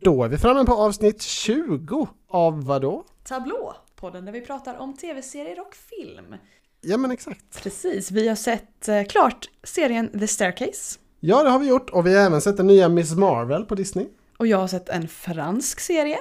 Då 0.00 0.24
är 0.24 0.28
vi 0.28 0.38
framme 0.38 0.64
på 0.64 0.72
avsnitt 0.74 1.22
20 1.22 2.08
av 2.28 2.64
vadå? 2.64 3.04
Tablå, 3.24 3.74
podden 3.96 4.24
där 4.24 4.32
vi 4.32 4.40
pratar 4.40 4.78
om 4.78 4.96
tv-serier 4.96 5.60
och 5.60 5.74
film. 5.74 6.34
Ja 6.80 6.96
men 6.96 7.10
exakt. 7.10 7.62
Precis, 7.62 8.10
vi 8.10 8.28
har 8.28 8.34
sett 8.36 8.88
eh, 8.88 9.04
klart 9.04 9.48
serien 9.62 10.18
The 10.20 10.26
Staircase. 10.26 10.98
Ja 11.20 11.42
det 11.42 11.50
har 11.50 11.58
vi 11.58 11.68
gjort 11.68 11.90
och 11.90 12.06
vi 12.06 12.14
har 12.14 12.26
även 12.26 12.40
sett 12.40 12.56
den 12.56 12.66
nya 12.66 12.88
Miss 12.88 13.14
Marvel 13.14 13.64
på 13.64 13.74
Disney. 13.74 14.06
Och 14.36 14.46
jag 14.46 14.58
har 14.58 14.68
sett 14.68 14.88
en 14.88 15.08
fransk 15.08 15.80
serie. 15.80 16.18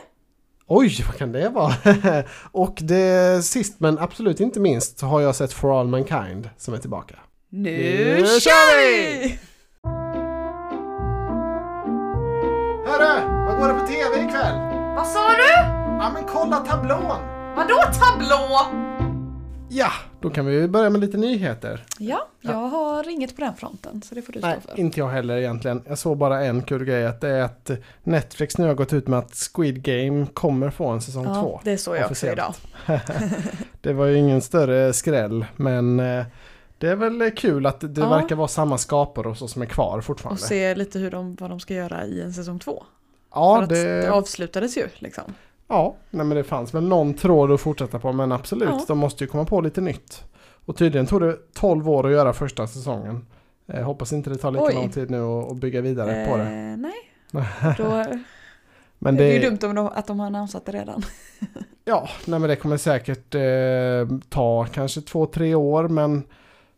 Oj, 0.68 1.04
vad 1.08 1.16
kan 1.16 1.32
det 1.32 1.50
vara? 1.50 1.74
och 2.52 2.78
det 2.82 3.46
sist 3.46 3.80
men 3.80 4.00
absolut 4.00 4.40
inte 4.40 4.60
minst 4.60 5.00
så 5.00 5.06
har 5.06 5.22
jag 5.22 5.36
sett 5.36 5.54
For 5.54 5.80
All 5.80 5.88
Mankind 5.88 6.50
som 6.58 6.74
är 6.74 6.78
tillbaka. 6.78 7.16
Nu, 7.50 7.72
Nu 7.72 8.26
kör 8.26 8.40
kör 8.40 8.78
vi! 8.78 9.40
Går 13.62 13.68
det 13.68 13.74
på 13.74 13.88
TV 13.88 14.26
ikväll? 14.28 14.56
Vad 14.96 15.08
sa 15.08 15.20
du? 15.30 15.52
Ja 16.00 16.12
men 16.14 16.24
kolla 16.28 16.58
tablån! 16.58 17.18
Vadå 17.56 17.76
tablå? 18.00 18.60
Ja, 19.70 19.90
då 20.22 20.30
kan 20.30 20.46
vi 20.46 20.68
börja 20.68 20.90
med 20.90 21.02
lite 21.02 21.18
nyheter. 21.18 21.84
Ja, 22.00 22.28
jag 22.42 22.54
har 22.54 23.10
inget 23.10 23.36
på 23.36 23.42
den 23.42 23.54
fronten 23.56 24.02
så 24.02 24.16
det 24.16 24.22
får 24.22 24.34
du 24.34 24.40
stå 24.40 24.48
Nej, 24.48 24.58
för. 24.70 24.80
inte 24.80 25.00
jag 25.00 25.10
heller 25.10 25.38
egentligen. 25.38 25.84
Jag 25.88 25.98
såg 25.98 26.18
bara 26.18 26.46
en 26.46 26.62
kul 26.62 26.86
grej 26.86 27.06
att 27.08 27.22
det 27.22 27.30
är 27.30 27.42
att 27.44 27.72
Netflix 28.04 28.58
nu 28.58 28.68
har 28.68 28.74
gått 28.74 28.94
ut 28.94 29.08
med 29.08 29.20
att 29.20 29.36
Squid 29.54 29.84
Game 29.84 30.26
kommer 30.34 30.70
få 30.70 30.88
en 30.88 31.02
säsong 31.02 31.26
Ja, 31.26 31.34
två. 31.42 31.60
det 31.64 31.78
såg 31.78 31.96
jag 31.98 32.12
också 32.12 32.28
idag. 32.28 32.54
Det 33.82 33.94
var 33.94 34.06
ju 34.06 34.18
ingen 34.18 34.42
större 34.42 34.94
skräll, 34.94 35.46
men 35.56 36.00
eh, 36.00 36.26
det 36.78 36.88
är 36.90 36.96
väl 36.96 37.32
kul 37.38 37.66
att 37.66 37.80
det 37.96 38.02
Ja. 38.02 38.10
verkar 38.10 38.36
vara 38.36 38.48
samma 38.48 38.78
skapare 38.78 39.28
och 39.30 39.38
så 39.38 39.48
som 39.48 39.62
är 39.62 39.66
kvar 39.66 39.98
Och 39.98 40.04
fortfarande. 40.06 40.42
se 40.42 40.76
lite 40.76 41.00
hur 41.00 41.12
de, 41.12 41.36
vad 41.36 41.50
de 41.50 41.60
ska 41.60 41.74
göra 41.74 42.06
i 42.06 42.22
en 42.22 42.34
säsong 42.34 42.60
två. 42.60 42.84
Ja, 43.34 43.56
för 43.56 43.64
att 43.64 43.70
det... 43.70 44.02
det, 44.02 44.12
avslutades 44.12 44.78
ju 44.78 44.88
liksom. 44.96 45.24
ja 45.68 45.96
nej, 46.10 46.26
men 46.26 46.38
det 46.38 46.44
fanns 46.44 46.74
väl 46.74 46.84
någon 46.84 47.14
tråd 47.14 47.52
att 47.52 47.62
fortsätta 47.62 48.00
på, 48.00 48.12
men 48.12 48.32
absolut, 48.32 48.70
Ja. 48.70 48.86
de 48.88 48.98
måste 48.98 49.24
ju 49.24 49.28
komma 49.28 49.46
på 49.46 49.62
lite 49.62 49.82
nytt. 49.82 50.24
Och 50.66 50.78
tydligen 50.78 51.08
tog 51.08 51.22
det 51.22 51.38
12 51.54 51.90
år 51.90 52.06
att 52.06 52.12
göra 52.12 52.34
första 52.34 52.68
säsongen. 52.68 53.26
Eh, 53.68 53.84
hoppas 53.84 54.14
inte 54.14 54.30
det 54.30 54.38
tar 54.38 54.52
lika 54.52 54.64
Oj. 54.66 54.74
lång 54.74 54.90
tid 54.90 55.10
nu 55.10 55.22
att 55.24 55.56
bygga 55.58 55.82
vidare 55.82 56.28
på 56.28 56.38
det. 56.38 56.44
Eh, 56.44 56.78
nej, 56.78 56.94
då 57.78 58.04
Men 59.00 59.16
det 59.16 59.24
är 59.24 59.34
ju 59.34 59.50
dumt 59.50 59.60
om 59.64 59.76
de, 59.76 59.88
att 59.88 60.08
de 60.08 60.20
har 60.20 60.28
annonsat 60.28 60.66
det 60.66 60.72
redan. 60.72 61.04
Ja, 61.86 62.10
nej 62.26 62.40
men 62.40 62.50
det 62.50 62.56
kommer 62.56 62.78
säkert 62.78 63.36
eh, 63.36 64.18
ta 64.30 64.66
kanske 64.66 65.02
två, 65.02 65.26
tre 65.26 65.56
år 65.56 65.88
men 65.88 66.24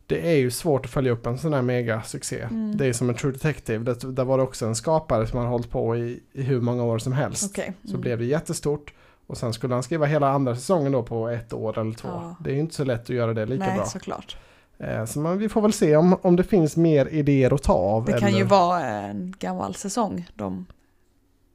det 0.06 0.30
är 0.30 0.36
ju 0.36 0.50
svårt 0.50 0.84
att 0.84 0.90
följa 0.90 1.12
upp 1.12 1.26
en 1.26 1.38
sån 1.38 1.52
här 1.52 1.62
megasuccé. 1.62 2.40
Mm. 2.40 2.76
Det 2.76 2.86
är 2.86 2.92
som 2.92 3.08
en 3.08 3.14
True 3.14 3.32
Detective, 3.32 3.84
det, 3.84 4.12
där 4.12 4.24
var 4.24 4.38
det 4.38 4.44
också 4.44 4.66
en 4.66 4.74
skapare 4.74 5.26
som 5.26 5.38
har 5.38 5.46
hållit 5.46 5.70
på 5.70 5.96
i, 5.96 6.20
i 6.32 6.42
hur 6.42 6.60
många 6.60 6.84
år 6.84 6.98
som 6.98 7.12
helst. 7.12 7.54
Så 7.54 7.62
mm. 7.88 8.00
blev 8.00 8.18
det 8.18 8.24
jättestort 8.24 8.92
och 9.26 9.36
sen 9.36 9.52
skulle 9.52 9.74
han 9.74 9.82
skriva 9.82 10.06
hela 10.06 10.28
andra 10.28 10.56
säsongen 10.56 10.92
då 10.92 11.02
på 11.02 11.28
ett 11.28 11.52
år 11.52 11.78
eller 11.78 11.92
två. 11.92 12.08
Ja. 12.08 12.36
Det 12.40 12.50
är 12.50 12.54
ju 12.54 12.60
inte 12.60 12.74
så 12.74 12.84
lätt 12.84 13.02
att 13.02 13.08
göra 13.08 13.34
det 13.34 13.46
lika 13.46 13.66
Nej, 13.66 13.76
bra. 13.76 13.86
såklart. 13.86 14.36
Eh, 14.78 15.04
så 15.04 15.18
man, 15.20 15.38
vi 15.38 15.48
får 15.48 15.60
väl 15.62 15.72
se 15.72 15.96
om, 15.96 16.16
om 16.22 16.36
det 16.36 16.44
finns 16.44 16.76
mer 16.76 17.06
idéer 17.06 17.54
att 17.54 17.62
ta 17.62 17.72
av. 17.72 18.04
Det 18.04 18.12
kan 18.12 18.28
eller... 18.28 18.38
ju 18.38 18.44
vara 18.44 18.80
en 18.80 19.34
gammal 19.38 19.74
säsong 19.74 20.28
de 20.34 20.66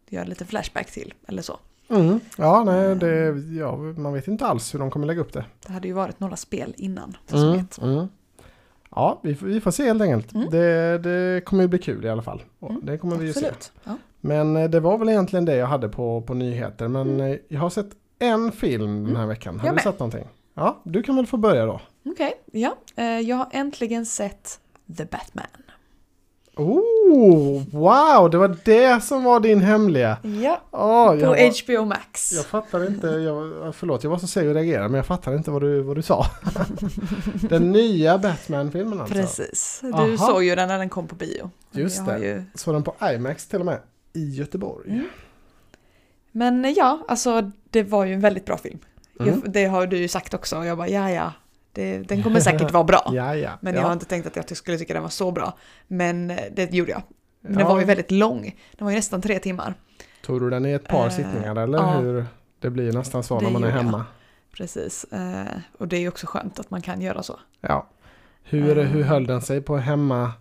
gör 0.09 0.25
lite 0.25 0.45
flashback 0.45 0.91
till, 0.91 1.13
eller 1.27 1.41
så. 1.41 1.59
Mm. 1.89 2.19
Ja, 2.37 2.63
nej, 2.63 2.95
det, 2.95 3.35
ja, 3.59 3.75
man 3.77 4.13
vet 4.13 4.27
inte 4.27 4.45
alls 4.45 4.73
hur 4.73 4.79
de 4.79 4.91
kommer 4.91 5.07
lägga 5.07 5.21
upp 5.21 5.33
det. 5.33 5.45
Det 5.67 5.73
hade 5.73 5.87
ju 5.87 5.93
varit 5.93 6.19
några 6.19 6.35
spel 6.35 6.73
innan 6.77 7.17
Mm, 7.33 7.67
mm. 7.81 8.07
Ja, 8.95 9.19
vi, 9.23 9.35
får- 9.35 9.47
vi 9.47 9.61
får 9.61 9.71
se 9.71 9.83
helt 9.83 10.01
enkelt. 10.01 10.33
Mm. 10.33 10.49
Det, 10.49 10.97
det 10.97 11.45
kommer 11.45 11.63
ju 11.63 11.67
bli 11.69 11.79
kul 11.79 12.05
i 12.05 12.09
alla 12.09 12.21
fall. 12.21 12.41
Mm, 12.61 12.85
Det 12.85 12.97
kommer 12.97 13.15
vi 13.15 13.25
ju 13.27 13.33
se. 13.33 13.39
Absolut. 13.39 13.71
Ja. 13.83 13.95
Men 14.21 14.57
eh, 14.57 14.69
det 14.69 14.79
var 14.79 14.97
väl 14.97 15.09
egentligen 15.09 15.45
det 15.45 15.55
jag 15.55 15.67
hade 15.67 15.89
på, 15.89 16.21
på 16.21 16.33
nyheter. 16.33 16.87
Men 16.87 17.19
eh, 17.19 17.35
jag 17.47 17.59
har 17.59 17.69
sett 17.69 17.89
en 18.19 18.51
film 18.51 19.05
den 19.05 19.15
här 19.15 19.25
veckan. 19.27 19.59
Har 19.59 19.59
Mm. 19.59 19.65
Jag 19.65 19.73
du 19.73 19.75
med. 19.75 19.83
sett 19.93 19.99
någonting? 19.99 20.27
Ja, 20.53 20.81
du 20.83 21.03
kan 21.03 21.15
väl 21.15 21.25
få 21.27 21.37
börja 21.37 21.65
då. 21.65 21.81
Okej, 22.05 22.33
ja. 22.51 22.75
Eh, 22.95 23.05
Jag 23.05 23.35
har 23.35 23.47
äntligen 23.51 24.05
sett 24.05 24.59
The 24.97 25.05
Batman. 25.05 25.45
Oh, 26.59 27.63
wow, 27.71 28.29
det 28.29 28.37
var 28.37 28.57
det 28.65 29.03
som 29.03 29.23
var 29.23 29.39
din 29.39 29.61
hemliga. 29.61 30.17
Ja, 30.41 30.61
Oh, 30.71 31.19
på 31.19 31.25
var, 31.25 31.63
HBO 31.63 31.85
Max. 31.85 32.31
jag 32.31 32.45
fattar 32.45 32.87
inte, 32.87 33.07
jag, 33.07 33.75
förlåt 33.75 34.03
jag 34.03 34.11
var 34.11 34.17
så 34.17 34.27
seg 34.27 34.47
att 34.47 34.55
reagera 34.55 34.87
men 34.87 34.93
jag 34.93 35.05
fattar 35.05 35.35
inte 35.35 35.51
vad 35.51 35.61
du, 35.61 35.81
vad 35.81 35.95
du 35.95 36.01
sa. 36.01 36.25
den 37.49 37.71
nya 37.71 38.17
Batman-filmen 38.17 38.99
alltså. 39.01 39.15
Precis. 39.15 39.79
Du 39.81 39.93
Aha. 39.93 40.17
såg 40.17 40.43
ju 40.43 40.55
den 40.55 40.67
när 40.67 40.77
den 40.77 40.89
kom 40.89 41.07
på 41.07 41.15
bio. 41.15 41.51
Just 41.71 42.05
det. 42.05 42.19
Ju... 42.19 42.43
Såg 42.55 42.73
den 42.73 42.83
på 42.83 42.95
IMAX 43.13 43.47
till 43.47 43.59
och 43.59 43.65
med 43.65 43.79
i 44.13 44.29
Göteborg. 44.29 44.91
Mm. 44.91 45.07
Men 46.31 46.73
ja, 46.73 47.05
alltså 47.07 47.51
det 47.69 47.83
var 47.83 48.05
ju 48.05 48.13
en 48.13 48.21
väldigt 48.21 48.45
bra 48.45 48.57
film. 48.57 48.79
Mm. 49.19 49.41
Jag, 49.43 49.51
det 49.51 49.65
har 49.65 49.87
du 49.87 49.97
ju 49.97 50.07
sagt 50.07 50.33
också 50.33 50.57
och 50.57 50.65
jag 50.65 50.77
bara 50.77 50.89
ja 50.89 51.11
ja, 51.11 51.33
det, 51.71 51.97
den 51.97 52.23
kommer 52.23 52.39
säkert 52.39 52.71
vara 52.71 52.83
bra. 52.83 53.09
Ja, 53.13 53.35
ja. 53.35 53.51
Men 53.61 53.73
ja. 53.75 53.79
jag 53.81 53.87
har 53.87 53.93
inte 53.93 54.05
tänkt 54.05 54.27
att 54.37 54.49
jag 54.49 54.57
skulle 54.57 54.77
tycka 54.77 54.93
den 54.93 55.03
var 55.03 55.09
så 55.09 55.31
bra. 55.31 55.57
Men 55.87 56.31
eh, 56.31 56.37
det 56.55 56.73
gjorde 56.73 56.91
jag. 56.91 57.01
Men 57.41 57.53
den 57.57 57.67
var 57.67 57.79
ju 57.79 57.85
väldigt 57.85 58.11
lång. 58.11 58.55
Den 58.77 58.85
var 58.85 58.91
ju 58.91 58.95
nästan 58.97 59.21
tre 59.21 59.39
timmar. 59.39 59.73
Tog 60.21 60.41
du 60.41 60.49
den 60.49 60.65
i 60.65 60.71
ett 60.71 60.87
par 60.87 61.05
Eh, 61.05 61.09
sittningar 61.11 61.55
eller 61.55 62.01
hur? 62.01 62.25
Det 62.59 62.69
blir 62.69 62.93
nästan 62.93 63.23
så 63.23 63.39
när 63.39 63.49
man 63.49 63.63
är 63.63 63.67
gjorde 63.67 63.77
jag. 63.77 63.83
hemma. 63.83 64.05
Precis. 64.53 65.03
Eh, 65.03 65.43
och 65.77 65.87
det 65.87 65.95
är 65.97 65.99
ju 65.99 66.07
också 66.07 66.27
skönt 66.27 66.59
att 66.59 66.71
man 66.71 66.81
kan 66.81 67.01
göra 67.01 67.23
så. 67.23 67.39
Ja. 67.61 67.89
Hur, 68.43 68.77
Eh. 68.77 68.85
hur 68.85 69.03
höll 69.03 69.25
den 69.27 69.41
sig 69.41 69.61
på 69.61 69.77
hemma 69.77 70.31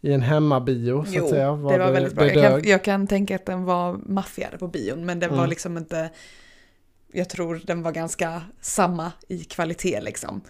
i 0.00 0.12
en 0.12 0.22
hemmabio 0.22 1.04
så 1.04 1.12
Jo, 1.14 1.24
att 1.24 1.30
säga? 1.30 1.50
det 1.50 1.56
var 1.78 1.90
väldigt 1.92 2.14
bra. 2.14 2.26
Jag 2.26 2.50
kan, 2.62 2.70
jag 2.70 2.84
kan 2.84 3.06
tänka 3.06 3.36
att 3.36 3.46
den 3.46 3.64
var 3.64 3.92
maffigare 4.06 4.58
på 4.58 4.68
bion, 4.68 5.06
men 5.06 5.20
den 5.20 5.30
var 5.30 5.38
Mm. 5.38 5.50
liksom 5.50 5.76
inte... 5.78 6.10
Jag 7.12 7.28
tror 7.28 7.60
den 7.64 7.82
var 7.82 7.92
ganska 7.92 8.42
samma 8.60 9.12
i 9.28 9.44
kvalitet 9.44 10.00
liksom. 10.00 10.40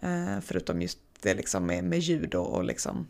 Eh, 0.00 0.40
förutom 0.40 0.82
just 0.82 0.98
det 1.22 1.34
liksom 1.34 1.66
med, 1.66 1.84
med 1.84 1.98
ljud 1.98 2.34
och, 2.34 2.54
och 2.54 2.64
liksom 2.64 3.06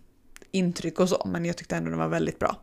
intryck 0.50 1.00
och 1.00 1.08
så, 1.08 1.22
men 1.26 1.44
jag 1.44 1.56
tyckte 1.56 1.76
ändå 1.76 1.90
den 1.90 1.98
var 1.98 2.08
väldigt 2.08 2.38
bra. 2.38 2.56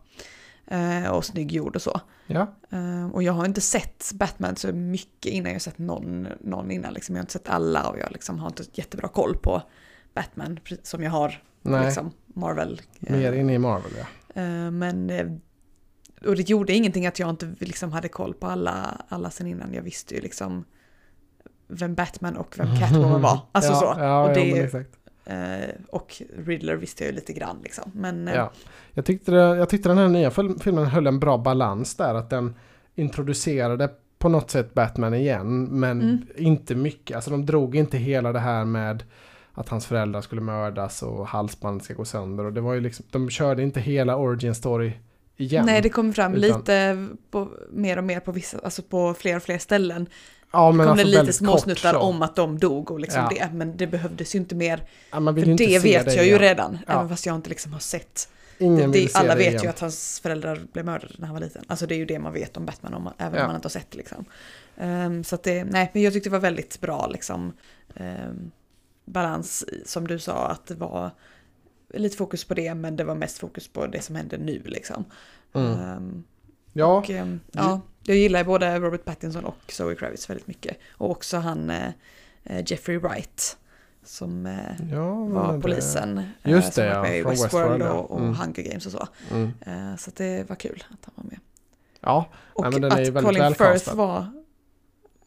Eh, 0.68 1.08
och 1.08 1.26
snygg 1.26 1.52
gjord 1.52 1.76
och 1.76 1.82
så. 1.82 2.02
Ja. 2.28 2.56
Eh, 2.70 3.08
och 3.08 3.24
jag 3.24 3.34
har 3.34 3.46
inte 3.46 3.62
sett 3.62 4.12
Batman 4.14 4.56
så 4.56 4.72
mycket 4.72 5.32
innan, 5.32 5.48
jag 5.48 5.56
har 5.56 5.60
sett 5.60 5.78
någon, 5.78 6.28
någon 6.42 6.72
innan 6.72 6.94
liksom. 6.94 7.16
Jag 7.16 7.20
har 7.20 7.24
inte 7.24 7.34
sett 7.34 7.50
alla 7.50 7.90
och 7.90 8.00
jag 8.00 8.12
liksom 8.12 8.40
har 8.40 8.48
inte 8.48 8.64
jättebra 8.74 9.08
koll 9.08 9.38
på 9.38 9.62
Batman 10.14 10.60
som 10.84 11.04
jag 11.04 11.12
har 11.12 11.44
Nej, 11.62 11.86
liksom 11.86 12.12
Marvel. 12.28 12.82
eh, 13.02 13.18
mer 13.18 13.34
inne 13.34 13.54
i 13.54 13.60
Marvel 13.60 13.92
ja. 13.98 14.06
Men, 14.72 15.12
och 16.26 16.36
det 16.36 16.50
gjorde 16.50 16.74
ingenting 16.74 17.08
att 17.08 17.20
jag 17.20 17.30
inte 17.30 17.56
liksom 17.60 17.92
hade 17.92 18.08
koll 18.08 18.34
på 18.34 18.48
alla, 18.48 19.02
alla 19.10 19.30
sen 19.30 19.48
innan. 19.48 19.74
Jag 19.74 19.82
visste 19.82 20.16
ju 20.16 20.22
liksom 20.22 20.66
vem 21.68 21.96
Batman 21.96 22.38
och 22.38 22.56
vem 22.58 22.68
Catwoman 22.80 23.22
var. 23.22 23.40
Alltså 23.52 23.72
ja, 23.72 23.78
så. 23.80 23.86
Ja, 24.00 24.24
och, 24.24 24.30
ja, 24.30 24.34
det, 24.34 24.60
exakt. 24.60 24.90
eh, 25.26 25.36
och 25.90 26.22
Riddler 26.46 26.76
visste 26.76 27.04
jag 27.04 27.10
ju 27.12 27.16
lite 27.16 27.34
grann 27.34 27.58
liksom. 27.64 27.92
Men 27.94 28.28
eh, 28.28 28.36
Ja. 28.36 28.52
Jag, 28.94 29.06
tyckte, 29.06 29.32
det- 29.32 29.38
jag 29.58 29.70
tyckte 29.70 29.90
den 29.90 29.98
här 29.98 30.08
nya 30.08 30.30
fil- 30.32 30.60
filmen 30.62 30.86
höll 30.86 31.08
en 31.08 31.20
bra 31.20 31.38
balans 31.38 31.96
där. 31.96 32.16
Att 32.16 32.30
den 32.30 32.56
introducerade 32.96 33.90
på 34.20 34.30
något 34.30 34.52
sätt 34.52 34.74
Batman 34.74 35.14
igen. 35.14 35.64
Men 35.64 36.02
Mm. 36.02 36.18
inte 36.38 36.76
mycket. 36.76 37.16
Alltså 37.16 37.32
de 37.32 37.46
drog 37.46 37.76
inte 37.76 37.98
hela 37.98 38.32
det 38.34 38.40
här 38.40 38.66
med 38.66 39.04
att 39.54 39.70
hans 39.70 39.86
föräldrar 39.86 40.22
skulle 40.22 40.42
mördas 40.42 41.04
och 41.04 41.28
halsband 41.28 41.84
ska 41.84 41.94
gå 41.94 42.06
sönder. 42.06 42.46
Och 42.46 42.54
det 42.54 42.62
var 42.62 42.74
ju 42.74 42.82
liksom, 42.82 43.06
de 43.12 43.30
körde 43.30 43.64
inte 43.64 43.80
hela 43.80 44.16
origin 44.18 44.56
story 44.56 44.92
igen. 45.38 45.66
nej, 45.66 45.82
det 45.82 45.90
kom 45.90 46.14
fram 46.14 46.34
Utan- 46.34 46.58
lite 46.60 47.08
på, 47.32 47.48
mer 47.72 47.98
och 47.98 48.04
mer 48.04 48.20
på 48.20 48.32
vissa, 48.32 48.58
alltså 48.64 48.82
på 48.82 49.14
fler 49.14 49.36
och 49.36 49.44
fler 49.44 49.58
ställen. 49.58 50.08
Ja, 50.52 50.72
kom 50.72 50.80
alltså 50.80 50.96
det 51.06 51.12
lite 51.22 51.34
småsnuttar 51.34 51.94
kort 51.94 52.02
om 52.02 52.22
att 52.22 52.36
de 52.36 52.60
dog 52.60 52.92
och 52.92 53.00
liksom 53.00 53.22
Ja. 53.22 53.30
det. 53.48 53.54
Men 53.56 53.78
det 53.78 53.88
behövdes 53.88 54.36
ju 54.36 54.40
inte 54.40 54.56
mer. 54.56 54.84
Ja, 55.12 55.18
För 55.34 55.38
ju 55.38 55.56
det 55.56 55.80
vet 55.80 56.06
jag 56.06 56.16
ju 56.16 56.22
igen. 56.30 56.40
redan. 56.40 56.78
Ja. 56.88 56.94
Även 56.94 57.10
fast 57.10 57.26
jag 57.26 57.36
inte 57.36 57.50
liksom 57.50 57.74
har 57.74 57.80
sett 57.80 58.30
Ingen 58.60 58.92
det, 58.92 59.00
det, 59.00 59.16
alla 59.16 59.30
det 59.36 59.40
vet 59.40 59.48
igen. 59.48 59.64
ju 59.64 59.70
att 59.70 59.80
hans 59.80 60.20
föräldrar 60.20 60.60
blev 60.74 60.86
mördade 60.86 61.14
när 61.18 61.28
han 61.28 61.34
var 61.36 61.42
liten. 61.42 61.64
Alltså 61.68 61.88
det 61.88 61.96
är 61.96 61.98
ju 61.98 62.06
det 62.06 62.20
man 62.20 62.34
vet 62.34 62.58
om 62.58 62.66
Batman, 62.66 62.94
om, 62.94 63.10
även 63.18 63.42
om 63.42 63.48
man 63.48 63.56
inte 63.56 63.66
har 63.66 63.70
sett 63.70 63.92
det. 63.92 63.98
Liksom. 63.98 64.26
Ehm, 64.78 65.24
så 65.24 65.36
att 65.36 65.44
det, 65.44 65.64
nej, 65.64 65.90
men 65.94 66.02
jag 66.04 66.14
tyckte 66.14 66.30
det 66.30 66.34
var 66.34 66.40
väldigt 66.40 66.82
bra 66.82 67.08
liksom, 67.08 67.54
ehm, 67.96 68.52
balans, 69.06 69.66
som 69.86 70.08
du 70.08 70.20
sa, 70.20 70.48
att 70.48 70.66
det 70.68 70.76
var 70.76 71.12
lite 71.94 72.18
fokus 72.18 72.46
på 72.46 72.54
det, 72.54 72.74
men 72.76 72.96
det 72.96 73.04
var 73.04 73.16
mest 73.16 73.38
fokus 73.38 73.68
på 73.68 73.88
det 73.88 74.02
som 74.02 74.16
hände 74.16 74.38
nu. 74.38 74.62
Liksom. 74.66 75.06
Mm. 75.54 75.72
Ehm, 75.72 76.24
Ja, 76.74 76.98
och, 76.98 77.10
ja, 77.52 77.82
jag 78.08 78.18
gillar 78.18 78.44
både 78.44 78.80
Robert 78.80 79.06
Pattinson 79.06 79.46
och 79.46 79.58
Zoe 79.68 79.96
Kravitz 79.96 80.30
väldigt 80.30 80.48
mycket. 80.48 80.78
Och 80.92 81.12
också 81.12 81.38
han 81.38 81.70
eh, 81.70 81.88
eh, 82.44 82.64
Jeffrey 82.72 82.98
Wright, 82.98 83.58
som 84.06 84.46
eh, 84.46 84.54
ja 84.92 85.14
var 85.26 85.54
det- 85.54 85.62
polisen. 85.62 86.22
Just 86.44 86.74
som 86.74 86.84
det, 86.84 86.90
var 86.90 86.96
ja, 86.96 87.02
med 87.02 87.18
i 87.20 87.22
från 87.22 87.32
Westworld, 87.32 87.82
ja. 87.82 87.90
och, 87.92 88.12
och 88.12 88.20
Mm. 88.20 88.36
Hunger 88.36 88.62
Games 88.70 88.86
och 88.86 88.92
så. 88.92 89.08
Mm. 89.32 89.52
Så 89.98 90.10
att 90.10 90.16
det 90.16 90.50
var 90.50 90.56
kul 90.56 90.84
att 90.90 91.00
han 91.06 91.14
var 91.16 91.24
med. 91.24 91.40
Ja, 92.02 92.30
Och 92.54 92.64
Nej, 92.64 92.72
men 92.72 92.82
den 92.82 92.92
är 92.92 92.96
ju 92.98 93.02
att 93.02 93.08
väldigt 93.08 93.26
Colin 93.26 93.42
välcastad. 93.42 93.74
Firth 93.80 93.96
var 93.96 94.26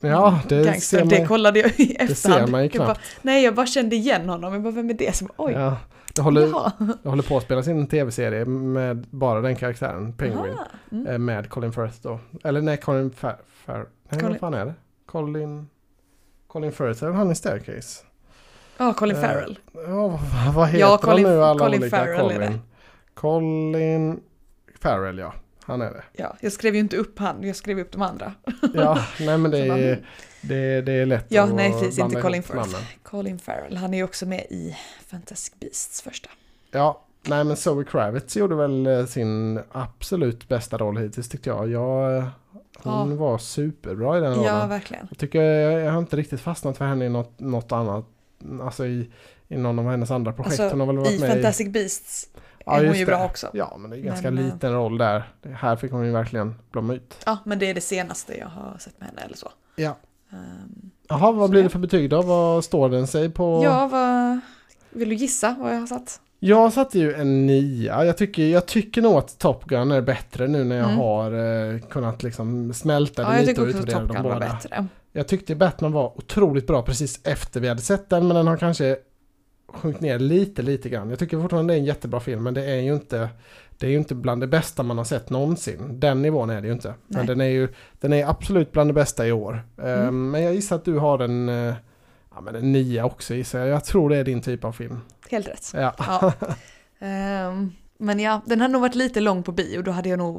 ja 0.00 0.40
det 0.48 0.64
gangster, 0.64 0.98
ser 0.98 1.04
det 1.06 1.18
man, 1.18 1.28
kollade 1.28 1.58
jag 1.60 1.80
i 1.80 1.84
det 1.86 1.94
efterhand. 2.02 2.44
ser 2.46 2.52
man 2.52 2.62
ju 2.64 2.70
jag 2.72 2.78
bara, 2.78 2.84
knappt. 2.94 3.00
nej, 3.22 3.44
jag 3.44 3.54
bara 3.54 3.66
kände 3.66 3.96
igen 3.96 4.28
honom. 4.28 4.52
Jag 4.52 4.62
bara, 4.62 4.70
vem 4.72 4.90
är 4.90 4.94
det? 4.94 5.20
Bara, 5.20 5.32
oj. 5.36 5.52
Ja. 5.52 5.76
Det 6.14 6.22
håller, 6.22 6.46
Jaha. 6.46 6.72
det 7.02 7.08
håller 7.08 7.22
på 7.22 7.36
att 7.36 7.42
spelas 7.42 7.68
in 7.68 7.78
en 7.78 7.86
tv-serie 7.86 8.44
med 8.44 9.06
bara 9.10 9.40
den 9.40 9.56
karaktären, 9.56 10.12
Penguin. 10.12 10.54
Mm. 10.92 11.06
eh, 11.06 11.18
Med 11.18 11.48
Colin 11.50 11.72
Firth 11.72 11.96
då. 12.02 12.20
Eller 12.44 12.60
nej, 12.60 12.76
Colin 12.76 13.10
Far... 13.10 13.36
Far 13.66 13.86
nej, 14.08 14.20
Colin- 14.20 14.30
vad 14.30 14.38
fan 14.40 14.54
är 14.54 14.64
det? 14.64 14.74
Colin... 15.06 15.68
Colin 16.46 16.72
Firth, 16.72 17.04
är 17.04 17.10
han 17.10 17.30
i 17.30 17.34
Staircase? 17.34 18.04
Ja, 18.78 18.92
Colin 18.92 19.16
Eh, 19.16 19.22
Farrell. 19.22 19.58
Ja, 19.72 20.08
vad- 20.44 20.54
vad 20.54 20.66
heter 20.68 20.80
Ja, 20.80 20.98
Colin- 21.02 21.24
de 21.24 21.30
nu 21.30 21.42
alla 21.44 21.58
Colin 21.58 21.80
olika 21.80 21.96
Farrell 21.96 22.30
är 22.30 22.36
Colin? 22.38 22.60
Colin 23.14 24.20
Farrell, 24.80 25.18
ja. 25.18 25.34
Han 25.64 25.82
är 25.82 25.90
det. 25.90 26.02
Ja, 26.12 26.36
jag 26.40 26.52
skrev 26.52 26.74
ju 26.74 26.80
inte 26.80 26.96
upp 26.96 27.18
han, 27.18 27.42
jag 27.46 27.56
skrev 27.56 27.78
upp 27.78 27.92
de 27.92 28.02
andra. 28.02 28.32
Ja, 28.74 28.98
nej 29.20 29.38
men 29.38 29.50
det 29.50 29.58
är, 29.58 30.06
det, 30.40 30.80
det 30.82 30.92
är 30.92 31.06
lätt 31.06 31.26
Ja, 31.28 31.42
att 31.42 31.54
nej, 31.54 31.72
precis, 31.72 31.98
inte 31.98 32.20
Colin 32.20 32.42
namnen. 32.54 32.80
Colin 33.02 33.38
Farrell, 33.38 33.76
han 33.76 33.94
är 33.94 33.98
ju 33.98 34.04
också 34.04 34.26
med 34.26 34.40
i 34.40 34.76
Fantastic 35.06 35.54
Beasts 35.60 36.02
första. 36.02 36.30
Ja, 36.70 37.00
nej 37.22 37.44
men 37.44 37.56
Zoe 37.56 37.84
Kravitz 37.84 38.36
gjorde 38.36 38.54
väl 38.54 38.86
eh, 38.86 39.04
sin 39.06 39.60
absolut 39.72 40.48
bästa 40.48 40.78
roll 40.78 40.96
hittills 40.96 41.28
tyckte 41.28 41.50
jag. 41.50 41.70
jag 41.70 42.16
eh, 42.16 42.24
hon 42.82 43.10
Ja. 43.10 43.16
var 43.16 43.38
superbra 43.38 44.18
i 44.18 44.20
den 44.20 44.34
rollen. 44.34 44.44
Ja, 44.56 44.66
verkligen. 44.66 45.06
Jag 45.10 45.18
tycker 45.18 45.42
jag, 45.42 45.80
jag 45.82 45.92
har 45.92 45.98
inte 45.98 46.16
riktigt 46.16 46.40
fastnat 46.40 46.76
för 46.78 46.84
henne 46.84 47.04
i 47.04 47.08
något, 47.08 47.40
något 47.40 47.72
annat. 47.72 48.04
Alltså 48.62 48.86
i, 48.86 49.10
i 49.48 49.56
någon 49.56 49.78
av 49.78 49.90
hennes 49.90 50.10
andra 50.10 50.32
projekt. 50.32 50.60
Alltså, 50.60 50.72
hon 50.76 50.80
har 50.80 50.86
väl 50.86 50.96
varit 50.98 51.10
I 51.12 51.20
med 51.20 51.30
Fantastic 51.30 51.68
Beasts 51.68 52.28
Ja, 52.66 52.80
är 52.80 52.86
hon 52.86 52.94
ju 52.94 53.04
det. 53.04 53.06
bra 53.10 53.24
också. 53.24 53.50
Ja, 53.52 53.76
men 53.78 53.90
det 53.90 53.96
är 53.96 54.00
ganska 54.00 54.30
Men, 54.30 54.44
eh, 54.46 54.54
liten 54.54 54.72
roll 54.72 54.98
där. 54.98 55.32
Här 55.54 55.76
fick 55.76 55.92
hon 55.92 56.06
ju 56.06 56.12
verkligen 56.12 56.54
blomma 56.70 56.94
ut. 56.94 57.16
Ja, 57.26 57.38
men 57.44 57.58
det 57.58 57.66
är 57.70 57.74
det 57.74 57.80
senaste 57.80 58.38
jag 58.38 58.46
har 58.46 58.78
sett 58.78 59.00
med 59.00 59.08
henne 59.08 59.20
eller 59.22 59.36
så. 59.36 59.48
Ja. 59.76 59.96
Ehm, 60.32 60.90
Jaha, 61.08 61.32
vad 61.32 61.50
blir 61.50 61.62
det- 61.62 61.68
för 61.68 61.78
betyg 61.78 62.10
då? 62.10 62.22
Vad 62.22 62.64
står 62.64 62.88
den 62.88 63.06
sig 63.06 63.30
på? 63.30 63.60
Ja, 63.64 63.88
vad... 63.92 64.40
Vill 64.90 65.08
du 65.08 65.14
gissa 65.14 65.56
vad 65.60 65.74
jag 65.74 65.80
har 65.80 65.86
satt? 65.86 66.20
Jag 66.42 66.72
satte 66.72 66.98
ju 66.98 67.14
en 67.14 67.46
nia. 67.46 68.04
Jag 68.04 68.16
tycker, 68.18 68.42
jag 68.46 68.66
tycker 68.66 69.02
nog 69.02 69.14
att 69.14 69.38
Top 69.38 69.64
Gun 69.64 69.90
är 69.92 70.00
bättre 70.00 70.48
nu 70.48 70.64
när 70.64 70.76
jag 70.76 70.84
Mm. 70.86 70.98
har 70.98 71.32
eh, 71.74 71.78
kunnat 71.80 72.22
liksom 72.22 72.72
smälta 72.74 73.22
det 73.30 73.36
Ja, 73.36 73.42
lite 73.46 73.60
och 73.60 73.66
utvärdera 73.66 73.98
dem 74.04 74.16
var 74.16 74.22
båda. 74.22 74.38
bättre. 74.38 74.86
Jag 75.12 75.28
tyckte 75.28 75.54
Batman 75.54 75.92
var 75.92 76.12
otroligt 76.18 76.66
bra 76.66 76.82
precis 76.82 77.20
efter 77.24 77.60
vi 77.60 77.68
hade 77.68 77.80
sett 77.80 78.08
den 78.10 78.26
men 78.26 78.36
den 78.36 78.46
har 78.46 78.56
kanske 78.56 78.96
sjunkit 79.72 80.00
ner 80.00 80.18
lite, 80.18 80.62
lite 80.62 80.88
grann. 80.88 81.10
Jag 81.10 81.18
tycker 81.18 81.40
fortfarande 81.40 81.72
det 81.72 81.76
är 81.76 81.80
en 81.80 81.84
jättebra 81.84 82.20
film 82.20 82.42
men 82.42 82.54
det 82.54 82.64
är 82.64 82.80
ju 82.80 82.94
inte 82.94 83.28
det 83.78 83.86
är 83.86 83.90
ju 83.90 83.96
inte 83.96 84.14
bland 84.14 84.40
det 84.40 84.46
bästa 84.46 84.82
man 84.82 84.98
har 84.98 85.04
sett 85.04 85.30
någonsin. 85.30 86.00
Den 86.00 86.22
nivån 86.22 86.50
är 86.50 86.60
det 86.60 86.66
ju 86.66 86.72
inte. 86.72 86.94
Men 87.06 87.18
Nej. 87.18 87.26
den 87.26 87.40
är 87.40 87.44
ju 87.48 87.68
den 88.00 88.12
är 88.12 88.26
absolut 88.26 88.72
bland 88.72 88.90
det 88.90 88.94
bästa 88.94 89.26
i 89.26 89.32
år. 89.32 89.62
Eh, 89.78 89.92
Mm. 89.92 90.30
Men 90.30 90.42
jag 90.42 90.54
gissar 90.54 90.76
att 90.76 90.84
du 90.84 90.98
har 90.98 91.18
en, 91.18 91.48
eh, 91.48 91.74
ja, 92.34 92.40
men 92.40 92.54
en 92.54 92.72
nia 92.72 93.04
också 93.04 93.34
gissar 93.34 93.58
jag. 93.58 93.68
Jag 93.68 93.84
tror 93.84 94.10
det 94.10 94.16
är 94.16 94.24
din 94.24 94.42
typ 94.42 94.64
av 94.64 94.72
film. 94.72 95.00
Helt 95.30 95.48
rätt. 95.48 95.70
Ja. 95.74 95.94
Ja. 95.98 96.32
Ehm, 96.98 97.72
men 97.98 98.20
ja, 98.20 98.40
den 98.46 98.60
hade 98.60 98.72
nog 98.72 98.80
varit 98.82 98.94
lite 98.94 99.20
lång 99.20 99.42
på 99.42 99.52
bio. 99.52 99.82
Då 99.82 99.90
hade 99.90 100.08
jag 100.08 100.18
nog 100.18 100.36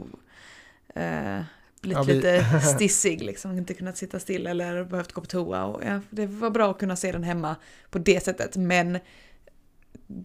uh, 0.98 1.42
blivit 1.82 1.98
Ja, 1.98 2.04
vi- 2.04 2.14
lite 2.14 2.60
stissig. 2.76 3.22
Liksom. 3.24 3.58
Inte 3.58 3.74
kunnat 3.74 3.98
sitta 3.98 4.20
still 4.20 4.48
eller 4.48 4.84
behövt 4.84 5.12
gå 5.12 5.22
på 5.22 5.28
toa. 5.28 5.64
Och, 5.66 5.82
ja, 5.86 6.00
det 6.10 6.26
var 6.26 6.50
bra 6.50 6.72
att 6.72 6.80
kunna 6.80 6.96
se 6.96 7.12
den 7.12 7.24
hemma 7.24 7.56
på 7.90 8.00
det 8.00 8.24
sättet. 8.24 8.56
Men 8.56 9.00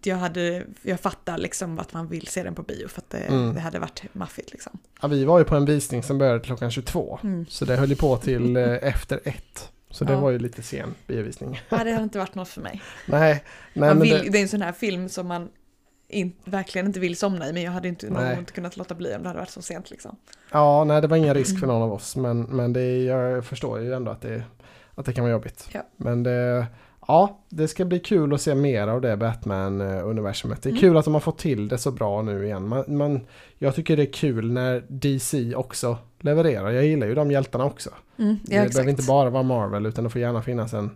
jag, 0.02 0.16
hade, 0.16 0.64
jag 0.82 1.00
fattar 1.00 1.38
liksom 1.38 1.78
att 1.78 1.92
man 1.92 2.08
vill 2.08 2.26
se 2.26 2.42
den 2.42 2.54
på 2.54 2.62
bio. 2.62 2.88
För 2.88 3.00
att 3.00 3.10
det, 3.10 3.18
Mm. 3.18 3.54
det 3.54 3.60
hade 3.60 3.78
varit 3.78 4.02
maffigt 4.14 4.52
liksom. 4.52 4.78
Ja, 5.02 5.08
vi 5.08 5.24
var 5.24 5.38
ju 5.38 5.44
på 5.44 5.56
en 5.56 5.64
visning 5.64 6.02
som 6.02 6.18
började 6.18 6.40
klockan 6.40 6.70
22. 6.70 7.18
Mm. 7.22 7.46
Så 7.48 7.64
det 7.64 7.76
höll 7.76 7.88
ju 7.90 7.96
på 7.96 8.16
till 8.16 8.56
eh, 8.56 8.64
efter 8.82 9.20
ett. 9.24 9.72
Så 9.90 10.04
det 10.04 10.12
Ja. 10.12 10.20
var 10.20 10.30
ju 10.30 10.38
lite 10.38 10.62
sen 10.62 10.94
biovisning. 11.06 11.60
Ja, 11.68 11.84
det 11.84 11.90
hade 11.92 12.02
inte 12.02 12.18
varit 12.18 12.34
något 12.34 12.48
för 12.48 12.60
mig. 12.60 12.82
Nej, 13.06 13.32
nej 13.32 13.42
Man 13.74 13.88
men 13.88 14.00
vill, 14.00 14.18
det, 14.24 14.30
det... 14.30 14.38
är 14.38 14.42
en 14.42 14.48
sån 14.48 14.62
här 14.62 14.72
film 14.72 15.08
som 15.08 15.26
man 15.26 15.48
in, 16.08 16.32
verkligen 16.44 16.86
inte 16.86 17.00
vill 17.00 17.16
somna 17.16 17.48
i. 17.48 17.52
Men 17.52 17.62
jag 17.62 17.72
hade 17.72 17.88
inte, 17.88 18.10
Nej. 18.10 18.38
inte 18.38 18.52
kunnat 18.52 18.76
låta 18.76 18.94
bli 18.94 19.14
om 19.14 19.22
det 19.22 19.28
hade 19.28 19.38
varit 19.40 19.50
så 19.50 19.62
sent 19.62 19.90
liksom. 19.90 20.16
ja, 20.52 20.84
nej, 20.84 21.00
det 21.00 21.06
var 21.08 21.16
ingen 21.16 21.34
risk 21.34 21.60
för 21.60 21.66
någon 21.66 21.82
av 21.82 21.92
oss. 21.92 22.16
Men, 22.16 22.42
men 22.42 22.72
det, 22.72 23.02
jag 23.04 23.44
förstår 23.44 23.80
ju 23.80 23.92
ändå 23.94 24.10
att 24.10 24.20
det, 24.20 24.42
att 24.94 25.06
det 25.06 25.12
kan 25.12 25.24
vara 25.24 25.32
jobbigt. 25.32 25.68
Ja. 25.72 25.80
Men 25.96 26.22
det, 26.22 26.66
ja, 27.08 27.38
det 27.48 27.68
ska 27.68 27.84
bli 27.84 27.98
kul 28.00 28.34
att 28.34 28.40
se 28.40 28.54
mer 28.54 28.88
av 28.88 29.00
det 29.00 29.16
Batman-universumet. 29.16 30.62
Det 30.62 30.68
är 30.68 30.70
Mm. 30.70 30.80
kul 30.80 30.96
att 30.96 31.04
de 31.04 31.14
har 31.14 31.20
fått 31.20 31.38
till 31.38 31.68
det 31.68 31.78
så 31.78 31.90
bra 31.90 32.22
nu 32.22 32.44
igen. 32.44 32.68
Man, 32.68 32.84
man, 32.96 33.20
jag 33.58 33.74
tycker 33.74 33.96
det 33.96 34.02
är 34.02 34.12
kul 34.12 34.52
när 34.52 34.84
DC 34.88 35.54
också 35.54 35.98
levererar. 36.20 36.70
Jag 36.70 36.84
gillar 36.84 37.06
ju 37.06 37.14
de 37.14 37.30
hjältarna 37.30 37.64
också. 37.64 37.90
Mm, 38.18 38.30
ja, 38.30 38.36
det 38.42 38.48
behöver 38.48 38.66
exakt. 38.68 38.88
inte 38.88 39.02
bara 39.02 39.30
vara 39.30 39.42
Marvel 39.42 39.86
utan 39.86 40.04
det 40.04 40.10
får 40.10 40.20
gärna 40.20 40.42
finnas 40.42 40.72
en, 40.74 40.90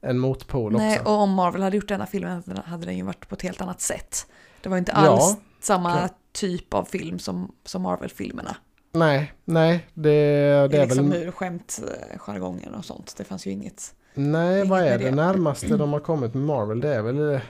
en 0.00 0.18
motpol 0.18 0.72
Nej, 0.72 0.98
också. 1.00 1.12
och 1.12 1.18
om 1.18 1.30
Marvel 1.30 1.62
hade 1.62 1.76
gjort 1.76 1.88
denna 1.88 2.06
filmen 2.06 2.42
hade 2.64 2.86
den 2.86 2.96
ju 2.96 3.02
varit 3.04 3.28
på 3.28 3.34
ett 3.34 3.42
helt 3.42 3.60
annat 3.60 3.80
sätt. 3.80 4.26
Det 4.62 4.68
var 4.68 4.78
inte 4.78 4.92
Ja, 4.94 4.98
alls 5.08 5.36
samma 5.60 5.98
klart. 5.98 6.12
typ 6.32 6.74
av 6.74 6.84
film 6.84 7.18
som, 7.18 7.52
som 7.64 7.82
Marvel-filmerna. 7.82 8.56
Nej, 8.92 9.32
nej, 9.44 9.86
det, 9.94 10.10
det 10.10 10.68
Det 10.68 10.76
är 10.76 10.82
är 10.82 10.86
liksom 10.86 11.10
väl... 11.10 11.24
hur 11.24 11.30
skämtjargongen 11.30 12.74
och 12.74 12.84
sånt. 12.84 13.14
Det 13.16 13.24
fanns 13.24 13.46
ju 13.46 13.50
inget. 13.50 13.94
Nej, 14.14 14.56
inget 14.58 14.68
vad 14.70 14.80
är 14.80 14.98
det 14.98 15.04
det. 15.04 15.10
närmaste 15.10 15.76
de 15.76 15.92
har 15.92 16.00
kommit 16.00 16.34
med 16.34 16.44
Marvel? 16.44 16.80
Det 16.80 16.94
är 16.94 17.02
väl... 17.02 17.40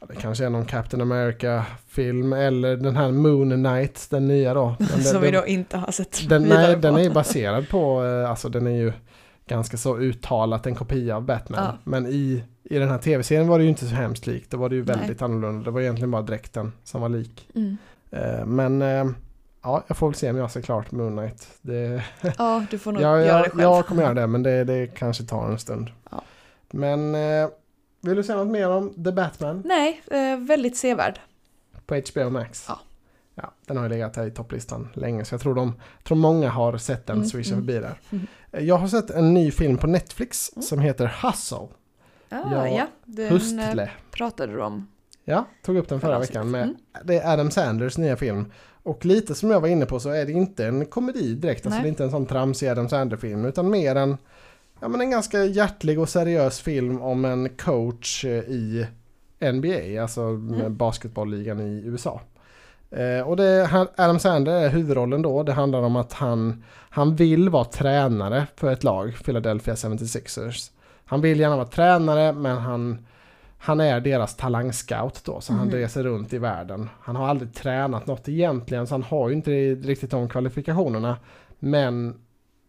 Ja, 0.00 0.06
det 0.06 0.14
kanske 0.14 0.44
är 0.44 0.50
någon 0.50 0.64
Captain 0.64 1.00
America-film 1.00 2.32
eller 2.32 2.76
den 2.76 2.96
här 2.96 3.10
Moon 3.10 3.50
Knight, 3.50 4.06
den 4.10 4.28
nya 4.28 4.54
då. 4.54 4.76
Det- 4.78 4.86
som 5.02 5.20
vi 5.20 5.30
den- 5.30 5.40
då 5.40 5.46
inte 5.46 5.76
har 5.76 5.92
sett 5.92 6.28
Den, 6.28 6.42
nej, 6.42 6.74
på. 6.74 6.80
den 6.80 6.96
är 6.96 7.00
ju 7.02 7.10
baserad 7.10 7.68
på, 7.68 8.04
eh, 8.04 8.30
alltså 8.30 8.48
den 8.48 8.66
är 8.66 8.70
ju 8.76 8.92
ganska 9.48 9.76
så 9.76 9.98
uttalat 9.98 10.66
en 10.66 10.74
kopia 10.74 11.16
av 11.16 11.22
Batman. 11.22 11.60
Ja. 11.64 11.78
Men 11.84 12.06
i, 12.06 12.44
i 12.70 12.78
den 12.78 12.88
här 12.88 12.98
tv-serien 12.98 13.48
var 13.48 13.58
det 13.58 13.64
ju 13.64 13.70
inte 13.70 13.86
så 13.86 13.94
hemskt 13.94 14.26
likt. 14.26 14.50
Då 14.50 14.56
var 14.56 14.68
det 14.68 14.74
ju 14.76 14.84
Nej. 14.84 14.96
väldigt 14.96 15.22
annorlunda. 15.22 15.64
Det 15.64 15.70
var 15.70 15.80
egentligen 15.80 16.10
bara 16.10 16.22
dräkten 16.22 16.72
som 16.84 17.00
var 17.00 17.08
lik. 17.08 17.48
Mm. 17.54 17.76
Eh, 18.10 18.46
Men 18.46 18.82
eh, 18.82 19.06
ja, 19.62 19.84
jag 19.86 19.96
får 19.96 20.08
väl 20.08 20.14
se 20.14 20.30
om 20.30 20.36
jag 20.36 20.50
ser 20.50 20.60
klart 20.62 20.90
Moon 20.92 21.16
Knight. 21.16 21.48
Det, 21.60 22.04
Ja, 22.38 22.64
du 22.70 22.78
får 22.78 22.92
nog 22.92 23.02
Ja, 23.02 23.18
göra 23.20 23.26
jag, 23.26 23.44
det 23.44 23.50
själv. 23.50 23.62
jag 23.62 23.86
kommer 23.86 24.02
göra 24.02 24.14
det, 24.14 24.26
men 24.26 24.42
det, 24.42 24.64
det 24.64 24.86
kanske 24.86 25.24
tar 25.24 25.46
en 25.50 25.58
stund. 25.58 25.90
Ja. 26.10 26.22
Men 26.70 27.14
eh, 27.14 27.48
vill 28.00 28.16
du 28.16 28.22
säga 28.22 28.38
något 28.38 28.48
mer 28.52 28.70
om 28.70 29.04
The 29.04 29.12
Batman 29.12 29.62
Nej, 29.64 30.02
väldigt 30.38 30.76
sevärd. 30.76 31.18
på 31.86 31.94
HBO 32.12 32.30
Max? 32.30 32.64
Ja. 32.68 32.80
Ja, 33.34 33.52
den 33.66 33.76
har 33.76 33.84
ju 33.84 33.90
legat 33.90 34.16
här 34.16 34.26
i 34.26 34.30
topplistan 34.30 34.88
länge, 34.94 35.24
så 35.24 35.34
jag 35.34 35.40
tror, 35.40 35.54
de, 35.54 35.74
tror 36.04 36.16
många 36.16 36.50
har 36.50 36.76
sett 36.78 37.06
den 37.06 37.16
Mm, 37.16 37.28
swisha 37.28 37.54
mm. 37.54 37.66
förbi 37.66 37.78
där. 37.80 38.00
Mm. 38.10 38.26
Jag 38.66 38.76
har 38.76 38.88
sett 38.88 39.10
en 39.10 39.34
ny 39.34 39.50
film 39.50 39.76
på 39.76 39.86
Netflix 39.86 40.50
Mm. 40.56 40.62
som 40.62 40.78
heter 40.78 41.12
Hustle, 41.22 41.68
Ah, 42.30 42.36
Ja, 42.52 42.68
ja, 42.68 42.86
den 43.04 43.26
eh, 43.26 43.32
Hustle. 43.32 43.90
pratade 44.10 44.52
du 44.52 44.62
om. 44.62 44.88
Ja, 45.24 45.44
tog 45.62 45.76
upp 45.76 45.88
den 45.88 46.00
förra 46.00 46.10
Förra 46.10 46.18
veckan 46.20 46.50
med, 46.50 46.60
avsnittet. 46.62 46.82
det 47.04 47.18
är 47.18 47.32
Adam 47.32 47.50
Sanders 47.50 47.98
nya 47.98 48.16
film. 48.16 48.52
Och 48.82 49.04
lite 49.04 49.34
som 49.34 49.50
jag 49.50 49.60
var 49.60 49.68
inne 49.68 49.86
på 49.86 50.00
så 50.00 50.10
är 50.10 50.26
det 50.26 50.32
inte 50.32 50.66
en 50.66 50.86
komedi 50.86 51.34
direkt, 51.34 51.66
alltså 51.66 51.76
Nej. 51.76 51.82
det 51.82 51.86
är 51.88 51.90
inte 51.90 52.04
en 52.04 52.10
sån 52.10 52.26
tramsig 52.26 52.68
Adam 52.68 52.88
Sandler-film, 52.88 53.44
utan 53.44 53.70
mer 53.70 53.96
en, 53.96 54.16
ja 54.80 54.88
men 54.88 55.00
en 55.00 55.10
ganska 55.10 55.44
hjärtlig 55.44 56.00
och 56.00 56.08
seriös 56.08 56.60
film 56.60 57.00
om 57.02 57.24
en 57.24 57.48
coach 57.48 58.24
eh, 58.24 58.30
i 58.30 58.86
NBA, 59.52 60.02
alltså 60.02 60.20
Mm. 60.22 60.76
basketbollligan 60.76 61.60
i 61.60 61.82
USA. 61.86 62.20
Eh, 62.90 63.28
och 63.28 63.36
det, 63.36 63.86
Adam 63.96 64.18
Sandler 64.18 64.52
är 64.52 64.68
huvudrollen 64.68 65.22
då, 65.22 65.42
det 65.42 65.52
handlar 65.52 65.82
om 65.82 65.96
att 65.96 66.12
han, 66.12 66.64
han 66.90 67.16
vill 67.16 67.48
vara 67.48 67.64
tränare 67.64 68.46
för 68.56 68.72
ett 68.72 68.84
lag, 68.84 69.16
Philadelphia 69.24 69.74
76ers. 69.74 70.70
Han 71.08 71.20
vill 71.20 71.40
gärna 71.40 71.56
vara 71.56 71.66
tränare 71.66 72.32
men 72.32 72.56
han, 72.58 73.06
han 73.58 73.80
är 73.80 74.00
deras 74.00 74.36
talangscout 74.36 75.20
då, 75.24 75.40
så 75.40 75.52
han 75.52 75.66
Mhm. 75.66 75.74
reser 75.74 76.02
runt 76.02 76.32
i 76.32 76.38
världen. 76.38 76.88
Han 77.00 77.16
har 77.16 77.28
aldrig 77.28 77.54
tränat 77.54 78.06
något 78.06 78.28
egentligen, 78.28 78.86
så 78.86 78.94
han 78.94 79.02
har 79.02 79.28
ju 79.28 79.34
inte 79.34 79.50
riktigt 79.74 80.10
de 80.10 80.28
kvalifikationerna. 80.28 81.16
Men, 81.58 82.14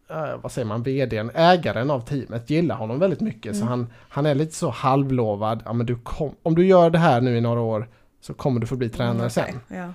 eh, 0.10 0.38
vad 0.41 0.51
säger 0.51 0.65
man, 0.67 0.84
vdn, 0.84 1.31
ägaren 1.36 1.91
av 1.91 2.00
teamet 2.01 2.50
gillar 2.50 2.75
honom 2.75 3.00
väldigt 3.00 3.22
mycket. 3.22 3.55
Så 3.55 3.62
Mm. 3.62 3.67
han, 3.69 3.88
han 4.10 4.25
är 4.25 4.36
lite 4.36 4.55
så 4.55 4.69
halvlovad, 4.69 5.62
ja, 5.65 5.74
men 5.74 5.86
du 5.86 5.96
kom, 5.96 6.36
om 6.43 6.55
du 6.55 6.65
gör 6.67 6.89
det 6.89 7.00
här 7.00 7.22
nu 7.22 7.38
i 7.38 7.41
några 7.41 7.62
år 7.62 7.88
så 8.22 8.34
kommer 8.34 8.60
du 8.60 8.67
få 8.67 8.75
bli 8.75 8.89
tränare 8.89 9.17
Mm, 9.17 9.29
sen. 9.29 9.43
okej, 9.67 9.77
Ja. 9.77 9.93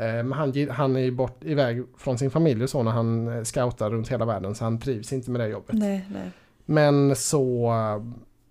Eh, 0.00 0.22
Men 0.24 0.32
han, 0.32 0.68
han 0.70 0.96
är 0.96 1.00
ju 1.00 1.10
bort 1.10 1.44
iväg 1.44 1.82
från 1.98 2.18
sin 2.18 2.30
familj 2.30 2.62
och 2.62 2.70
så 2.70 2.82
när 2.82 2.90
han 2.90 3.28
eh, 3.38 3.42
scoutar 3.42 3.90
runt 3.90 4.08
hela 4.08 4.24
världen 4.24 4.54
så 4.54 4.64
han 4.64 4.78
trivs 4.80 5.12
inte 5.12 5.30
med 5.30 5.40
det 5.40 5.48
jobbet. 5.48 5.74
Nej, 5.76 6.04
nej. 6.12 6.30
Men 6.70 7.16
så 7.16 7.72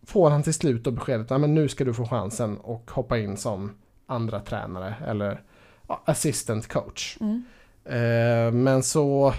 får 0.05 0.29
han 0.29 0.43
till 0.43 0.53
slut 0.53 0.83
då 0.83 0.91
beskedet 0.91 1.31
att 1.31 1.49
nu 1.49 1.67
ska 1.67 1.83
du 1.83 1.93
få 1.93 2.05
chansen 2.05 2.57
och 2.57 2.91
hoppa 2.91 3.17
in 3.17 3.37
som 3.37 3.71
andra 4.07 4.39
tränare 4.39 4.95
eller 5.07 5.41
ja, 5.87 6.01
assistant 6.05 6.67
coach. 6.67 7.17
Mm. 7.21 7.43
Eh, 7.85 8.51
Men 8.53 8.83
så, 8.83 9.33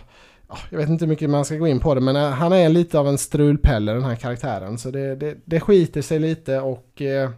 ja, 0.48 0.58
jag 0.70 0.78
vet 0.78 0.88
inte 0.88 1.04
hur 1.04 1.10
mycket 1.10 1.30
man 1.30 1.44
ska 1.44 1.56
gå 1.56 1.66
in 1.66 1.80
på 1.80 1.94
det 1.94 2.00
men 2.00 2.16
eh, 2.16 2.28
han 2.30 2.52
är 2.52 2.68
lite 2.68 2.98
av 2.98 3.08
en 3.08 3.18
strulpelle 3.18 3.92
den 3.92 4.04
här 4.04 4.16
karaktären 4.16 4.78
så 4.78 4.90
det, 4.90 5.16
det, 5.16 5.36
det 5.44 5.60
skiter 5.60 6.02
sig 6.02 6.18
lite 6.18 6.60
och 6.60 7.02
eh, 7.02 7.30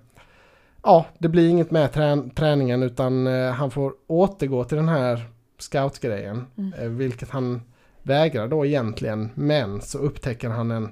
ja, 0.82 1.06
det 1.18 1.28
blir 1.28 1.48
inget 1.48 1.70
med 1.70 1.92
trän 1.92 2.30
träningen 2.30 2.82
utan 2.82 3.26
eh, 3.26 3.50
han 3.50 3.70
får 3.70 3.92
återgå 4.06 4.64
till 4.64 4.76
den 4.76 4.88
här 4.88 5.22
scoutgrejen 5.58 6.46
Mm. 6.56 6.96
vilket 6.96 7.30
han 7.30 7.62
vägrar 8.02 8.48
då 8.48 8.66
egentligen 8.66 9.30
men 9.34 9.80
så 9.80 9.98
upptäcker 9.98 10.48
han 10.48 10.70
en, 10.70 10.88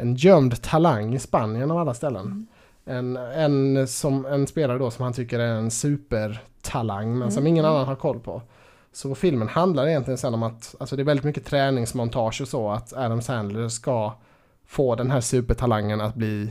en 0.00 0.14
gömd 0.14 0.62
talang 0.62 1.14
i 1.14 1.18
Spanien 1.18 1.70
av 1.70 1.78
alla 1.78 1.94
ställen. 1.94 2.46
Mm. 2.86 3.16
en, 3.16 3.16
en, 3.16 3.88
som, 3.88 4.26
en 4.26 4.46
spelare 4.46 4.78
då 4.78 4.90
som 4.90 5.02
han 5.04 5.12
tycker 5.12 5.38
är 5.38 5.54
en 5.54 5.70
supertalang 5.70 7.18
men 7.18 7.30
som 7.32 7.40
Mm, 7.40 7.46
ingen 7.52 7.64
mm. 7.64 7.74
annan 7.74 7.86
har 7.88 7.96
koll 7.96 8.20
på. 8.20 8.42
Så 8.92 9.14
filmen 9.14 9.48
handlar 9.48 9.86
egentligen 9.86 10.18
sen 10.18 10.34
om 10.34 10.42
att, 10.42 10.74
alltså 10.80 10.96
det 10.96 11.02
är 11.02 11.04
väldigt 11.04 11.24
mycket 11.24 11.44
träningsmontage 11.46 12.40
och 12.40 12.48
så, 12.48 12.70
att 12.70 12.92
Adam 12.92 13.22
Sandler 13.22 13.68
ska 13.68 14.12
få 14.66 14.94
den 14.94 15.10
här 15.10 15.20
supertalangen 15.20 16.00
att 16.00 16.14
bli 16.14 16.50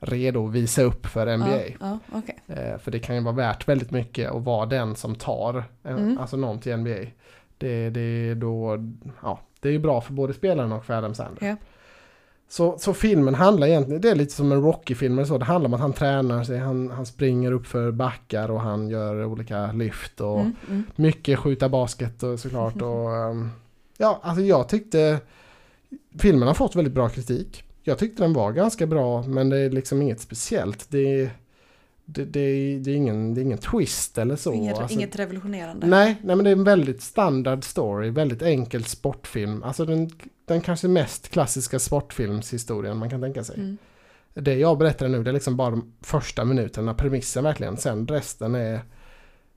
redo 0.00 0.46
att 0.46 0.52
visa 0.52 0.82
upp 0.82 1.06
för 1.06 1.36
NBA. 1.36 1.58
Ja, 1.58 1.74
ja, 1.80 1.98
okej. 2.12 2.38
Eh, 2.46 2.78
för 2.78 2.90
det 2.90 2.98
kan 2.98 3.14
ju 3.16 3.22
vara 3.22 3.34
värt 3.34 3.68
väldigt 3.68 3.90
mycket 3.90 4.30
att 4.30 4.42
vara 4.42 4.66
den 4.66 4.96
som 4.96 5.14
tar 5.14 5.64
en, 5.82 5.96
Mm. 5.98 6.18
alltså 6.18 6.36
någon 6.36 6.58
till 6.58 6.76
NBA. 6.76 7.10
Det, 7.58 7.90
det 7.90 8.00
är 8.00 8.34
då, 8.34 8.84
ja, 9.22 9.40
det 9.60 9.68
är 9.68 9.72
ju 9.72 9.78
bra 9.78 10.00
för 10.00 10.12
både 10.12 10.34
spelaren 10.34 10.72
och 10.72 10.84
för 10.84 10.94
Adam 10.94 11.14
Sandler. 11.14 11.48
Ja. 11.48 11.56
Så, 12.50 12.78
så 12.78 12.94
filmen 12.94 13.34
handlar 13.34 13.66
egentligen, 13.66 14.00
det 14.00 14.10
är 14.10 14.14
lite 14.14 14.32
som 14.34 14.52
en 14.52 14.62
Rocky-film 14.62 15.18
eller 15.18 15.26
så. 15.26 15.38
Det 15.38 15.44
handlar 15.44 15.68
om 15.68 15.74
att 15.74 15.80
han 15.80 15.92
tränar 15.92 16.44
sig, 16.44 16.58
han, 16.58 16.90
han 16.90 17.06
springer 17.06 17.52
upp 17.52 17.66
för 17.66 17.90
backar 17.90 18.50
och 18.50 18.60
han 18.60 18.88
gör 18.88 19.24
olika 19.24 19.72
lyft 19.72 20.20
och 20.20 20.40
Mm, 20.40 20.54
mm. 20.68 20.84
mycket 20.96 21.38
skjuta 21.38 21.68
basket 21.68 22.22
och 22.22 22.40
såklart. 22.40 22.82
Och, 22.82 23.16
ehm, 23.16 23.50
ja, 23.96 24.20
alltså 24.22 24.42
jag 24.42 24.68
tyckte 24.68 25.18
filmen 26.18 26.48
har 26.48 26.54
fått 26.54 26.76
väldigt 26.76 26.94
bra 26.94 27.08
kritik. 27.08 27.64
Jag 27.82 27.98
tyckte 27.98 28.22
den 28.22 28.32
var 28.32 28.52
ganska 28.52 28.86
bra 28.86 29.22
men 29.22 29.48
det 29.48 29.58
är 29.58 29.70
liksom 29.70 30.02
inget 30.02 30.20
speciellt. 30.20 30.90
Det, 30.90 31.30
det, 32.10 32.24
det, 32.24 32.78
det, 32.78 32.90
är, 32.90 32.94
ingen, 32.94 33.34
det 33.34 33.40
är 33.40 33.42
ingen 33.42 33.58
twist 33.58 34.18
eller 34.18 34.36
så. 34.36 34.52
Inget, 34.52 34.78
Alltså, 34.78 34.94
inget 34.94 35.16
revolutionerande. 35.18 35.86
Nej, 35.86 36.16
nej, 36.22 36.36
men 36.36 36.44
det 36.44 36.50
är 36.50 36.52
en 36.52 36.64
väldigt 36.64 37.02
standard 37.02 37.64
story, 37.64 38.10
väldigt 38.10 38.42
enkel 38.42 38.84
sportfilm. 38.84 39.62
Alltså 39.62 39.84
den, 39.84 40.10
den 40.44 40.60
kanske 40.60 40.88
mest 40.88 41.28
klassiska 41.28 41.78
sportfilmshistorien 41.78 42.96
man 42.96 43.10
kan 43.10 43.20
tänka 43.20 43.44
sig. 43.44 43.56
Mm. 43.56 43.78
Det 44.34 44.54
jag 44.54 44.78
berättar 44.78 45.08
nu 45.08 45.22
det 45.22 45.30
är 45.30 45.32
liksom 45.32 45.56
bara 45.56 45.70
de 45.70 45.92
första 46.00 46.44
minuterna, 46.44 46.94
premissen 46.94 47.44
verkligen. 47.44 47.76
Sen 47.76 48.06
resten 48.06 48.54
är, 48.54 48.80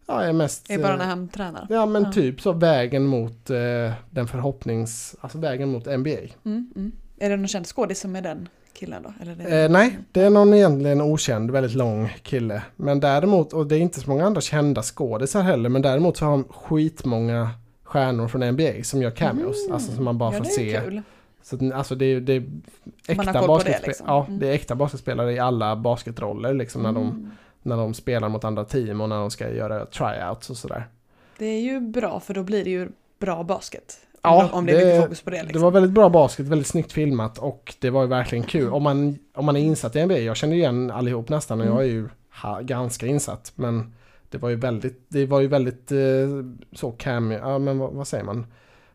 ja, 0.06 0.22
är 0.22 0.34
mest... 0.34 0.68
Det 0.68 0.74
är 0.74 0.80
bara 0.80 0.94
eh, 0.94 0.98
när 1.00 1.06
han 1.06 1.28
tränar. 1.28 1.68
Ja 1.70 1.86
men 1.86 2.04
Ja. 2.04 2.12
typ 2.12 2.42
så 2.42 2.52
vägen 2.54 3.06
mot 3.06 3.50
eh, 3.50 3.92
den 4.10 4.28
förhoppnings, 4.28 5.16
alltså 5.22 5.38
vägen 5.38 5.70
mot 5.70 5.86
NBA. 5.86 6.18
Mm, 6.46 6.74
mm. 6.76 6.92
Är 7.18 7.30
det 7.30 7.38
någon 7.38 7.48
känd 7.48 7.68
skådis 7.68 8.00
som 8.00 8.16
är 8.16 8.22
den 8.22 8.50
killen 8.82 9.04
då? 9.04 9.14
Eller 9.22 9.36
det... 9.36 9.64
Eh, 9.64 9.70
nej, 9.70 9.98
det 10.12 10.22
är 10.22 10.30
någon 10.30 10.54
egentligen 10.54 11.02
okänd, 11.02 11.52
väldigt 11.52 11.74
lång 11.74 12.10
kille. 12.24 12.64
Men 12.76 13.00
däremot, 13.00 13.54
och 13.54 13.68
det 13.68 13.76
är 13.76 13.80
inte 13.80 14.00
så 14.00 14.10
många 14.10 14.26
andra 14.26 14.42
kända 14.42 14.82
skådisar 14.84 15.42
heller, 15.42 15.70
men 15.70 15.82
däremot 15.82 16.18
så 16.18 16.26
har 16.26 16.32
de 16.32 16.44
skitmånga 16.44 17.50
stjärnor 17.84 18.28
från 18.28 18.52
NBA 18.52 18.84
som 18.84 19.02
gör 19.02 19.12
cameos. 19.12 19.64
Mm. 19.66 19.74
Alltså 19.74 19.92
som 19.92 20.04
man 20.06 20.18
bara 20.18 20.34
ja, 20.34 20.38
får 20.38 20.46
se. 20.46 20.82
kul. 20.86 21.02
Så 21.44 21.74
alltså 21.74 21.96
det 21.96 22.06
är, 22.06 22.22
det 22.22 22.34
är 22.34 22.44
äkta 23.08 23.48
basketspelare. 23.48 23.88
liksom. 23.88 24.06
Ja, 24.10 24.26
Mm. 24.28 24.40
det 24.40 24.48
är 24.48 24.52
äkta 24.54 24.76
basketspelare 24.76 25.34
i 25.34 25.40
alla 25.40 25.76
basketroller 25.76 26.54
liksom 26.54 26.82
när, 26.84 26.92
de, 26.92 27.04
Mm. 27.04 27.32
när 27.64 27.78
de 27.78 27.94
spelar 27.94 28.30
mot 28.30 28.44
andra 28.44 28.66
team 28.66 29.02
och 29.02 29.10
när 29.10 29.16
de 29.20 29.32
ska 29.32 29.50
göra 29.54 29.86
tryouts 29.86 30.50
och 30.50 30.58
sådär. 30.58 30.88
Det 31.38 31.46
är 31.46 31.60
ju 31.62 31.80
bra 31.80 32.20
för 32.20 32.34
då 32.34 32.44
blir 32.44 32.64
det 32.64 32.70
ju 32.70 32.90
bra 33.20 33.44
basket. 33.44 33.98
Ja, 34.24 34.50
om, 34.54 34.66
det 34.66 34.72
är 34.72 34.86
mycket 34.86 35.04
fokus 35.04 35.22
på 35.22 35.30
det. 35.30 35.38
Det 35.38 35.44
Liksom. 35.44 35.62
var 35.62 35.72
väldigt 35.72 35.92
bra 35.92 36.10
basket, 36.10 36.48
väldigt 36.48 36.68
snyggt 36.68 36.92
filmat 36.92 37.38
och 37.38 37.76
det 37.80 37.90
var 37.90 38.02
ju 38.02 38.08
verkligen 38.08 38.44
kul. 38.44 38.70
Om 38.70 38.84
man, 38.84 39.18
om 39.36 39.46
man 39.46 39.56
är 39.56 39.62
insatt 39.62 39.96
i 39.96 40.06
NBA, 40.06 40.18
jag 40.18 40.38
känner 40.38 40.56
igen 40.56 40.92
allihop 40.92 41.30
nästan 41.30 41.60
och 41.62 41.66
Mm. 41.66 41.78
jag 41.78 41.86
är 41.86 41.90
ju 41.92 42.10
ha, 42.42 42.60
ganska 42.62 43.06
insatt. 43.08 43.52
Men 43.56 43.94
det 44.30 44.38
var 44.38 44.50
ju 44.50 44.56
väldigt, 44.56 45.06
det 45.08 45.26
var 45.26 45.40
ju 45.40 45.48
väldigt 45.48 45.92
eh, 45.92 45.98
så 46.74 46.92
cameo, 46.92 47.40
ja 47.40 47.60
men 47.60 47.80
vad, 47.80 47.94
vad 47.94 48.08
säger 48.08 48.24
man? 48.24 48.46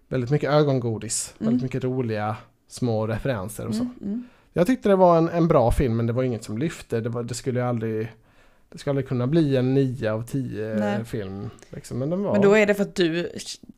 Väldigt 0.08 0.30
mycket 0.30 0.50
ögongodis, 0.50 1.34
Mm. 1.38 1.46
väldigt 1.52 1.62
mycket 1.62 1.84
roliga 1.84 2.36
små 2.68 3.06
referenser 3.06 3.66
och 3.66 3.74
så. 3.74 3.82
Mm, 3.82 3.94
mm. 4.02 4.24
Jag 4.52 4.66
tyckte 4.66 4.88
det 4.88 4.96
var 4.96 5.18
en, 5.18 5.28
en 5.28 5.48
bra 5.48 5.70
film 5.70 5.96
men 5.96 6.06
det 6.06 6.12
var 6.12 6.22
inget 6.22 6.44
som 6.44 6.58
lyfte. 6.58 7.00
Det, 7.00 7.08
var, 7.08 7.22
det 7.22 7.34
skulle 7.34 7.60
ju 7.60 7.66
aldrig 7.66 8.12
det 8.72 8.78
skulle 8.78 8.90
aldrig 8.90 9.08
kunna 9.08 9.26
bli 9.26 9.56
en 9.56 9.74
9 9.74 10.12
av 10.12 10.22
10 10.26 10.74
Nej. 10.74 11.04
film. 11.04 11.50
Liksom. 11.70 11.98
Men 11.98 12.10
den 12.10 12.22
var... 12.22 12.32
Men 12.32 12.42
då 12.42 12.56
är 12.56 12.66
det 12.66 12.74
för 12.74 12.82
att 12.82 12.94
du 12.94 13.30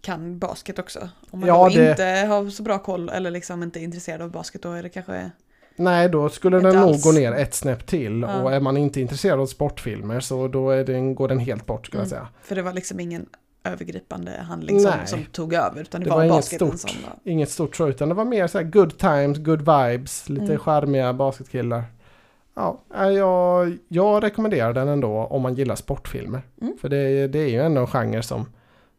kan 0.02 0.38
basket 0.38 0.78
också. 0.78 1.08
Om 1.30 1.40
man 1.40 1.48
Ja, 1.48 1.70
det- 1.74 1.90
inte 1.90 2.04
har 2.04 2.50
så 2.50 2.62
bra 2.62 2.78
koll 2.78 3.08
eller 3.08 3.30
liksom 3.30 3.62
inte 3.62 3.80
är 3.80 3.82
intresserad 3.82 4.22
av 4.22 4.30
basket 4.30 4.62
då 4.62 4.72
är 4.72 4.82
det 4.82 4.88
kanske... 4.88 5.30
Nej, 5.76 6.08
då 6.08 6.28
skulle 6.28 6.56
Inte 6.56 6.68
den 6.70 6.80
nog 6.80 7.00
gå 7.00 7.12
ner 7.12 7.32
ett 7.32 7.54
snäpp 7.54 7.86
till. 7.86 8.20
Ja. 8.20 8.42
Och 8.42 8.52
är 8.52 8.60
man 8.60 8.76
inte 8.76 9.00
intresserad 9.00 9.40
av 9.40 9.46
sportfilmer 9.46 10.20
så 10.20 10.48
då 10.48 10.70
är 10.70 10.84
den, 10.84 11.14
går 11.14 11.28
den 11.28 11.38
helt 11.38 11.66
bort 11.66 11.86
skulle 11.86 12.00
jag 12.02 12.06
Mm. 12.06 12.10
säga. 12.18 12.28
För 12.42 12.54
det 12.56 12.62
var 12.62 12.72
liksom 12.72 13.00
ingen 13.00 13.26
övergripande 13.64 14.30
handling 14.48 14.80
som, 14.80 14.92
som 15.06 15.24
tog 15.24 15.54
över 15.54 15.80
utan 15.80 16.00
det, 16.00 16.04
Det 16.04 16.10
var, 16.10 16.16
var 16.16 16.24
inget 16.24 16.36
basketen 16.36 16.78
stort. 16.78 16.90
som 16.90 17.02
var... 17.02 17.32
Inget 17.32 17.50
stort 17.50 17.76
så, 17.76 17.88
utan 17.88 18.08
det 18.08 18.14
var 18.14 18.24
mer 18.24 18.46
så 18.46 18.58
här 18.58 18.64
good 18.64 18.98
times, 18.98 19.38
good 19.38 19.58
vibes, 19.58 20.28
lite 20.28 20.44
Mm. 20.44 20.58
charmiga 20.58 21.12
basketkillar. 21.12 21.84
Ja, 22.58 22.82
jag, 23.12 23.78
jag 23.88 24.22
rekommenderar 24.22 24.72
den 24.72 24.88
ändå 24.88 25.08
om 25.08 25.42
man 25.42 25.54
gillar 25.54 25.74
sportfilmer. 25.74 26.42
Mm. 26.60 26.76
För 26.80 26.88
det, 26.88 27.26
det 27.28 27.38
är 27.38 27.48
ju 27.48 27.60
ändå 27.60 27.80
en 27.80 27.86
genre 27.86 28.22
som, 28.22 28.46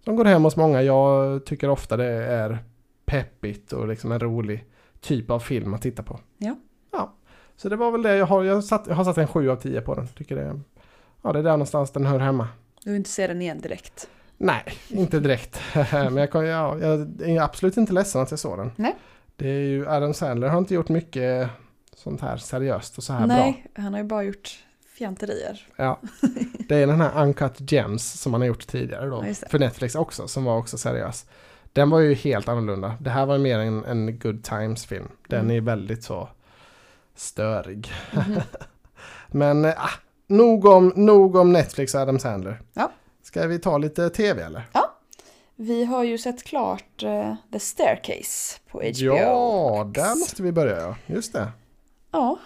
som 0.06 0.16
går 0.16 0.26
hem 0.26 0.44
hos 0.44 0.56
många. 0.56 0.82
Jag 0.82 1.46
tycker 1.46 1.70
ofta 1.70 1.98
det 1.98 2.06
är 2.14 2.58
peppigt 3.06 3.74
och 3.74 3.88
liksom 3.88 4.12
en 4.12 4.20
rolig 4.20 4.66
typ 5.02 5.30
av 5.32 5.40
film 5.40 5.74
att 5.74 5.82
titta 5.82 6.04
på. 6.04 6.20
Ja. 6.38 6.56
Ja, 6.92 7.14
så 7.56 7.70
det 7.70 7.76
var 7.76 7.92
väl 7.92 8.02
det 8.02 8.16
jag 8.18 8.26
har. 8.26 8.44
Jag, 8.44 8.64
satt, 8.64 8.88
jag 8.88 8.96
har 8.96 9.04
satt 9.04 9.18
en 9.18 9.28
7 9.28 9.50
av 9.50 9.56
10 9.56 9.82
på 9.82 9.96
den. 9.96 10.08
Tycker 10.08 10.36
det, 10.36 10.60
ja, 11.22 11.34
det 11.34 11.40
är 11.40 11.44
där 11.44 11.52
någonstans 11.52 11.92
den 11.92 12.06
hör 12.06 12.20
hemma. 12.20 12.48
Du 12.84 12.90
vill 12.90 12.98
inte 12.98 13.10
se 13.10 13.28
den 13.28 13.42
igen 13.42 13.62
direkt. 13.62 14.10
Nej, 14.38 14.64
inte 14.90 15.20
direkt. 15.20 15.62
Men 15.92 16.18
jag, 16.18 16.32
kan- 16.32 16.46
ja, 16.48 16.78
jag 16.80 17.22
är 17.30 17.42
absolut 17.42 17.78
inte 17.78 17.94
ledsen 17.94 18.22
att 18.22 18.32
jag 18.32 18.40
såg 18.40 18.58
den. 18.58 18.72
Nej. 18.76 18.96
Det 19.36 19.50
är 19.50 19.60
ju, 19.68 19.88
Adam 19.90 20.14
Sandler 20.14 20.48
har 20.48 20.58
inte 20.58 20.74
gjort 20.74 20.90
mycket 20.90 21.50
sånt 22.00 22.22
här 22.22 22.38
seriöst 22.38 22.98
och 22.98 23.04
så 23.04 23.14
här 23.14 23.28
bra. 23.28 23.36
Nej, 23.38 23.66
han 23.76 23.94
har 23.94 24.00
ju 24.02 24.06
bara 24.08 24.24
gjort 24.24 24.64
fjanterier. 24.98 25.68
Ja. 25.76 26.00
Det 26.70 26.76
är 26.76 26.88
den 26.88 27.02
här 27.02 27.24
Uncut 27.24 27.72
Gems 27.72 28.12
som 28.22 28.34
han 28.34 28.42
har 28.42 28.48
gjort 28.48 28.68
tidigare 28.68 29.06
då. 29.10 29.26
Ja, 29.28 29.34
för 29.50 29.60
Netflix 29.60 29.96
också, 29.96 30.28
som 30.28 30.44
var 30.44 30.58
också 30.58 30.78
seriös. 30.78 31.26
Den 31.74 31.90
var 31.90 32.00
ju 32.00 32.14
helt 32.14 32.48
annorlunda. 32.48 32.98
Det 33.02 33.10
här 33.10 33.26
var 33.26 33.38
mer 33.38 33.60
en, 33.60 33.86
en 33.86 34.20
good 34.20 34.44
times 34.44 34.86
film. 34.86 35.08
Den 35.28 35.40
Mm. 35.40 35.56
är 35.58 35.62
väldigt 35.62 36.04
så 36.04 36.30
störig. 37.16 37.92
Mhm. 38.14 38.40
Men 39.28 39.66
äh, 39.66 39.74
nog, 40.28 40.66
om, 40.66 40.94
nog 40.96 41.36
om 41.36 41.54
Netflix 41.54 41.96
och 41.96 42.02
Adam 42.02 42.20
Sandler. 42.20 42.62
Ja. 42.74 42.92
Ska 43.24 43.48
vi 43.48 43.60
ta 43.60 43.78
lite 43.78 44.10
tv 44.10 44.44
eller? 44.44 44.64
Vi 45.56 45.86
har 45.86 46.04
ju 46.04 46.18
sett 46.18 46.44
klart 46.44 47.04
eh, 47.04 47.34
The 47.54 47.60
Staircase 47.60 48.60
på 48.72 48.78
HBO. 48.78 49.16
Ja, 49.18 49.92
där 49.94 50.20
måste 50.20 50.44
vi 50.44 50.52
börja 50.52 50.80
ja. 50.82 50.96
Just 51.06 51.34
det. 51.34 51.48
Ja, 52.12 52.40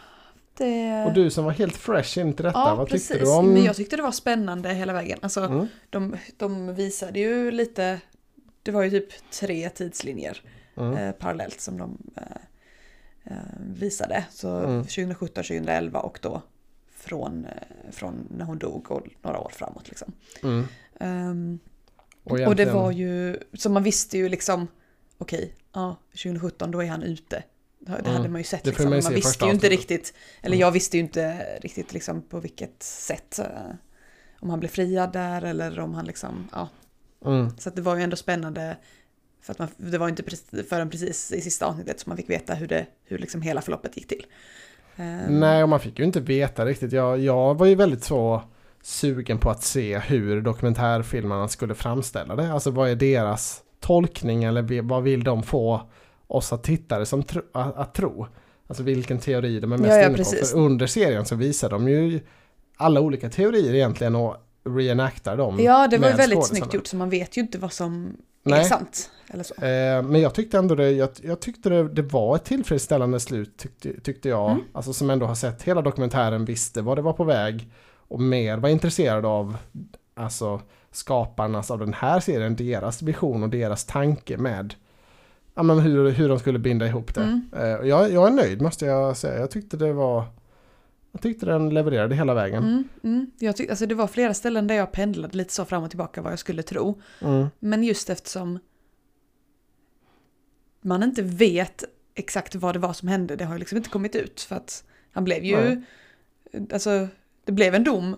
det... 0.58 1.03
Och 1.05 1.13
du 1.13 1.29
som 1.29 1.46
var 1.46 1.51
helt 1.51 1.75
fresh 1.77 2.20
in 2.20 2.34
till 2.34 2.46
detta, 2.46 2.60
ja, 2.60 2.75
vad 2.75 2.88
precis. 2.89 3.08
tyckte 3.08 3.25
du 3.25 3.32
om... 3.32 3.53
Men 3.53 3.63
jag 3.63 3.75
tyckte 3.75 3.96
det 3.96 4.01
var 4.03 4.12
spännande 4.12 4.74
hela 4.74 4.93
vägen. 4.93 5.20
Alltså, 5.22 5.41
Mm. 5.41 5.67
de, 5.89 6.17
de 6.38 6.75
visade 6.75 7.20
ju 7.20 7.51
lite... 7.51 8.00
Det 8.63 8.72
var 8.72 8.84
ju 8.84 8.89
typ 8.89 9.29
tre 9.32 9.70
tidslinjer 9.70 10.41
Mm. 10.77 10.98
eh, 10.98 11.12
parallellt 11.12 11.62
som 11.62 11.77
de 11.77 11.98
eh, 12.15 12.24
eh, 13.24 13.38
visade. 13.60 14.25
Så 14.32 14.50
Mm. 14.58 14.82
2017, 14.84 15.43
2011 15.43 16.00
och 16.00 16.20
då 16.22 16.41
från, 16.96 17.46
eh, 17.46 17.91
från 17.91 18.27
när 18.38 18.46
hon 18.46 18.58
dog 18.58 18.91
och 18.91 19.08
några 19.22 19.39
år 19.39 19.50
framåt. 19.53 19.88
Liksom. 19.89 20.12
Mm. 20.43 20.65
Ehm, 21.00 21.60
Och, 22.24 22.32
och 22.32 22.38
det 22.38 22.43
egentligen- 22.43 22.74
var 22.74 22.91
ju, 22.91 23.38
så 23.53 23.70
man 23.70 23.84
visste 23.84 24.17
ju 24.17 24.29
liksom, 24.29 24.67
okej, 25.17 25.53
ja, 25.74 25.96
2017 26.12 26.72
då 26.72 26.84
är 26.84 26.88
han 26.88 27.03
ute. 27.03 27.43
Det 27.86 27.92
hade 27.92 28.10
Mm. 28.10 28.32
man 28.32 28.42
ju 28.42 28.46
sett 28.46 28.66
liksom. 28.66 28.90
man 28.90 29.04
man 29.04 29.13
visste 29.13 29.46
ju 29.46 29.52
inte 29.52 29.70
riktigt, 29.70 30.13
eller 30.42 30.56
Mm. 30.56 30.60
jag 30.60 30.72
visste 30.72 30.98
ju 30.98 31.04
inte 31.04 31.38
riktigt 31.62 31.94
liksom 31.94 32.22
på 32.22 32.40
vilket 32.40 32.84
sätt. 32.84 33.40
eh, 33.40 33.46
Om 34.40 34.50
han 34.50 34.60
blev 34.60 34.70
friad 34.70 35.13
där 35.13 35.42
eller 35.42 35.80
om 35.80 35.94
han 35.94 36.06
liksom, 36.06 36.48
ja. 36.52 36.70
Mm. 37.25 37.58
Så 37.58 37.70
det 37.70 37.82
var 37.82 37.96
ju 37.96 38.02
ändå 38.04 38.16
spännande. 38.16 38.78
För 39.42 39.52
att 39.52 39.60
man, 39.60 39.68
det 39.78 39.98
var 39.98 40.08
ju 40.08 40.10
inte 40.10 40.24
precis, 40.24 40.70
förrän 40.70 40.90
precis 40.90 41.32
i 41.32 41.42
sista 41.42 41.66
avsnittet 41.66 42.00
som 42.00 42.10
man 42.10 42.18
fick 42.18 42.30
veta 42.30 42.54
hur, 42.54 42.68
det, 42.68 42.86
hur 43.06 43.18
liksom 43.18 43.42
hela 43.42 43.62
förloppet 43.62 43.98
gick 43.98 44.08
till. 44.08 44.25
Ehm, 44.96 45.40
Nej, 45.40 45.63
och 45.63 45.70
man 45.70 45.80
fick 45.80 46.00
ju 46.00 46.06
inte 46.06 46.20
veta 46.20 46.66
riktigt. 46.66 46.92
Jag, 46.92 47.20
jag 47.20 47.56
var 47.58 47.66
ju 47.66 47.75
väldigt 47.75 48.04
så 48.04 48.42
sugen 48.82 49.38
på 49.38 49.50
att 49.50 49.63
se 49.63 50.00
hur 50.00 50.42
dokumentärfilmerna 50.42 51.48
skulle 51.48 51.75
framställa 51.75 52.36
det. 52.36 52.54
Alltså 52.54 52.72
vad 52.72 52.90
är 52.90 52.96
deras 52.96 53.62
tolkning 53.80 54.44
eller 54.44 54.82
vad 54.82 55.04
vill 55.04 55.24
de 55.24 55.44
få 55.44 55.90
oss 56.27 56.53
att 56.53 56.63
tittare 56.63 57.06
som 57.06 57.24
tro, 57.24 57.42
att, 57.53 57.77
att 57.77 57.94
tro? 57.94 58.27
Alltså 58.68 58.84
vilken 58.84 59.20
teori 59.20 59.60
de 59.60 59.72
är 59.72 59.77
mest 59.77 59.89
Ja, 59.89 59.98
ja, 59.98 60.08
inne 60.08 60.18
på. 60.18 60.24
För 60.24 60.58
under 60.58 60.88
serien 60.88 61.25
så 61.25 61.36
visar 61.36 61.70
de 61.70 61.88
ju 61.88 62.20
alla 62.77 63.01
olika 63.01 63.30
teorier 63.30 63.74
egentligen 63.74 64.15
och 64.15 64.36
reenactar 64.65 65.38
dem. 65.38 65.60
Ja, 65.60 65.88
det 65.88 65.98
var 65.98 66.10
ju 66.10 66.15
väldigt 66.15 66.46
snyggt 66.46 66.74
gjort 66.74 66.88
så 66.88 66.96
man 66.96 67.10
vet 67.10 67.38
ju 67.38 67.42
inte 67.42 67.58
vad 67.58 67.74
som 67.74 68.18
är 68.46 68.50
Nej. 68.50 68.65
sant. 68.65 69.10
Eller 69.27 69.44
så. 69.44 69.53
Eh, 69.53 70.03
men 70.03 70.22
jag 70.22 70.34
tyckte 70.34 70.58
ändå 70.58 70.75
det, 70.75 70.92
jag, 70.92 71.10
jag 71.22 71.39
tyckte 71.39 71.70
det, 71.70 71.89
det 71.89 72.01
var 72.01 72.36
ett 72.36 72.44
tillfredsställande 72.44 73.20
slut 73.20 73.58
tyckte, 73.58 74.00
tyckte 74.01 74.30
jag. 74.30 74.51
Mm. 74.51 74.63
Alltså 74.74 74.94
som 74.94 75.10
ändå 75.10 75.25
har 75.25 75.36
sett 75.36 75.63
hela 75.63 75.82
dokumentären, 75.82 76.46
visste 76.46 76.82
vad 76.82 76.98
det 76.98 77.01
var 77.01 77.13
på 77.13 77.24
väg 77.24 77.72
och 78.08 78.20
mer 78.20 78.58
var 78.58 78.70
intresserad 78.70 79.25
av 79.25 79.58
alltså 80.15 80.62
skaparnas 80.92 81.72
av 81.72 81.80
den 81.80 81.94
här 81.94 82.20
serien, 82.20 82.56
deras 82.56 83.01
vision 83.01 83.44
och 83.44 83.50
deras 83.50 83.86
tanke 83.86 84.38
med 84.38 84.75
ja, 85.56 85.64
men 85.64 85.80
hur, 85.80 86.10
hur 86.10 86.30
de 86.30 86.40
skulle 86.40 86.60
binda 86.60 86.88
ihop 86.88 87.16
det. 87.16 87.22
Mm. 87.22 87.50
Eh, 87.56 87.88
jag, 87.88 88.12
jag 88.12 88.28
är 88.28 88.32
nöjd 88.32 88.62
måste 88.62 88.86
jag 88.86 89.18
säga. 89.18 89.40
Jag 89.40 89.52
tyckte 89.52 89.78
det 89.78 89.94
var 89.94 90.26
Jag 91.12 91.22
tyckte 91.22 91.46
den 91.46 91.70
levererade 91.70 92.16
hela 92.16 92.34
vägen. 92.34 92.64
Mm, 92.64 92.84
mm. 93.04 93.32
Jag 93.40 93.56
tyck, 93.56 93.70
alltså 93.70 93.86
det 93.86 93.96
var 93.96 94.08
flera 94.08 94.34
ställen 94.34 94.68
där 94.68 94.76
jag 94.76 94.92
pendlade 94.92 95.38
lite 95.38 95.54
så 95.54 95.66
fram 95.66 95.84
och 95.84 95.90
tillbaka 95.90 96.22
vad 96.22 96.32
jag 96.32 96.40
skulle 96.40 96.64
tro. 96.64 97.02
Mm. 97.22 97.48
Men 97.60 97.84
just 97.84 98.10
eftersom 98.10 98.60
man 100.82 101.04
inte 101.04 101.22
vet 101.22 101.84
exakt 102.16 102.56
vad 102.56 102.76
det 102.76 102.80
var 102.80 102.94
som 102.94 103.08
hände, 103.08 103.36
det 103.36 103.46
har 103.46 103.54
ju 103.54 103.60
liksom 103.60 103.78
inte 103.78 103.90
kommit 103.90 104.16
ut. 104.16 104.42
För 104.42 104.56
att 104.56 104.84
han 105.12 105.24
blev 105.24 105.44
ju, 105.44 105.56
Nej. 105.56 106.68
alltså 106.74 107.08
det 107.46 107.52
blev 107.52 107.76
en 107.76 107.84
dom, 107.84 108.16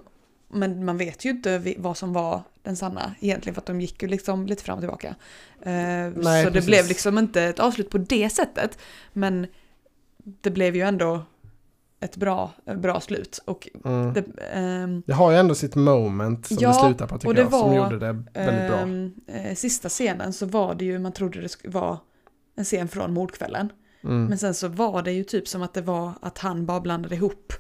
men 0.56 0.86
man 0.86 0.98
vet 0.98 1.26
ju 1.26 1.30
inte 1.30 1.76
vad 1.78 1.98
som 1.98 2.14
var 2.14 2.42
den 2.64 2.76
sanna 2.76 3.16
egentligen 3.20 3.54
för 3.54 3.62
att 3.62 3.66
de 3.66 3.82
gick 3.82 4.02
ju 4.02 4.08
liksom 4.08 4.46
lite 4.48 4.64
fram 4.64 4.76
och 4.76 4.82
tillbaka. 4.82 5.16
Eh, 5.62 5.72
Nej, 5.74 6.14
så 6.16 6.30
det 6.32 6.52
precis. 6.52 6.66
blev 6.66 6.88
liksom 6.88 7.18
inte 7.18 7.42
ett 7.44 7.60
avslut 7.60 7.90
på 7.90 7.98
det 7.98 8.30
sättet, 8.30 8.78
men 9.14 9.48
det 10.18 10.50
blev 10.52 10.76
ju 10.76 10.82
ändå 10.82 11.22
ett 12.00 12.18
bra, 12.18 12.52
bra 12.78 13.02
slut. 13.02 13.40
Och 13.46 13.70
Mm. 13.86 14.14
det, 14.14 14.24
ehm, 14.54 15.04
Det 15.06 15.14
har 15.14 15.32
ju 15.32 15.38
ändå 15.38 15.56
sitt 15.56 15.76
moment 15.76 16.48
som 16.48 16.58
Ja, 16.60 16.68
det 16.70 16.74
slutar 16.88 17.08
på 17.08 17.18
tycker 17.18 17.28
och 17.28 17.36
det 17.36 17.42
jag, 17.42 17.52
som 17.52 17.60
var, 17.70 17.76
gjorde 17.76 18.00
det 18.00 18.24
väldigt 18.34 18.68
bra. 18.70 18.80
Ehm, 18.80 19.14
eh, 19.28 19.56
sista 19.56 19.90
scenen 19.90 20.34
så 20.34 20.46
var 20.46 20.76
det 20.76 20.86
ju, 20.86 21.00
man 21.00 21.12
trodde 21.12 21.42
det 21.42 21.68
vara 21.68 22.00
en 22.56 22.64
scen 22.66 22.88
från 22.88 23.14
mordkvällen. 23.14 23.72
Mm. 24.04 24.26
Men 24.26 24.38
sen 24.38 24.54
så 24.54 24.68
var 24.68 25.02
det 25.02 25.12
ju 25.12 25.24
typ 25.24 25.48
som 25.48 25.62
att 25.62 25.74
det 25.74 25.82
var 25.82 26.14
att 26.22 26.38
han 26.38 26.66
bara 26.66 26.80
blandade 26.82 27.16
ihop 27.16 27.54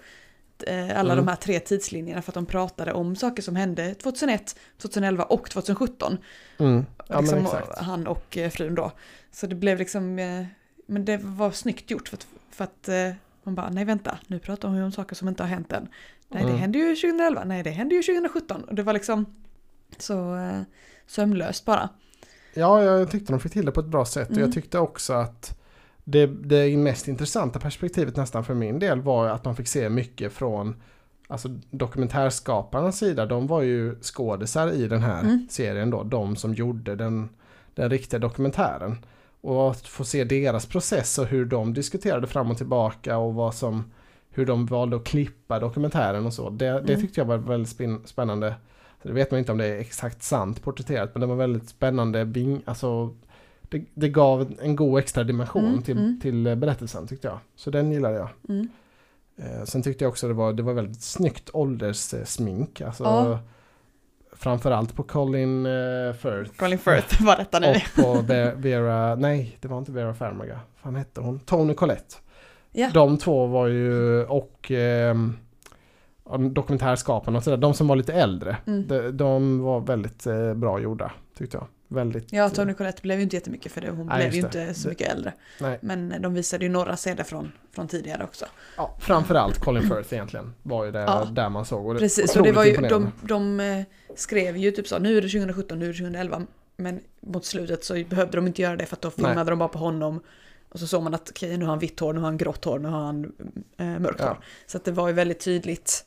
alla 0.67 1.13
Mm. 1.13 1.17
de 1.25 1.27
här 1.27 1.35
tre 1.35 1.59
tidslinjerna 1.59 2.21
för 2.21 2.31
att 2.31 2.33
de 2.35 2.45
pratade 2.45 2.93
om 2.93 3.15
saker 3.15 3.43
som 3.43 3.55
hände 3.55 3.93
2001, 3.95 4.55
2011 4.77 5.23
och 5.23 5.49
2017. 5.49 6.17
Mm. 6.57 6.85
Ja 7.07 7.19
liksom, 7.19 7.39
exakt. 7.39 7.77
Han 7.79 8.07
och 8.07 8.37
eh, 8.37 8.49
frun 8.49 8.75
då. 8.75 8.91
Så 9.31 9.47
det 9.47 9.55
blev 9.55 9.77
liksom, 9.77 10.19
eh, 10.19 10.45
men 10.85 11.05
det 11.05 11.17
var 11.17 11.51
snyggt 11.51 11.91
gjort 11.91 12.07
för 12.07 12.17
att, 12.17 12.27
för 12.51 12.63
att 12.63 12.87
eh, 12.89 13.11
man 13.43 13.55
bara, 13.55 13.69
nej 13.69 13.85
vänta, 13.85 14.17
nu 14.27 14.39
pratar 14.39 14.67
hon 14.67 14.77
ju 14.77 14.83
om 14.83 14.91
saker 14.91 15.15
som 15.15 15.27
inte 15.27 15.43
har 15.43 15.47
hänt 15.47 15.71
än. 15.71 15.87
Nej 16.29 16.43
det 16.43 16.49
Mm. 16.49 16.61
hände 16.61 16.77
ju 16.77 16.95
2011, 16.95 17.43
nej 17.43 17.63
det 17.63 17.69
hände 17.69 17.95
ju 17.95 18.01
2017. 18.01 18.63
Och 18.63 18.75
det 18.75 18.83
var 18.83 18.93
liksom 18.93 19.25
så 19.97 20.35
eh, 20.35 20.61
sömlöst 21.07 21.65
bara. 21.65 21.89
Ja, 22.53 22.83
jag 22.83 23.11
tyckte 23.11 23.33
de 23.33 23.39
fick 23.39 23.51
till 23.53 23.65
det 23.65 23.71
på 23.71 23.79
ett 23.79 23.85
bra 23.85 24.05
sätt. 24.05 24.27
Och 24.27 24.31
Mm. 24.35 24.43
jag 24.45 24.53
tyckte 24.53 24.79
också 24.79 25.13
att 25.13 25.59
det, 26.07 26.25
det 26.25 26.77
mest 26.77 27.07
intressanta 27.07 27.59
perspektivet 27.59 28.15
nästan 28.15 28.43
för 28.43 28.53
min 28.53 28.79
del 28.79 29.01
var 29.01 29.27
att 29.27 29.45
man 29.45 29.55
fick 29.55 29.67
se 29.67 29.89
mycket 29.89 30.31
från 30.33 30.75
alltså, 31.27 31.49
dokumentärskaparnas 31.71 32.97
sida. 32.97 33.25
De 33.25 33.47
var 33.47 33.61
ju 33.61 33.95
skådisar 34.01 34.71
i 34.71 34.87
den 34.87 35.01
här 35.01 35.21
Mm. 35.21 35.47
serien 35.49 35.89
då. 35.89 36.03
De 36.03 36.35
som 36.35 36.53
gjorde 36.53 36.95
den, 36.95 37.29
den 37.75 37.89
riktiga 37.89 38.19
dokumentären. 38.19 38.97
Och 39.41 39.71
att 39.71 39.87
få 39.87 40.03
se 40.03 40.23
deras 40.23 40.65
process 40.65 41.17
och 41.17 41.25
hur 41.25 41.45
de 41.45 41.73
diskuterade 41.73 42.27
fram 42.27 42.51
och 42.51 42.57
tillbaka 42.57 43.17
och 43.17 43.33
vad 43.33 43.55
som, 43.55 43.83
hur 44.29 44.45
de 44.45 44.65
valde 44.65 44.95
att 44.95 45.03
klippa 45.03 45.59
dokumentären 45.59 46.25
och 46.25 46.33
så. 46.33 46.49
Det, 46.49 46.65
det 46.65 46.71
Mm. 46.93 47.01
tyckte 47.01 47.19
jag 47.21 47.25
var 47.25 47.37
väldigt 47.37 47.69
spin- 47.69 48.01
spännande. 48.05 48.55
Så 49.01 49.07
det 49.07 49.13
vet 49.13 49.31
man 49.31 49.39
inte 49.39 49.51
om 49.51 49.57
det 49.57 49.65
är 49.65 49.79
exakt 49.79 50.23
sant 50.23 50.61
porträtterat 50.63 51.09
men 51.13 51.21
det 51.21 51.27
var 51.27 51.35
väldigt 51.35 51.69
spännande. 51.69 52.25
Bing, 52.25 52.61
alltså, 52.65 53.15
det, 53.69 53.85
det 53.93 54.09
gav 54.09 54.53
en 54.61 54.75
god 54.75 54.99
extra 54.99 55.23
dimension 55.23 55.65
Mm, 55.65 55.81
till, 55.81 55.97
mm. 55.97 56.19
till 56.21 56.47
eh, 56.47 56.55
berättelsen 56.55 57.07
tyckte 57.07 57.27
jag. 57.27 57.39
Så 57.55 57.71
den 57.71 57.91
gillade 57.91 58.15
jag. 58.15 58.29
Mm. 58.49 58.67
Eh, 59.37 59.63
sen 59.65 59.83
tyckte 59.83 60.03
jag 60.03 60.09
också 60.09 60.27
det 60.27 60.33
var, 60.33 60.53
det 60.53 60.63
var 60.63 60.73
väldigt 60.73 61.01
snyggt 61.01 61.49
ålderssmink. 61.53 62.81
Alltså, 62.81 63.03
Ja. 63.03 63.39
Framförallt 64.37 64.95
på 64.95 65.03
Colin 65.03 65.65
uh, 65.65 66.13
Firth. 66.13 66.51
Colin 66.57 66.77
Firth 66.77 67.23
var 67.25 67.37
detta 67.37 67.59
nu. 67.59 67.67
Och 67.97 68.03
på 68.03 68.21
Ve- 68.21 68.53
Vera, 68.55 69.15
nej 69.15 69.57
det 69.61 69.67
var 69.67 69.77
inte 69.77 69.91
Vera 69.91 70.13
Farmiga. 70.13 70.53
Vad 70.53 70.81
fan 70.83 70.95
hette 70.95 71.21
hon? 71.21 71.39
Tony 71.39 71.73
Collette. 71.73 72.15
Ja. 72.71 72.89
De 72.93 73.17
två 73.17 73.45
var 73.47 73.67
ju, 73.67 74.23
och 74.25 74.71
ja, 76.29 76.37
dokumentärskaparna 76.37 77.37
och 77.37 77.43
sådär, 77.43 77.57
de 77.57 77.73
som 77.73 77.87
var 77.87 77.95
lite 77.95 78.13
äldre. 78.13 78.57
Mm. 78.67 78.87
De, 78.87 79.11
de 79.11 79.59
var 79.59 79.79
väldigt 79.79 80.27
eh, 80.27 80.53
bra 80.53 80.79
gjorda 80.79 81.11
tyckte 81.37 81.57
jag. 81.57 81.67
Väldigt. 81.95 82.33
Ja, 82.33 82.49
Tony 82.49 82.73
Collette 82.73 83.01
blev 83.01 83.17
ju 83.17 83.23
inte 83.23 83.35
jättemycket 83.35 83.71
för 83.71 83.81
det. 83.81 83.89
Hon 83.89 84.07
Nej, 84.07 84.17
blev 84.17 84.33
ju 84.33 84.39
inte 84.41 84.73
så 84.73 84.89
mycket 84.89 85.11
äldre. 85.11 85.33
Nej, 85.59 85.79
Men 85.81 86.21
de 86.21 86.33
visade 86.33 86.65
ju 86.65 86.71
några 86.71 86.95
scener 86.95 87.23
från, 87.23 87.51
från 87.71 87.87
tidigare 87.87 88.23
också. 88.23 88.45
ja, 88.77 88.95
framförallt 88.99 89.59
Colin 89.59 89.83
Firth 89.83 90.13
egentligen. 90.13 90.53
Var 90.63 90.85
ju 90.85 90.91
det, 90.91 90.99
Ja. 90.99 91.27
där 91.31 91.49
man 91.49 91.65
såg. 91.65 91.87
Och 91.87 91.93
det, 91.93 91.99
Precis, 91.99 92.35
och 92.35 92.43
det 92.43 92.51
var 92.51 92.65
ju, 92.65 92.75
de, 92.77 93.11
de 93.21 93.59
eh, 93.59 93.83
skrev 94.15 94.57
ju 94.57 94.71
typ 94.71 94.87
så, 94.87 94.99
nu 94.99 95.17
är 95.17 95.21
det 95.21 95.29
2017, 95.29 95.79
nu 95.79 95.85
är 95.85 95.89
det 95.93 95.97
2011. 95.97 96.41
Men 96.77 96.99
mot 97.21 97.45
slutet 97.45 97.83
så 97.83 98.03
behövde 98.09 98.37
de 98.37 98.47
inte 98.47 98.61
göra 98.61 98.75
det 98.75 98.85
för 98.85 98.95
att 98.95 99.01
då 99.01 99.11
filmade 99.11 99.35
Nej. 99.35 99.45
de 99.45 99.59
bara 99.59 99.69
på 99.69 99.79
honom. 99.79 100.21
Och 100.69 100.79
så 100.79 100.87
såg 100.87 101.03
man 101.03 101.13
att 101.13 101.29
okej, 101.29 101.57
nu 101.57 101.65
har 101.65 101.69
han 101.69 101.79
vitt 101.79 101.99
hår, 101.99 102.13
nu 102.13 102.19
har 102.19 102.25
han 102.27 102.37
grått 102.37 102.65
hår, 102.65 102.79
nu 102.79 102.87
har 102.87 102.99
han 103.05 103.31
eh, 103.77 103.85
mörkt 103.85 104.19
Ja. 104.19 104.27
hår. 104.27 104.37
Så 104.67 104.77
att 104.77 104.85
det 104.85 104.91
var 104.91 105.07
ju 105.07 105.13
väldigt 105.13 105.39
tydligt. 105.39 106.05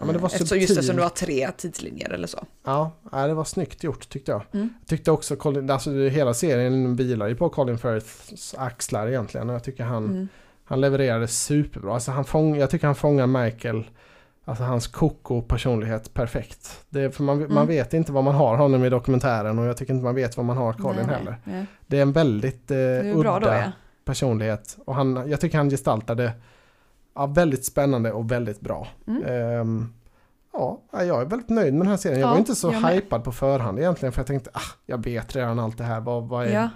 Ja, 0.00 0.04
men 0.04 0.14
det 0.14 0.20
var 0.20 0.28
eh, 0.28 0.34
eftersom, 0.34 0.58
just 0.58 0.70
eftersom 0.70 0.96
det 0.96 1.02
var 1.02 1.08
tre 1.08 1.50
tidslinjer 1.56 2.10
eller 2.10 2.26
så. 2.26 2.46
Ja, 2.64 2.92
det 3.12 3.34
var 3.34 3.44
snyggt 3.44 3.84
gjort 3.84 4.08
tyckte 4.08 4.30
jag. 4.32 4.42
Mm. 4.52 4.68
Jag 4.80 4.88
tyckte 4.88 5.10
också 5.10 5.36
Colin, 5.36 5.70
alltså 5.70 5.90
hela 5.92 6.34
serien 6.34 6.96
vilar 6.96 7.28
ju 7.28 7.34
på 7.36 7.48
Colin 7.48 7.78
Firths 7.78 8.54
axlar 8.58 9.08
egentligen. 9.08 9.48
Och 9.48 9.54
jag 9.54 9.64
tycker 9.64 9.84
han, 9.84 10.04
Mm. 10.04 10.28
han 10.64 10.80
levererade 10.80 11.28
superbra. 11.28 11.94
Alltså 11.94 12.10
han 12.10 12.24
fång, 12.24 12.56
jag 12.56 12.70
tycker 12.70 12.86
han 12.86 12.94
fångar 12.96 13.26
Michael, 13.26 13.84
alltså 14.44 14.64
hans 14.64 14.86
koko 14.86 15.42
personlighet 15.42 16.14
perfekt. 16.14 16.80
Det, 16.88 17.10
för 17.16 17.22
man, 17.22 17.38
man 17.38 17.50
Mm. 17.50 17.66
vet 17.66 17.94
inte 17.94 18.12
vad 18.12 18.24
man 18.24 18.34
har 18.34 18.56
honom 18.56 18.84
i 18.84 18.88
dokumentären 18.90 19.58
och 19.58 19.64
jag 19.64 19.76
tycker 19.76 19.92
inte 19.94 20.04
man 20.04 20.14
vet 20.14 20.36
vad 20.36 20.46
man 20.46 20.56
har 20.56 20.72
Colin 20.72 21.06
Nej, 21.06 21.16
heller. 21.16 21.36
nej. 21.44 21.66
Det 21.86 21.98
är 21.98 22.02
en 22.02 22.12
väldigt 22.12 22.70
eh, 22.70 22.76
udda 23.18 23.38
då 23.40 23.46
ja. 23.48 23.72
personlighet. 24.04 24.76
Och 24.86 24.94
han, 24.94 25.22
jag 25.30 25.40
tycker 25.40 25.58
han 25.58 25.70
gestaltade 25.70 26.32
ja, 27.18 27.26
väldigt 27.26 27.64
spännande 27.64 28.12
och 28.12 28.30
väldigt 28.32 28.60
bra. 28.60 28.88
Mm. 29.06 29.22
Ehm, 29.26 29.94
ja, 30.52 30.80
jag 30.92 31.20
är 31.22 31.24
väldigt 31.26 31.48
nöjd 31.48 31.74
med 31.74 31.80
den 31.82 31.90
här 31.90 31.96
serien. 31.96 32.20
Jag 32.20 32.26
Ja, 32.28 32.30
var 32.32 32.38
inte 32.38 32.54
så 32.54 32.70
hypad 32.70 33.24
på 33.24 33.32
förhand 33.32 33.78
egentligen 33.78 34.12
för 34.12 34.20
jag 34.20 34.26
tänkte 34.26 34.50
ah, 34.52 34.60
jag 34.86 35.04
vet 35.04 35.36
redan 35.36 35.58
allt 35.58 35.78
det 35.78 35.84
här. 35.84 36.00
Vad, 36.00 36.28
vad 36.28 36.46
är, 36.46 36.54
ja. 36.54 36.68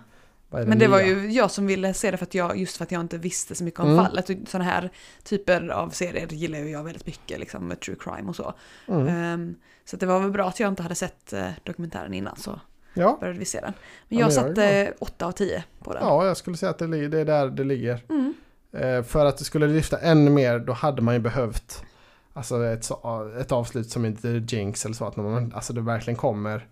vad 0.50 0.62
är 0.62 0.66
Men 0.66 0.78
det 0.78 0.88
var 0.88 0.98
nya? 0.98 1.06
ju 1.06 1.30
jag 1.30 1.50
som 1.50 1.66
ville 1.66 1.94
se 1.94 2.10
det 2.10 2.16
för 2.16 2.26
att 2.26 2.34
jag, 2.34 2.56
just 2.56 2.76
för 2.76 2.84
att 2.84 2.92
jag 2.92 3.00
inte 3.00 3.18
visste 3.18 3.54
så 3.54 3.64
mycket 3.64 3.80
om 3.80 3.86
Mm. 3.90 4.04
fallet. 4.04 4.30
Sådana 4.48 4.64
här 4.70 4.90
typer 5.24 5.68
av 5.68 5.90
serier 5.90 6.26
gillar 6.30 6.58
ju 6.58 6.70
jag 6.70 6.84
väldigt 6.84 7.06
mycket, 7.06 7.40
liksom 7.40 7.68
med 7.68 7.80
true 7.80 7.96
crime 8.00 8.28
och 8.28 8.36
så. 8.36 8.54
Mm. 8.88 9.08
Ehm, 9.08 9.54
så 9.84 9.96
det 9.96 10.06
var 10.06 10.20
väl 10.20 10.30
bra 10.30 10.48
att 10.48 10.60
jag 10.60 10.68
inte 10.68 10.82
hade 10.82 10.94
sett 10.94 11.32
eh, 11.32 11.46
dokumentären 11.64 12.14
innan 12.14 12.36
så 12.36 12.60
Ja, 12.94 13.16
började 13.20 13.38
vi 13.38 13.44
se 13.44 13.60
den. 13.60 13.72
Men 14.08 14.18
Ja, 14.18 14.30
jag 14.30 14.46
men 14.46 14.56
jag 14.56 14.58
är 14.68 14.84
satte 14.86 14.94
8 14.98 15.26
av 15.26 15.32
10 15.32 15.64
på 15.84 15.92
den. 15.94 16.02
ja, 16.02 16.26
jag 16.26 16.36
skulle 16.36 16.56
säga 16.56 16.70
att 16.70 16.78
det, 16.78 17.08
det 17.08 17.20
är 17.20 17.24
där 17.24 17.50
det 17.50 17.64
ligger. 17.64 18.04
Mm. 18.08 18.34
Eh, 18.72 19.02
för 19.02 19.26
att 19.26 19.38
det 19.38 19.44
skulle 19.44 19.66
lyfta 19.66 19.98
ännu 19.98 20.30
mer 20.30 20.58
då 20.58 20.72
hade 20.72 21.02
man 21.02 21.14
ju 21.14 21.20
behövt 21.20 21.82
alltså 22.32 22.64
ett, 22.64 22.90
ett 23.40 23.52
avslut 23.52 23.90
som 23.90 24.04
inte 24.04 24.28
Jinx 24.28 24.84
eller 24.84 24.94
så. 24.94 25.04
Att 25.04 25.16
man, 25.16 25.52
alltså 25.54 25.72
det 25.72 25.80
verkligen 25.80 26.16
kommer 26.16 26.66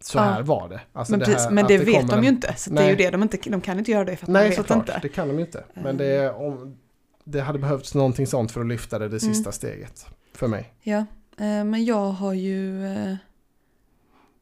så 0.00 0.18
Ja. 0.18 0.22
här 0.22 0.42
var 0.42 0.68
det. 0.68 0.80
Alltså 0.92 1.10
men 1.10 1.20
det 1.20 1.26
precis, 1.26 1.42
här, 1.44 1.50
men 1.50 1.64
att 1.64 1.68
det, 1.68 1.78
vet 1.78 2.08
de 2.08 2.18
en- 2.18 2.22
ju 2.22 2.28
inte. 2.28 2.54
Så 2.56 2.70
det 2.70 2.82
är 2.82 2.90
ju 2.90 2.96
det 2.96 3.10
de 3.10 3.22
inte, 3.22 3.38
de 3.50 3.60
kan 3.60 3.78
inte 3.78 3.90
göra 3.90 4.04
det 4.04 4.16
för 4.16 4.24
att 4.26 4.32
Nej, 4.32 4.42
de 4.42 4.48
vet 4.48 4.56
såklart. 4.56 4.76
inte. 4.78 4.98
Det 5.02 5.08
kan 5.08 5.28
de 5.28 5.34
ju 5.38 5.40
inte. 5.44 5.64
Men 5.74 5.84
Mm. 5.84 5.96
det, 5.96 6.04
är 6.06 6.34
om, 6.34 6.76
det 7.24 7.40
hade 7.40 7.58
behövts 7.58 7.94
någonting 7.94 8.26
sånt 8.26 8.52
för 8.52 8.60
att 8.60 8.66
lyfta 8.66 8.98
det, 8.98 9.08
det 9.08 9.22
Mm. 9.22 9.34
sista 9.34 9.52
steget. 9.52 10.06
För 10.34 10.46
mig. 10.48 10.72
Ja, 10.82 10.98
eh, 11.38 11.64
men 11.64 11.84
jag 11.84 12.10
har 12.10 12.32
ju 12.32 12.86
eh, 12.86 13.14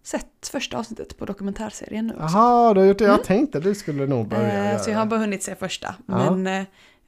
sett 0.03 0.49
första 0.51 0.79
avsnittet 0.79 1.19
på 1.19 1.25
dokumentärserien 1.25 2.07
nu 2.07 2.13
också. 2.15 2.37
Jaha, 2.37 2.75
du 2.75 2.81
har 2.81 2.87
gjort 2.87 2.99
det. 2.99 3.05
Jag 3.05 3.15
Mm. 3.15 3.27
tänkte 3.27 3.61
du 3.61 3.75
skulle 3.75 4.07
nog 4.07 4.29
börja 4.29 4.73
Eh, 4.73 4.81
Så 4.81 4.91
jag 4.91 4.97
har 4.97 5.05
det. 5.05 5.09
bara 5.11 5.21
hunnit 5.21 5.43
se 5.43 5.55
första. 5.55 5.95
Ja. 6.07 6.31
Men 6.35 6.47
eh, 6.61 6.67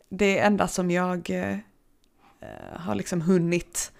det 0.08 0.38
enda 0.38 0.68
som 0.68 0.90
jag 0.90 1.30
eh, 1.30 1.52
eh, 1.52 1.58
har 2.76 2.94
liksom 2.94 3.20
hunnit 3.20 3.92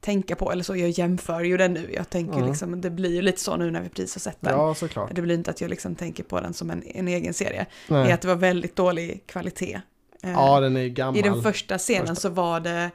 tänka 0.00 0.36
på, 0.36 0.52
eller 0.52 0.62
så, 0.64 0.76
jag 0.76 0.90
jämför 0.90 1.40
ju 1.40 1.56
den 1.56 1.72
nu. 1.72 1.90
Jag 1.94 2.10
tänker 2.10 2.36
Mm. 2.36 2.48
liksom, 2.48 2.80
det 2.80 2.90
blir 2.90 3.14
ju 3.14 3.22
lite 3.22 3.40
så 3.40 3.56
nu 3.56 3.70
när 3.70 3.80
vi 3.82 3.88
precis 3.88 4.14
har 4.14 4.20
sett 4.20 4.36
den. 4.40 4.52
Ja, 4.58 4.74
såklart. 4.74 5.10
Det 5.14 5.22
blir 5.22 5.34
inte 5.34 5.50
att 5.50 5.60
jag 5.60 5.70
liksom 5.70 5.94
tänker 5.94 6.22
på 6.22 6.40
den 6.40 6.52
som 6.54 6.70
en, 6.70 6.82
en 6.86 7.08
egen 7.08 7.34
serie. 7.34 7.66
Det 7.88 7.94
Nej. 7.94 8.10
är 8.10 8.14
att 8.14 8.20
det 8.20 8.28
var 8.28 8.34
väldigt 8.34 8.76
dålig 8.76 9.26
kvalitet. 9.26 9.80
Eh, 10.22 10.32
Ja, 10.32 10.60
den 10.60 10.76
är 10.76 10.80
ju 10.80 10.88
gammal. 10.88 11.16
I 11.18 11.22
den 11.22 11.42
första 11.42 11.78
scenen 11.78 12.06
Första. 12.06 12.20
så 12.20 12.28
var 12.28 12.60
det 12.60 12.90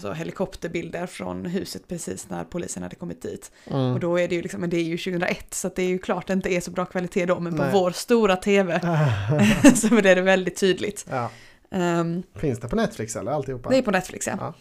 så 0.00 0.12
helikopterbilder 0.12 1.06
från 1.06 1.46
huset 1.46 1.88
precis 1.88 2.30
när 2.30 2.44
polisen 2.44 2.82
hade 2.82 2.96
kommit 2.96 3.22
dit. 3.22 3.52
Mm. 3.66 3.80
Och 3.92 4.00
då 4.00 4.20
är 4.20 4.28
det 4.28 4.34
ju 4.34 4.42
liksom, 4.42 4.60
men 4.60 4.70
det 4.70 4.76
är 4.76 4.82
ju 4.82 4.98
2001 4.98 5.54
så 5.54 5.66
att 5.66 5.76
det 5.76 5.82
är 5.82 5.88
ju 5.88 5.98
klart 5.98 6.26
det 6.26 6.32
inte 6.32 6.52
är 6.52 6.60
så 6.60 6.70
bra 6.70 6.84
kvalitet 6.86 7.26
då, 7.26 7.40
men 7.40 7.56
på 7.56 7.62
Nej. 7.62 7.72
vår 7.72 7.90
stora 7.90 8.36
tv 8.36 8.80
så 9.74 9.96
är 9.96 10.14
det 10.14 10.22
väldigt 10.22 10.56
tydligt. 10.56 11.06
ja. 11.10 11.30
Ehm, 11.70 12.22
Finns 12.34 12.60
det 12.60 12.68
på 12.68 12.76
Netflix 12.76 13.16
eller 13.16 13.32
alltihopa? 13.32 13.70
det 13.70 13.78
är 13.78 13.82
på 13.82 13.90
Netflix 13.90 14.26
ja. 14.26 14.36
Ja. 14.40 14.54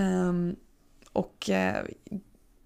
Ehm, 0.00 0.56
och 1.12 1.50
eh, 1.50 1.84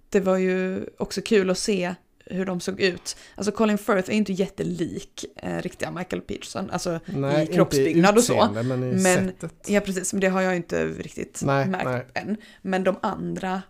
det 0.08 0.20
var 0.20 0.36
ju 0.36 0.86
också 0.98 1.20
kul 1.22 1.50
att 1.50 1.58
se 1.58 1.94
hur 2.30 2.46
de 2.46 2.60
såg 2.60 2.80
ut. 2.80 3.16
Alltså 3.34 3.52
Colin 3.52 3.78
Firth 3.78 4.10
är 4.10 4.14
inte 4.14 4.32
jättelik 4.32 5.24
eh, 5.36 5.58
riktiga 5.62 5.90
Michael 5.90 6.22
Peterson, 6.22 6.70
alltså 6.70 7.00
Nej, 7.06 7.44
i 7.50 7.54
kroppsbyggnad 7.54 8.16
och 8.16 8.24
så. 8.24 8.48
Men 8.54 8.66
i 8.82 8.92
Men- 8.92 9.00
sättet. 9.00 9.54
Ja 9.66 9.80
precis, 9.80 10.12
men 10.12 10.20
det 10.20 10.28
har 10.28 10.40
jag 10.40 10.56
inte 10.56 10.84
riktigt 10.86 11.40
Nej, 11.44 11.66
märkt 11.68 11.84
nej. 11.84 12.06
än. 12.14 12.36
Men 12.62 12.84
de 12.84 12.96
andra 13.02 13.62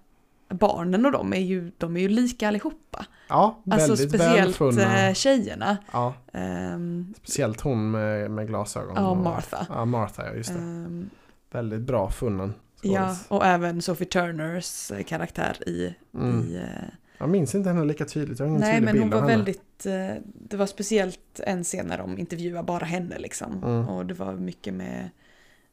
barnen 0.48 1.06
och 1.06 1.12
de 1.12 1.32
är 1.32 1.40
ju, 1.40 1.72
de 1.78 1.96
är 1.96 2.00
ju 2.00 2.08
lika 2.08 2.48
allihopa. 2.48 3.06
Ja, 3.28 3.62
Alltså 3.70 3.88
väldigt 3.88 4.08
speciellt 4.08 4.60
välfunna. 4.60 5.08
eh, 5.08 5.14
tjejerna. 5.14 5.76
Ja, 5.92 6.14
Ehm, 6.32 7.14
speciellt 7.22 7.60
hon 7.60 7.90
med, 7.90 8.30
med 8.30 8.46
glasögon. 8.46 8.92
ja, 8.96 9.08
och- 9.10 9.16
Martha. 9.16 9.66
Ja, 9.68 9.84
Martha, 9.84 10.26
ja 10.26 10.34
just 10.34 10.48
det. 10.52 10.58
Ehm, 10.58 11.10
Väldigt 11.52 11.80
bra 11.80 12.10
funnen. 12.10 12.54
Ja, 12.82 13.00
skådis. 13.06 13.24
och 13.28 13.46
även 13.46 13.82
Sophie 13.82 14.06
Turners 14.06 14.90
eh, 14.90 15.02
karaktär 15.04 15.68
i... 15.68 15.94
Mm. 16.14 16.40
i 16.40 16.56
eh, 16.56 16.88
Jag 17.20 17.28
minns 17.28 17.54
inte 17.54 17.68
henne 17.68 17.84
lika 17.84 18.04
tydligt, 18.04 18.38
jag 18.38 18.46
har 18.46 18.48
ingen 18.50 18.60
nej, 18.60 18.72
tydlig 18.74 18.84
men 18.84 18.92
bild 18.94 19.04
hon 19.04 19.12
av 19.12 19.20
var 19.22 19.30
henne. 19.30 19.36
väldigt... 19.44 19.86
eh, 19.86 20.22
Det 20.48 20.56
var 20.56 20.66
speciellt 20.66 21.40
en 21.46 21.64
scen 21.64 21.86
när 21.86 21.98
de 21.98 22.18
intervjuade 22.18 22.66
bara 22.66 22.84
henne 22.84 23.18
liksom. 23.18 23.52
Mm. 23.64 23.88
Och 23.88 24.06
det 24.06 24.14
var 24.14 24.32
mycket 24.34 24.74
med, 24.74 25.10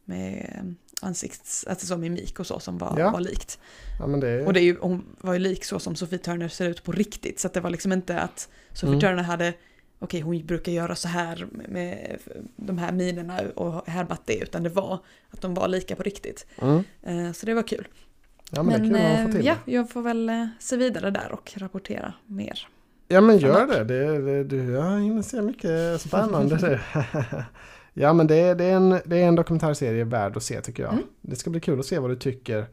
med 0.05 0.49
eh, 0.55 1.07
ansikts... 1.07 1.65
Alltså 1.69 1.85
som 1.87 2.01
mimik 2.01 2.39
och 2.39 2.47
så 2.47 2.59
som 2.59 2.77
var, 2.77 2.95
Ja. 2.99 3.11
var 3.11 3.19
likt. 3.19 3.59
Ja, 3.99 4.07
men 4.07 4.19
det 4.19 4.27
är... 4.29 4.45
Och 4.45 4.53
det 4.53 4.59
är 4.59 4.63
ju, 4.63 4.77
hon 4.81 5.05
var 5.21 5.33
ju 5.33 5.39
lik 5.39 5.65
så 5.65 5.79
som 5.79 5.95
Sophie 5.95 6.19
Turner 6.19 6.47
ser 6.47 6.69
ut 6.69 6.83
på 6.83 6.91
riktigt. 6.91 7.39
Så 7.39 7.47
att 7.47 7.53
det 7.53 7.61
var 7.61 7.69
liksom 7.69 7.91
inte 7.91 8.19
att 8.19 8.49
Sophie 8.73 8.87
Mm. 8.89 8.99
Turner 8.99 9.23
hade, 9.23 9.53
okej 9.99 10.21
hon 10.21 10.45
brukar 10.45 10.71
göra 10.71 10.95
så 10.95 11.07
här 11.07 11.47
med 11.51 12.17
de 12.55 12.77
här 12.77 12.91
minerna 12.91 13.39
och 13.55 13.87
härmat 13.89 14.21
det. 14.25 14.37
Utan 14.43 14.63
det 14.63 14.69
var 14.69 14.99
att 15.29 15.41
de 15.41 15.53
var 15.53 15.67
lika 15.67 15.95
på 15.95 16.03
riktigt. 16.03 16.45
Mm. 16.61 16.83
Eh, 17.03 17.31
Så 17.33 17.45
det 17.45 17.53
var 17.53 17.63
kul. 17.67 17.87
Ja, 18.51 18.63
men, 18.63 18.91
det 18.91 18.99
är 18.99 19.25
kul 19.25 19.35
eh, 19.39 19.45
ja, 19.45 19.55
det. 19.65 19.71
jag 19.71 19.89
får 19.89 20.01
väl 20.01 20.29
eh, 20.29 20.45
se 20.59 20.77
vidare 20.77 21.11
där 21.11 21.31
och 21.31 21.53
rapportera 21.57 22.13
mer. 22.25 22.67
Ja 23.07 23.21
men 23.21 23.37
gör 23.37 23.67
det. 23.67 23.83
det, 23.83 24.21
det 24.21 24.43
du, 24.43 24.71
jag 24.71 25.01
hinner 25.01 25.21
se 25.21 25.41
mycket 25.41 26.01
spännande. 26.01 26.55
det. 26.55 26.79
ja 27.93 28.13
men 28.13 28.27
det, 28.27 28.53
det, 28.53 28.65
är 28.65 28.75
en, 28.75 28.89
det 29.05 29.17
är 29.17 29.27
en 29.27 29.35
dokumentärserie 29.35 30.03
värd 30.03 30.37
att 30.37 30.43
se 30.43 30.61
tycker 30.61 30.83
jag. 30.83 30.93
Mm. 30.93 31.05
Det 31.21 31.35
ska 31.35 31.49
bli 31.49 31.59
kul 31.59 31.79
att 31.79 31.85
se 31.85 31.99
vad 31.99 32.09
du 32.09 32.15
tycker 32.15 32.65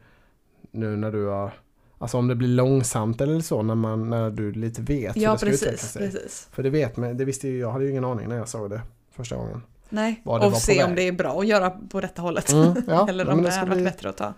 nu 0.71 0.95
när 0.95 1.11
du 1.11 1.25
har 1.25 1.53
Alltså 1.97 2.17
om 2.17 2.27
det 2.27 2.35
blir 2.35 2.47
långsamt 2.47 3.21
eller 3.21 3.39
så 3.39 3.61
när, 3.61 3.75
man, 3.75 4.09
när 4.09 4.29
du 4.29 4.51
lite 4.51 4.81
vet 4.81 5.15
hur 5.15 5.21
Ja, 5.21 5.31
det 5.31 5.37
ska 5.37 5.47
utveckla 5.47 5.71
precis, 5.71 5.91
sig. 5.91 6.11
precis. 6.11 6.47
För 6.51 6.63
det 6.63 6.69
vet 6.69 6.97
man, 6.97 7.17
det 7.17 7.25
visste 7.25 7.47
ju 7.47 7.59
jag, 7.59 7.71
hade 7.71 7.85
ju 7.85 7.91
ingen 7.91 8.05
aning 8.05 8.29
när 8.29 8.35
jag 8.35 8.47
såg 8.49 8.69
det 8.69 8.81
första 9.11 9.35
gången. 9.35 9.61
Nej, 9.89 10.21
det 10.23 10.29
och 10.31 10.53
se 10.53 10.83
om 10.83 10.95
det 10.95 11.01
är 11.01 11.11
bra 11.11 11.39
att 11.39 11.47
göra 11.47 11.69
på 11.69 12.01
detta 12.01 12.21
hållet. 12.21 12.51
Mm, 12.51 12.73
ja, 12.87 13.07
Eller 13.09 13.29
om 13.29 13.35
men 13.35 13.45
det, 13.45 13.51
ska 13.51 13.59
hade 13.59 13.69
varit 13.69 13.77
bli- 13.77 13.85
bättre 13.91 14.09
att 14.09 14.17
ta 14.17 14.25
det 14.25 14.33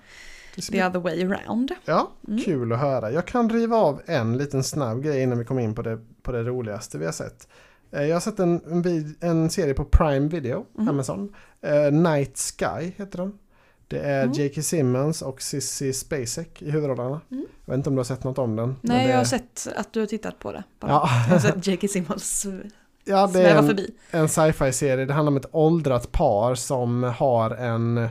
the 0.61 0.85
other 0.85 0.99
way 0.99 1.23
around. 1.23 1.71
Ja, 1.85 2.11
Mm. 2.27 2.39
kul 2.43 2.73
att 2.73 2.79
höra. 2.79 3.11
Jag 3.11 3.25
kan 3.25 3.49
riva 3.49 3.77
av 3.77 4.01
en 4.05 4.37
liten 4.37 4.63
snabb 4.63 5.03
grej 5.03 5.23
innan 5.23 5.37
vi 5.37 5.45
kommer 5.45 5.61
in 5.61 5.75
på 5.75 5.81
det, 5.81 5.99
på 6.23 6.31
det 6.31 6.43
roligaste 6.43 6.97
vi 6.97 7.05
har 7.05 7.11
sett. 7.11 7.47
Eh, 7.91 8.03
Jag 8.03 8.15
har 8.15 8.19
sett 8.21 8.39
en, 8.39 8.61
en, 8.71 8.81
vid, 8.81 9.23
en 9.23 9.49
serie 9.49 9.73
på 9.73 9.85
Prime 9.85 10.27
Video, 10.27 10.65
Mhm. 10.77 10.89
Amazon. 10.89 11.33
Eh, 11.61 11.91
Night 11.91 12.37
Sky 12.37 12.91
heter 12.97 13.17
den. 13.17 13.33
Det 13.89 13.99
är 13.99 14.23
Mm. 14.23 14.31
J.K. 14.33 14.61
Simmons 14.61 15.21
och 15.21 15.41
Sissy 15.41 15.93
Spacek 15.93 16.61
i 16.61 16.71
huvudrollerna. 16.71 17.21
Mm. 17.31 17.45
Jag 17.65 17.71
vet 17.73 17.77
inte 17.77 17.89
om 17.89 17.95
du 17.95 17.99
har 17.99 18.03
sett 18.03 18.23
något 18.23 18.37
om 18.37 18.55
den. 18.55 18.75
Nej, 18.81 19.05
det, 19.05 19.11
jag 19.11 19.17
har 19.17 19.25
sett 19.25 19.67
att 19.75 19.93
du 19.93 19.99
har 19.99 20.07
tittat 20.07 20.39
på 20.39 20.51
det. 20.51 20.63
Bara. 20.79 20.91
Ja. 20.91 21.09
Jag 21.27 21.33
har 21.33 21.39
sett 21.39 21.67
J.K. 21.67 21.87
Simmons 21.87 22.45
ja, 23.03 23.29
det 23.33 23.41
är 23.49 23.55
en, 23.57 23.79
en 24.11 24.29
sci-fi-serie. 24.29 25.05
Det 25.05 25.13
handlar 25.13 25.31
om 25.31 25.37
ett 25.37 25.49
åldrat 25.51 26.11
par 26.11 26.55
som 26.55 27.03
har 27.03 27.51
en 27.51 28.09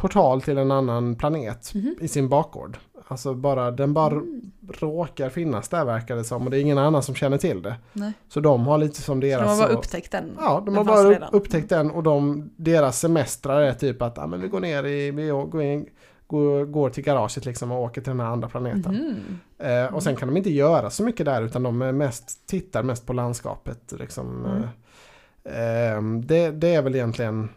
portal 0.00 0.42
till 0.42 0.58
en 0.58 0.70
annan 0.70 1.14
planet 1.14 1.74
Mhm. 1.74 1.94
i 2.00 2.08
sin 2.08 2.28
bakgård. 2.28 2.78
Alltså 3.08 3.34
bara, 3.34 3.70
den 3.70 3.94
bara 3.94 4.12
Mm. 4.12 4.50
råkar 4.68 5.28
finnas 5.30 5.68
där 5.68 5.84
verkar 5.84 6.16
det 6.16 6.24
som 6.24 6.44
och 6.44 6.50
det 6.50 6.58
är 6.58 6.60
ingen 6.60 6.78
annan 6.78 7.02
som 7.02 7.14
känner 7.14 7.38
till 7.38 7.62
det. 7.62 7.74
Nej. 7.92 8.12
Så 8.28 8.40
de 8.40 8.66
har 8.66 8.78
lite 8.78 9.02
som 9.02 9.20
Så 9.20 9.26
deras... 9.26 9.42
de 9.42 9.48
har 9.48 9.58
bara 9.58 9.68
så- 9.68 9.78
upptäckt 9.78 10.12
den. 10.12 10.30
Ja, 10.40 10.54
de 10.56 10.64
Den 10.64 10.76
har 10.76 10.84
bara 10.84 11.10
redan. 11.10 11.28
upptäckt 11.32 11.68
den 11.68 11.90
och 11.90 12.02
de, 12.02 12.50
deras 12.56 12.98
semestrar 13.00 13.60
är 13.60 13.72
typ 13.72 14.02
att 14.02 14.16
ja, 14.16 14.26
men 14.26 14.40
vi 14.40 14.48
går 14.48 14.60
ner 14.60 14.86
i, 14.86 15.10
vi 15.10 15.28
går, 15.28 15.62
in, 15.62 15.86
går, 16.26 16.64
går 16.64 16.90
till 16.90 17.04
garaget 17.04 17.44
liksom 17.44 17.72
och 17.72 17.82
åker 17.82 18.00
till 18.00 18.10
den 18.10 18.20
här 18.20 18.26
andra 18.26 18.48
planeten. 18.48 18.94
Mhm. 18.94 19.38
Eh, 19.70 19.94
och 19.94 20.02
sen 20.02 20.16
kan 20.16 20.28
de 20.28 20.36
inte 20.36 20.50
göra 20.50 20.90
så 20.90 21.02
mycket 21.02 21.26
där 21.26 21.42
utan 21.42 21.62
de 21.62 21.78
mest, 21.78 22.46
tittar 22.46 22.82
mest 22.82 23.06
på 23.06 23.12
landskapet. 23.12 23.92
Liksom. 23.98 24.44
Mm. 24.46 24.62
Eh, 25.44 25.92
eh, 25.96 26.02
det, 26.26 26.50
det 26.50 26.74
är 26.74 26.82
väl 26.82 26.94
egentligen 26.94 27.48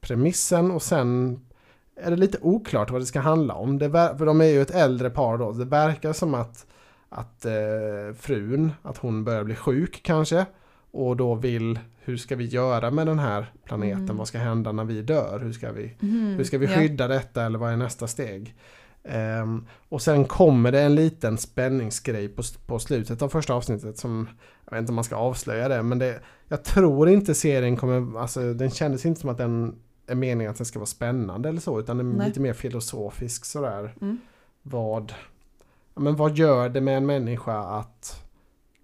premissen 0.00 0.70
och 0.70 0.82
sen 0.82 1.40
är 1.96 2.10
det 2.10 2.16
lite 2.16 2.38
oklart 2.42 2.90
vad 2.90 3.00
det 3.00 3.06
ska 3.06 3.20
handla 3.20 3.54
om. 3.54 3.78
Det, 3.78 3.90
för 3.90 4.26
de 4.26 4.40
är 4.40 4.44
ju 4.44 4.62
ett 4.62 4.70
äldre 4.74 5.10
par 5.10 5.38
då. 5.38 5.52
Det 5.52 5.64
verkar 5.64 6.12
som 6.12 6.34
att, 6.34 6.66
att 7.08 7.44
eh, 7.44 8.14
frun, 8.18 8.72
att 8.82 8.96
hon 8.98 9.24
börjar 9.24 9.44
bli 9.44 9.54
sjuk 9.54 10.00
kanske. 10.02 10.46
Och 10.90 11.16
då 11.16 11.34
vill, 11.34 11.78
hur 12.00 12.16
ska 12.16 12.36
vi 12.36 12.44
göra 12.44 12.90
med 12.90 13.06
den 13.06 13.18
här 13.18 13.52
planeten? 13.64 14.02
Mm. 14.04 14.16
Vad 14.16 14.28
ska 14.28 14.38
hända 14.38 14.72
när 14.72 14.84
vi 14.84 15.02
dör? 15.02 15.40
Hur 15.42 15.52
ska 15.52 15.72
vi 15.72 15.96
Mhm. 16.00 16.34
hur 16.36 16.44
ska 16.44 16.58
vi 16.58 16.66
Ja. 16.66 16.72
skydda 16.78 17.08
detta 17.08 17.42
eller 17.42 17.58
vad 17.58 17.72
är 17.72 17.76
nästa 17.76 18.06
steg? 18.06 18.54
Ehm, 19.04 19.66
och 19.88 20.02
sen 20.02 20.24
kommer 20.24 20.72
det 20.72 20.80
en 20.80 20.94
liten 20.94 21.38
spänningsgrej 21.38 22.28
på, 22.28 22.42
på 22.66 22.78
slutet 22.78 23.22
av 23.22 23.28
första 23.28 23.54
avsnittet 23.54 23.98
som 23.98 24.28
jag 24.64 24.72
vet 24.72 24.80
inte 24.80 24.90
om 24.90 24.94
man 24.94 25.04
ska 25.04 25.16
avslöja 25.16 25.68
det 25.68 25.82
men 25.82 25.98
det, 25.98 26.20
jag 26.48 26.64
tror 26.64 27.08
inte 27.08 27.34
serien 27.34 27.76
kommer, 27.76 28.20
alltså 28.20 28.54
den 28.54 28.70
kändes 28.70 29.06
inte 29.06 29.20
som 29.20 29.30
att 29.30 29.38
den 29.38 29.74
är 30.06 30.14
meningen 30.14 30.50
att 30.50 30.56
den 30.56 30.66
ska 30.66 30.78
vara 30.78 30.86
spännande 30.86 31.48
eller 31.48 31.60
så 31.60 31.80
utan 31.80 32.16
Nej. 32.16 32.28
lite 32.28 32.40
mer 32.40 32.52
filosofisk 32.52 33.44
sådär. 33.44 33.94
Mm. 34.00 34.18
Vad, 34.62 35.12
men 35.94 36.16
vad 36.16 36.36
gör 36.36 36.68
det 36.68 36.80
med 36.80 36.96
en 36.96 37.06
människa 37.06 37.58
att 37.58 38.24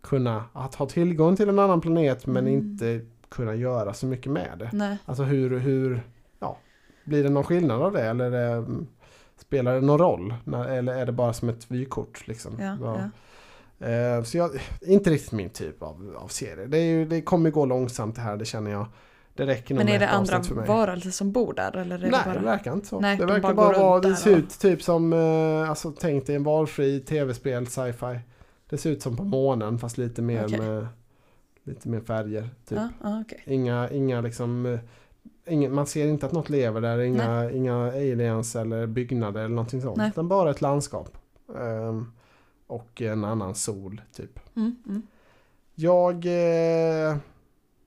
kunna 0.03 0.45
att 0.53 0.75
ha 0.75 0.87
tillgång 0.87 1.37
till 1.37 1.49
en 1.49 1.59
annan 1.59 1.81
planet 1.81 2.27
men 2.27 2.47
Mm. 2.47 2.53
inte 2.59 3.01
kunna 3.29 3.55
göra 3.55 3.95
så 3.95 4.07
mycket 4.07 4.33
med 4.33 4.59
det? 4.59 4.71
Nej. 4.73 4.99
Alltså 5.05 5.23
hur, 5.23 5.59
hur, 5.59 6.03
ja, 6.41 6.59
blir 7.05 7.23
det 7.25 7.31
någon 7.31 7.45
skillnad 7.45 7.83
av 7.83 7.93
det 7.93 8.03
eller 8.03 8.31
det, 8.31 8.65
spelar 9.37 9.75
det 9.75 9.81
någon 9.81 9.99
roll? 9.99 10.35
Eller 10.69 10.95
är 10.95 11.07
det 11.07 11.13
bara 11.13 11.33
som 11.33 11.49
ett 11.49 11.71
vykort 11.71 12.27
liksom? 12.29 12.53
Ja, 12.59 12.77
Ja. 12.83 12.99
ja. 12.99 13.11
Eh, 13.87 14.23
så 14.23 14.37
jag, 14.39 14.51
inte 14.81 15.11
riktigt 15.11 15.33
min 15.33 15.51
typ 15.51 15.83
av, 15.83 16.17
av 16.19 16.29
serie. 16.29 16.67
Det, 16.67 16.79
är 16.79 16.85
ju, 16.85 17.05
det 17.05 17.23
kommer 17.23 17.51
gå 17.51 17.67
långsamt 17.67 18.15
det 18.15 18.21
här, 18.21 18.37
det 18.37 18.45
känner 18.45 18.71
jag. 18.71 18.87
Det 19.39 19.47
räcker 19.47 19.75
nog 19.75 19.85
Men 19.85 19.95
är 19.95 19.99
det 19.99 20.09
andra 20.09 20.39
varelser 20.67 21.11
som 21.11 21.33
bor 21.33 21.55
där? 21.55 21.77
Eller 21.77 21.99
Nej, 21.99 22.11
det 22.11 22.11
bara... 22.25 22.35
det 22.35 22.45
verkar 22.45 22.73
inte 22.73 22.87
så. 22.87 23.01
Nej, 23.01 23.17
det 23.17 23.27
de 23.27 23.33
verkar 23.33 23.55
bara 23.55 23.55
bara 23.55 23.79
vara, 23.79 24.01
det 24.01 24.17
ser 24.17 24.33
och- 24.33 24.39
ut 24.39 24.59
typ 24.59 24.83
som, 24.83 25.13
eh, 25.13 25.71
alltså 25.71 25.93
tänk 26.01 26.27
dig 26.27 26.37
en 26.37 26.43
valfri 26.43 27.01
tv-spel, 27.01 27.67
sci-fi. 27.67 28.19
Det 28.69 28.79
ser 28.79 28.91
ut 28.91 29.03
som 29.03 29.17
på 29.17 29.25
månen 29.25 29.79
fast 29.79 29.99
lite 29.99 30.23
mer 30.23 30.45
Okej. 30.45 30.61
med 30.61 30.87
lite 31.65 31.89
mer 31.89 32.01
färger. 32.01 32.43
Typ. 32.69 32.79
Ja, 32.79 32.89
ja, 33.03 33.21
okej. 33.21 33.43
Inga, 33.47 33.91
inga 33.91 34.21
liksom, 34.21 34.67
eh, 34.67 34.81
ingen, 35.47 35.75
man 35.75 35.87
ser 35.87 36.07
inte 36.07 36.27
att 36.27 36.33
något 36.33 36.51
lever 36.51 36.81
där, 36.81 36.99
inga, 36.99 37.51
inga 37.51 37.77
aliens 37.87 38.57
eller 38.57 38.87
byggnader 38.87 39.41
eller 39.41 39.55
någonting 39.55 39.83
sånt. 39.83 39.97
Nej. 39.97 40.09
Utan 40.09 40.29
bara 40.29 40.51
ett 40.51 40.61
landskap. 40.61 41.19
Ehm, 41.59 42.13
och 42.67 43.03
en 43.03 43.25
annan 43.25 43.55
sol 43.55 44.01
typ. 44.13 44.41
Mm, 44.57 44.77
mm. 44.87 45.03
Jag... 45.75 46.15
Eh, 46.27 47.17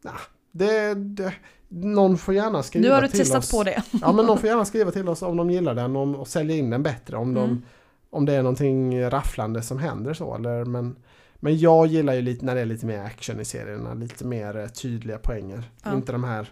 nah, 0.02 0.14
det, 0.52 0.94
det, 0.94 1.34
någon 1.68 2.18
får 2.18 2.34
gärna 2.34 2.64
skriva 2.64 2.88
Nu 2.88 2.94
har 2.94 3.02
du 3.02 3.08
till 3.08 3.20
testat 3.20 3.44
oss. 3.44 3.52
på 3.52 3.64
det. 3.64 3.84
Ja 4.02 4.12
men 4.12 4.26
någon 4.26 4.38
får 4.38 4.50
gärna 4.50 4.66
skriva 4.66 4.92
till 4.92 5.10
oss 5.10 5.22
om 5.22 5.38
de 5.38 5.52
gillar 5.52 5.76
den 5.76 5.96
om, 5.96 6.16
och 6.16 6.28
sälja 6.28 6.56
in 6.56 6.70
den 6.70 6.84
bättre. 6.84 7.18
Om, 7.18 7.34
de, 7.34 7.44
Mm. 7.50 7.62
om 8.10 8.26
det 8.26 8.34
är 8.34 8.44
någonting 8.44 9.10
rafflande 9.10 9.62
som 9.62 9.78
händer 9.80 10.14
så. 10.14 10.36
Eller, 10.36 10.66
men, 10.66 10.96
men 11.36 11.58
jag 11.58 11.88
gillar 11.88 12.14
ju 12.14 12.22
lite 12.22 12.46
när 12.46 12.56
det 12.56 12.62
är 12.62 12.66
lite 12.66 12.86
mer 12.86 13.00
action 13.04 13.40
i 13.40 13.46
serierna. 13.46 13.94
Lite 13.94 14.26
mer 14.26 14.58
eh, 14.58 14.68
tydliga 14.68 15.18
poänger. 15.18 15.64
Ja. 15.84 15.94
Inte 15.94 16.12
de 16.12 16.24
här, 16.24 16.48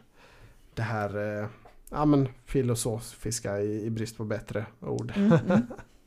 det 0.73 0.81
här 0.81 1.39
eh, 1.41 1.47
ja, 1.89 2.05
men 2.05 2.27
filosofiska 2.45 3.59
i, 3.62 3.85
i 3.85 3.89
brist 3.89 4.17
på 4.17 4.23
bättre 4.25 4.65
ord. 4.81 5.13
Mm, 5.15 5.31
mm. 5.47 5.62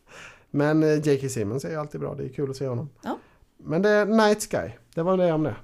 Men 0.50 0.82
eh, 0.82 1.08
J.K. 1.08 1.28
Simmons 1.28 1.64
är 1.64 1.70
ju 1.70 1.76
alltid 1.76 2.00
bra. 2.00 2.14
Det 2.14 2.24
är 2.24 2.28
kul 2.28 2.50
att 2.50 2.56
se 2.56 2.66
honom. 2.68 2.88
Ja. 3.02 3.18
Men 3.56 3.82
det 3.82 3.88
är 3.88 4.06
Night 4.06 4.42
Sky. 4.50 4.70
Det 4.94 5.02
var 5.02 5.16
det 5.16 5.32
om 5.32 5.42
det. 5.42 5.54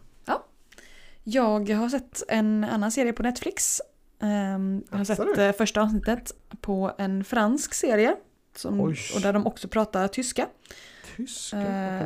Jag 1.30 1.70
har 1.70 1.88
sett 1.88 2.22
en 2.28 2.64
annan 2.64 2.92
serie 2.92 3.12
på 3.12 3.22
Netflix. 3.22 3.80
Ehm, 4.20 4.84
jag 4.90 4.98
har 4.98 5.04
sett 5.04 5.38
eh, 5.38 5.52
första 5.52 5.82
avsnittet 5.82 6.32
på 6.60 6.92
en 6.98 7.24
fransk 7.24 7.74
serie. 7.74 8.16
Som, 8.56 8.80
och 8.80 9.20
där 9.22 9.32
de 9.32 9.46
också 9.46 9.68
pratar 9.68 10.08
tyska. 10.08 10.46
Tyska. 11.16 11.56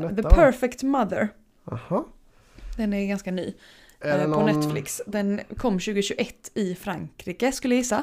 Kan 0.01 0.17
The? 0.17 0.23
Perfect 0.23 0.83
Mother. 0.83 1.29
Aha. 1.65 2.07
Den 2.77 2.93
är 2.93 3.07
ganska 3.07 3.31
ny. 3.31 3.55
Är 4.01 4.19
eh, 4.19 4.35
På 4.35 4.43
Netflix. 4.43 5.03
Den 5.07 5.41
kom 5.57 5.75
2021 5.75 6.51
i 6.55 6.75
Frankrike 6.75 7.53
skulle 7.53 7.75
jag 7.75 7.79
gissa. 7.79 8.03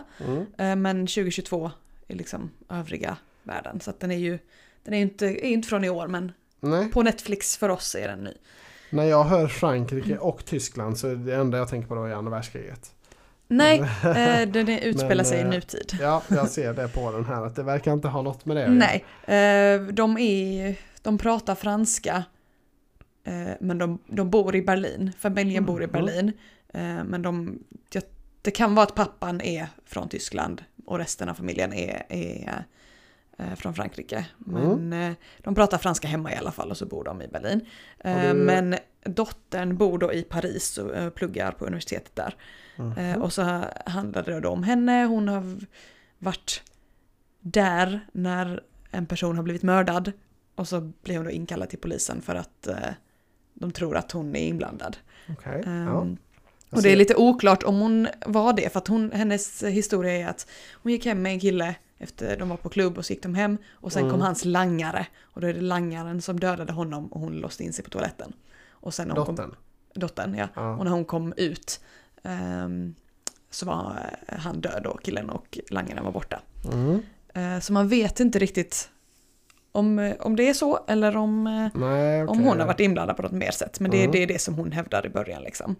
Mm. 0.57 0.81
Men 0.81 1.07
2022 1.07 1.71
i 2.07 2.13
liksom 2.13 2.51
övriga 2.69 3.17
världen. 3.43 3.79
Så 3.79 3.93
den 3.99 4.11
är 4.11 4.17
ju 4.17 4.39
den 4.83 4.93
är 4.93 5.01
inte, 5.01 5.25
är 5.25 5.49
inte 5.49 5.67
från 5.67 5.83
i 5.83 5.89
år 5.89 6.07
men 6.07 6.31
Nej, 6.59 6.91
på 6.91 7.03
Netflix 7.03 7.57
för 7.57 7.69
oss 7.69 7.95
är 7.95 8.07
den 8.07 8.23
ny. 8.23 8.33
När 8.89 9.03
jag 9.03 9.23
hör 9.23 9.47
Frankrike 9.47 10.17
och 10.17 10.45
Tyskland 10.45 10.97
så 10.97 11.07
är 11.07 11.15
det 11.15 11.35
enda 11.35 11.57
jag 11.57 11.67
tänker 11.69 11.87
på 11.87 11.95
då 11.95 12.03
är 12.03 12.13
andra 12.13 12.31
världskriget. 12.31 12.91
Nej, 13.47 13.79
eh, 14.03 14.47
den 14.49 14.69
utspelar 14.83 15.15
Men, 15.15 15.25
sig 15.25 15.37
i 15.37 15.41
eh, 15.41 15.49
nutid. 15.49 15.97
Ja, 16.01 16.21
jag 16.27 16.49
ser 16.49 16.73
det 16.73 16.87
på 16.87 17.11
den 17.11 17.25
här 17.25 17.45
att 17.45 17.55
det 17.55 17.63
verkar 17.63 17.93
inte 17.93 18.07
ha 18.07 18.21
något 18.21 18.45
med 18.45 18.57
det. 18.57 18.69
Nej, 18.69 19.05
eh, 19.23 19.81
de, 19.81 20.17
är, 20.17 20.75
de 21.01 21.17
pratar 21.17 21.55
franska 21.55 22.23
eh, 23.23 23.53
men 23.59 23.77
de, 23.77 23.99
de 24.07 24.29
bor 24.29 24.55
i 24.55 24.61
Berlin. 24.61 25.11
Familjen 25.19 25.65
bor 25.65 25.83
i 25.83 25.87
Mhm. 25.87 25.91
Berlin. 25.93 26.31
Eh, 26.73 27.03
men 27.03 27.21
de, 27.21 27.59
det 28.41 28.51
kan 28.51 28.75
vara 28.75 28.85
att 28.85 28.95
pappan 28.95 29.41
är 29.41 29.67
från 29.85 30.09
Tyskland 30.09 30.63
och 30.85 30.97
resten 30.97 31.29
av 31.29 31.33
familjen 31.33 31.73
är, 31.73 32.03
är 32.09 32.63
från 33.55 33.73
Frankrike. 33.73 34.25
Men 34.37 34.63
Mm. 34.93 35.11
eh, 35.11 35.15
de 35.43 35.55
pratar 35.55 35.77
franska 35.77 36.07
hemma 36.07 36.33
i 36.33 36.35
alla 36.35 36.51
fall 36.51 36.71
och 36.71 36.77
så 36.77 36.85
bor 36.85 37.03
de 37.03 37.21
i 37.21 37.27
Berlin. 37.27 37.61
Eh, 37.99 38.21
du- 38.27 38.33
Men 38.33 38.75
dottern 39.05 39.77
bor 39.77 39.97
då 39.97 40.13
i 40.13 40.23
Paris 40.23 40.77
och 40.77 40.95
eh, 40.95 41.09
pluggar 41.09 41.51
på 41.51 41.65
universitetet 41.65 42.15
där. 42.15 42.35
Eh, 42.97 43.21
och 43.21 43.33
så 43.33 43.63
handlade 43.85 44.39
det 44.39 44.47
om 44.47 44.63
henne, 44.63 45.05
hon 45.05 45.27
har 45.27 45.55
varit 46.19 46.63
där 47.41 47.99
när 48.11 48.63
en 48.91 49.05
person 49.05 49.35
har 49.35 49.43
blivit 49.43 49.63
mördad 49.63 50.11
och 50.55 50.67
så 50.67 50.81
blir 51.03 51.15
hon 51.17 51.25
då 51.25 51.31
inkallad 51.31 51.69
till 51.69 51.79
polisen 51.79 52.21
för 52.21 52.35
att 52.35 52.67
eh, 52.67 52.75
de 53.53 53.71
tror 53.71 53.97
att 53.97 54.11
hon 54.11 54.35
är 54.35 54.47
inblandad. 54.47 54.97
Ehm, 55.65 55.87
Ja. 55.87 56.07
och 56.77 56.81
det 56.83 56.91
är 56.91 56.95
lite 56.95 57.15
oklart 57.15 57.63
om 57.63 57.79
hon 57.79 58.07
var 58.25 58.53
det, 58.53 58.69
för 58.73 58.79
att 58.79 58.87
hon, 58.87 59.11
hennes 59.11 59.63
historia 59.63 60.13
är 60.13 60.27
att 60.27 60.47
hon 60.73 60.91
gick 60.91 61.05
hem 61.05 61.21
med 61.21 61.31
en 61.31 61.39
kille 61.39 61.75
efter 61.99 62.37
de 62.37 62.49
var 62.49 62.57
på 62.57 62.69
klubb 62.69 62.97
och 62.97 63.05
så 63.05 63.13
gick 63.13 63.23
de 63.23 63.35
hem 63.35 63.57
och 63.71 63.93
sen 63.93 64.01
Mm. 64.01 64.11
kom 64.11 64.21
hans 64.21 64.45
langare 64.45 65.07
och 65.21 65.41
då 65.41 65.47
är 65.47 65.53
det 65.53 65.61
langaren 65.61 66.21
som 66.21 66.39
dödade 66.39 66.73
honom 66.73 67.07
och 67.07 67.19
hon 67.19 67.33
låste 67.39 67.63
in 67.63 67.73
sig 67.73 67.83
på 67.83 67.89
toaletten. 67.89 68.33
Och 68.69 68.93
sen 68.93 69.07
Dottern. 69.07 69.35
Kom, 69.35 69.55
dottern, 69.93 70.35
ja. 70.35 70.47
Ja. 70.55 70.75
Och 70.77 70.83
när 70.85 70.91
hon 70.91 71.05
kom 71.05 71.33
ut 71.37 71.79
ehm, 72.23 72.95
så 73.49 73.65
var 73.65 74.11
eh, 74.27 74.37
han 74.39 74.61
död 74.61 74.85
och 74.85 75.03
killen 75.03 75.29
och 75.29 75.59
langaren 75.69 76.03
var 76.03 76.11
borta. 76.11 76.39
Mm. 76.73 77.01
Eh, 77.33 77.59
så 77.59 77.73
man 77.73 77.87
vet 77.87 78.19
inte 78.19 78.39
riktigt 78.39 78.89
om, 79.71 79.99
eh, 79.99 80.15
om 80.19 80.35
det 80.35 80.49
är 80.49 80.53
så 80.53 80.79
eller 80.87 81.17
om, 81.17 81.43
Nej, 81.75 82.21
om 82.21 82.29
okej. 82.29 82.43
hon 82.43 82.59
har 82.59 82.67
varit 82.67 82.79
inblandad 82.79 83.15
på 83.17 83.21
något 83.23 83.31
mer 83.31 83.51
sätt. 83.51 83.79
Men 83.79 83.91
det, 83.91 83.99
Mm. 83.99 84.11
det 84.11 84.23
är 84.23 84.27
det 84.27 84.39
som 84.39 84.53
hon 84.53 84.71
hävdar 84.71 85.05
i 85.05 85.09
början 85.09 85.43
liksom. 85.43 85.75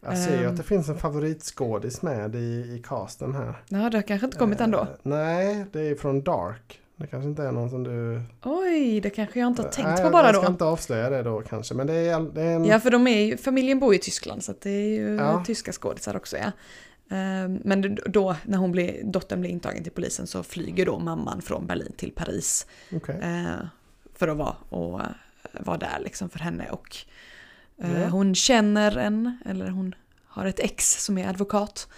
Jag 0.00 0.18
ser 0.18 0.36
ju 0.38 0.44
Ehm. 0.44 0.50
att 0.50 0.56
det 0.56 0.62
finns 0.62 0.88
en 0.88 0.98
favoritskådis 0.98 2.02
med 2.02 2.34
i, 2.34 2.38
i 2.38 2.82
casten 2.86 3.34
här. 3.34 3.62
Ja, 3.68 3.90
det 3.90 3.96
har 3.98 4.02
kanske 4.02 4.24
inte 4.24 4.38
kommit 4.38 4.60
ändå. 4.60 4.78
Eh, 4.80 4.86
nej, 5.02 5.64
det 5.72 5.80
är 5.80 5.94
från 5.94 6.22
Dark. 6.22 6.80
Det 6.96 7.06
kanske 7.06 7.28
inte 7.28 7.42
är 7.42 7.52
någon 7.52 7.70
som 7.70 7.84
du... 7.84 8.22
Oj, 8.44 9.00
det 9.00 9.10
kanske 9.10 9.38
jag 9.40 9.46
inte 9.46 9.62
har 9.62 9.68
tänkt 9.68 9.88
nej, 9.88 10.02
på 10.04 10.10
bara 10.10 10.26
Jag 10.26 10.34
ska 10.34 10.44
då. 10.46 10.52
inte 10.52 10.64
avslöja 10.64 11.10
det 11.10 11.22
då 11.22 11.40
kanske. 11.42 11.74
Men 11.74 11.86
det 11.86 11.94
är, 11.94 12.20
det 12.34 12.42
är 12.42 12.54
en... 12.56 12.64
Ja, 12.64 12.80
för 12.80 12.90
de 12.90 13.06
är 13.06 13.20
ju, 13.20 13.36
familjen 13.36 13.78
bor 13.80 13.94
i 13.94 13.98
Tyskland 13.98 14.44
så 14.44 14.54
det 14.62 14.70
är 14.70 14.88
ju 14.88 15.14
Ja. 15.16 15.44
tyska 15.46 15.72
skådisar 15.72 16.16
också 16.16 16.36
ja. 16.36 16.52
Ehm, 17.16 17.58
Men 17.64 17.98
då 18.06 18.36
när 18.44 18.58
hon 18.58 18.72
blir, 18.72 19.00
dottern 19.04 19.40
blir 19.40 19.50
intagen 19.50 19.82
till 19.82 19.92
polisen 19.92 20.26
så 20.26 20.42
flyger 20.42 20.86
då 20.86 20.98
mamman 20.98 21.42
från 21.42 21.66
Berlin 21.66 21.92
till 21.96 22.12
Paris. 22.12 22.66
Okej. 22.96 23.18
eh, 23.22 23.66
För 24.14 24.28
att 24.28 24.36
vara, 24.36 24.56
och, 24.68 25.00
vara 25.60 25.76
där 25.78 25.98
liksom 26.04 26.28
för 26.28 26.38
henne 26.38 26.70
och 26.70 26.96
Ja. 27.80 28.08
hon 28.08 28.34
känner 28.34 28.96
en, 28.96 29.38
eller 29.46 29.68
hon 29.68 29.94
har 30.26 30.46
ett 30.46 30.60
ex 30.60 31.04
som 31.04 31.18
är 31.18 31.28
advokat. 31.28 31.88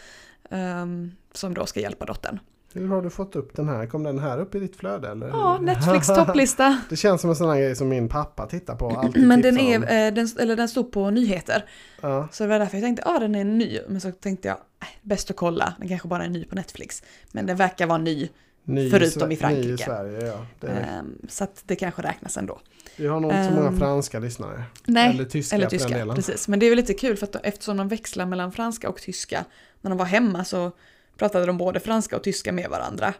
ehm, 0.50 1.12
Som 1.32 1.54
då 1.54 1.66
ska 1.66 1.80
hjälpa 1.80 2.04
dottern. 2.06 2.38
Hur 2.74 2.88
har 2.88 3.02
du 3.02 3.10
fått 3.10 3.36
upp 3.36 3.56
den 3.56 3.68
här? 3.68 3.86
Kom 3.86 4.02
den 4.02 4.18
här 4.18 4.38
upp 4.40 4.54
i 4.54 4.58
ditt 4.60 4.76
flöde 4.76 5.08
eller? 5.10 5.28
Ja, 5.28 5.58
Netflix 5.60 6.06
topplista. 6.16 6.80
det 6.90 6.96
känns 6.96 7.20
som 7.20 7.30
en 7.30 7.36
sån 7.36 7.48
här 7.50 7.56
grej 7.58 7.76
som 7.76 7.88
min 7.88 8.08
pappa 8.08 8.46
tittar 8.46 8.74
på. 8.76 8.88
Alltid 8.90 9.26
Men 9.26 9.40
den, 9.42 9.56
tipsar 9.56 9.86
är, 9.92 10.06
eh, 10.08 10.14
den, 10.14 10.28
eller 10.38 10.56
den 10.56 10.68
stod 10.68 10.92
på 10.92 11.10
nyheter. 11.10 11.64
Ja, 12.00 12.28
Så 12.32 12.42
det 12.42 12.48
var 12.48 12.58
därför 12.58 12.76
jag 12.76 12.84
tänkte, 12.84 13.02
ja 13.06 13.16
ah, 13.16 13.18
den 13.18 13.34
är 13.34 13.44
ny. 13.44 13.80
Men 13.88 14.00
så 14.00 14.12
tänkte 14.12 14.48
jag, 14.48 14.56
äh, 14.56 14.86
bäst 15.02 15.30
att 15.30 15.36
kolla, 15.36 15.74
den 15.78 15.88
kanske 15.88 16.08
bara 16.08 16.24
är 16.24 16.28
ny 16.28 16.44
på 16.44 16.54
Netflix. 16.54 17.02
Men 17.32 17.46
den 17.46 17.56
verkar 17.56 17.86
vara 17.86 17.98
ny, 17.98 18.28
ny 18.70 18.90
Förutom 18.90 19.28
Sve- 19.28 19.33
i 19.33 19.37
Frankrike. 19.37 19.72
I 19.74 19.78
Sverige, 19.78 20.26
ja. 20.26 20.46
Det, 20.61 20.66
ehm, 20.68 21.18
så 21.28 21.44
att 21.44 21.62
det 21.66 21.76
kanske 21.76 22.02
räknas 22.02 22.37
ändå. 22.37 22.61
vi 22.96 23.06
har 23.06 23.20
nog 23.20 23.30
inte 23.33 23.44
så 23.44 23.54
många 23.54 23.68
ehm, 23.68 23.78
franska 23.78 24.18
lyssnare. 24.18 24.62
Nej, 24.85 25.11
eller 25.11 25.24
tyska 25.24 25.56
eller 25.56 25.66
tyska, 25.66 25.88
delen. 25.98 26.16
precis. 26.16 26.48
Men 26.48 26.59
det 26.61 26.66
är 26.66 26.70
väl 26.70 26.76
lite 26.76 26.94
kul 26.94 27.16
för 27.16 27.26
att 27.26 27.37
eftersom 27.46 27.76
de 27.76 27.88
växlar 27.88 28.26
mellan 28.26 28.52
franska 28.52 28.88
och 28.88 28.96
tyska, 29.02 29.44
när 29.80 29.88
de 29.90 29.98
var 29.98 30.04
hemma 30.06 30.44
så 30.44 30.72
pratade 31.16 31.46
de 31.46 31.59
både 31.59 31.80
franska 31.80 32.16
och 32.16 32.22
tyska 32.22 32.52
med 32.52 32.70
varandra. 32.70 33.14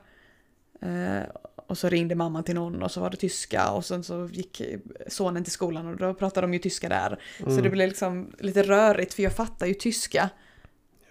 Eh, 0.83 1.23
och 1.67 1.79
så 1.79 1.89
ringde 1.89 2.15
mamman 2.15 2.45
till 2.45 2.55
någon 2.55 2.83
och 2.83 2.91
så 2.91 3.01
var 3.01 3.11
det 3.11 3.17
tyska 3.17 3.71
och 3.71 3.85
sen 3.85 4.05
så 4.05 4.29
gick 4.33 4.63
sonen 5.09 5.45
till 5.45 5.53
skolan 5.53 5.87
och 5.87 5.97
då 5.97 6.15
pratade 6.15 6.47
de 6.47 6.53
ju 6.53 6.59
tyska 6.59 6.89
där. 6.89 7.19
Så 7.39 7.45
Mm, 7.51 7.63
det 7.63 7.71
blev 7.71 7.89
liksom 7.89 8.33
lite 8.39 8.63
rörigt 8.63 9.15
för 9.15 9.23
jag 9.23 9.33
fattar 9.37 9.67
ju 9.67 9.75
tyska. 9.75 10.31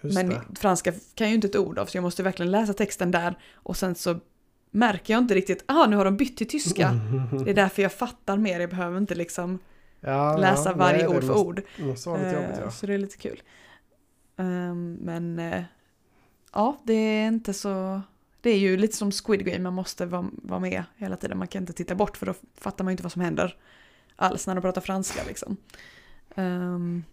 Just 0.01 0.15
men 0.15 0.29
det. 0.29 0.41
franska 0.59 0.91
kan 0.91 0.99
jag 1.17 1.29
ju 1.29 1.35
inte 1.35 1.47
ett 1.47 1.55
ord 1.55 1.79
av 1.79 1.85
så 1.85 1.97
jag 1.97 2.01
måste 2.01 2.23
verkligen 2.23 2.51
läsa 2.51 2.73
texten 2.73 3.11
där 3.11 3.37
och 3.53 3.77
sen 3.77 3.95
så 3.95 4.19
märker 4.71 5.13
jag 5.13 5.21
inte 5.23 5.35
riktigt, 5.35 5.63
ah 5.67 5.85
nu 5.87 5.95
har 5.95 6.05
de 6.05 6.17
bytt 6.17 6.37
till 6.37 6.47
tyska. 6.47 6.91
Det 7.45 7.49
är 7.51 7.55
därför 7.55 7.81
jag 7.81 7.93
fattar 7.93 8.37
mer, 8.37 8.59
jag 8.59 8.69
behöver 8.69 8.97
inte 8.97 9.15
liksom 9.15 9.59
Ja, 10.01 10.37
läsa 10.37 10.69
ja, 10.69 10.75
varje 10.75 10.97
nej, 10.97 11.07
ord 11.07 11.23
för 11.23 11.27
måste- 11.27 11.47
ord. 11.47 11.61
Måste 11.79 12.09
jobbigt 12.09 12.25
Eh, 12.25 12.59
ja. 12.63 12.71
Så 12.71 12.85
det 12.85 12.93
är 12.93 12.97
lite 12.97 13.17
kul. 13.17 13.41
Ehm, 14.37 14.93
men 15.01 15.39
eh, 15.39 15.63
ja, 16.53 16.77
det 16.83 16.93
är 16.93 17.27
inte 17.27 17.53
så... 17.53 18.01
Det 18.41 18.49
är 18.49 18.57
ju 18.57 18.77
lite 18.77 18.95
som 18.97 19.11
Squid 19.11 19.45
Game, 19.45 19.59
man 19.59 19.73
måste 19.73 20.05
vara, 20.05 20.29
vara 20.33 20.59
med 20.59 20.83
hela 20.97 21.15
tiden. 21.15 21.37
Man 21.37 21.47
kan 21.47 21.63
inte 21.63 21.73
titta 21.73 21.95
bort 21.95 22.17
för 22.17 22.25
då 22.25 22.33
fattar 22.57 22.83
man 22.83 22.91
ju 22.91 22.93
inte 22.93 23.03
vad 23.03 23.11
som 23.11 23.21
händer 23.21 23.57
alls 24.15 24.47
när 24.47 24.55
de 24.55 24.61
pratar 24.61 24.81
franska 24.81 25.21
liksom. 25.27 25.57
Ehm, 26.35 27.03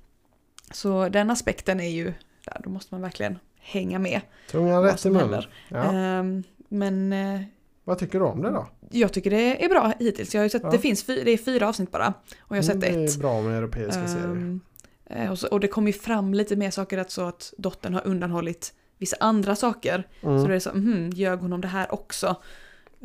så 0.71 1.09
den 1.09 1.31
aspekten 1.31 1.81
är 1.81 1.89
ju, 1.89 2.13
där, 2.47 2.61
då 2.65 2.71
måste 2.71 2.95
man 2.95 3.03
verkligen 3.03 3.39
hänga 3.61 3.99
med 3.99 4.21
Tungan 4.51 4.83
rätt 4.83 5.07
i 5.07 5.11
munnen. 5.11 5.43
Ja. 5.69 5.93
Ehm, 5.93 6.43
men 6.69 7.13
eh, 7.13 7.41
Vad 7.85 7.99
tycker 7.99 8.19
du 8.19 8.25
om 8.25 8.43
det 8.43 8.51
då? 8.51 8.67
jag 8.91 9.13
tycker 9.13 9.31
det 9.31 9.65
är 9.65 9.69
bra 9.69 9.93
hittills. 9.99 10.35
Jag 10.35 10.43
har 10.43 10.49
sett, 10.49 10.63
Ja. 10.63 10.71
det 10.71 10.79
finns 10.79 11.05
det 11.05 11.31
är 11.31 11.37
fyra 11.37 11.69
avsnitt 11.69 11.91
bara. 11.91 12.07
Och 12.41 12.57
jag 12.57 12.63
har 12.63 12.71
Mm, 12.71 12.81
sett 12.81 12.81
det 12.81 12.87
ett. 13.05 13.15
är 13.17 13.19
bra 13.19 13.41
med 13.43 13.59
europeiska 13.59 14.09
serier. 14.09 14.25
Ehm, 14.27 14.61
eh, 15.07 15.31
och, 15.31 15.39
så, 15.39 15.49
och 15.49 15.61
det 15.61 15.69
kom 15.69 15.87
ju 15.87 15.93
fram 15.93 16.35
lite 16.35 16.57
mer 16.57 16.71
saker 16.71 16.99
att 16.99 17.11
så 17.11 17.23
att 17.23 17.53
dottern 17.59 17.95
har 17.95 18.07
undanhållit 18.07 18.73
vissa 18.99 19.17
andra 19.21 19.57
saker. 19.57 20.09
Mm. 20.23 20.43
Så 20.43 20.49
det 20.49 20.55
är 20.55 20.61
så, 20.61 20.71
mhm, 20.75 21.11
ljög 21.11 21.39
hon 21.41 21.53
om 21.53 21.61
det 21.61 21.69
här 21.69 21.95
också? 21.95 22.37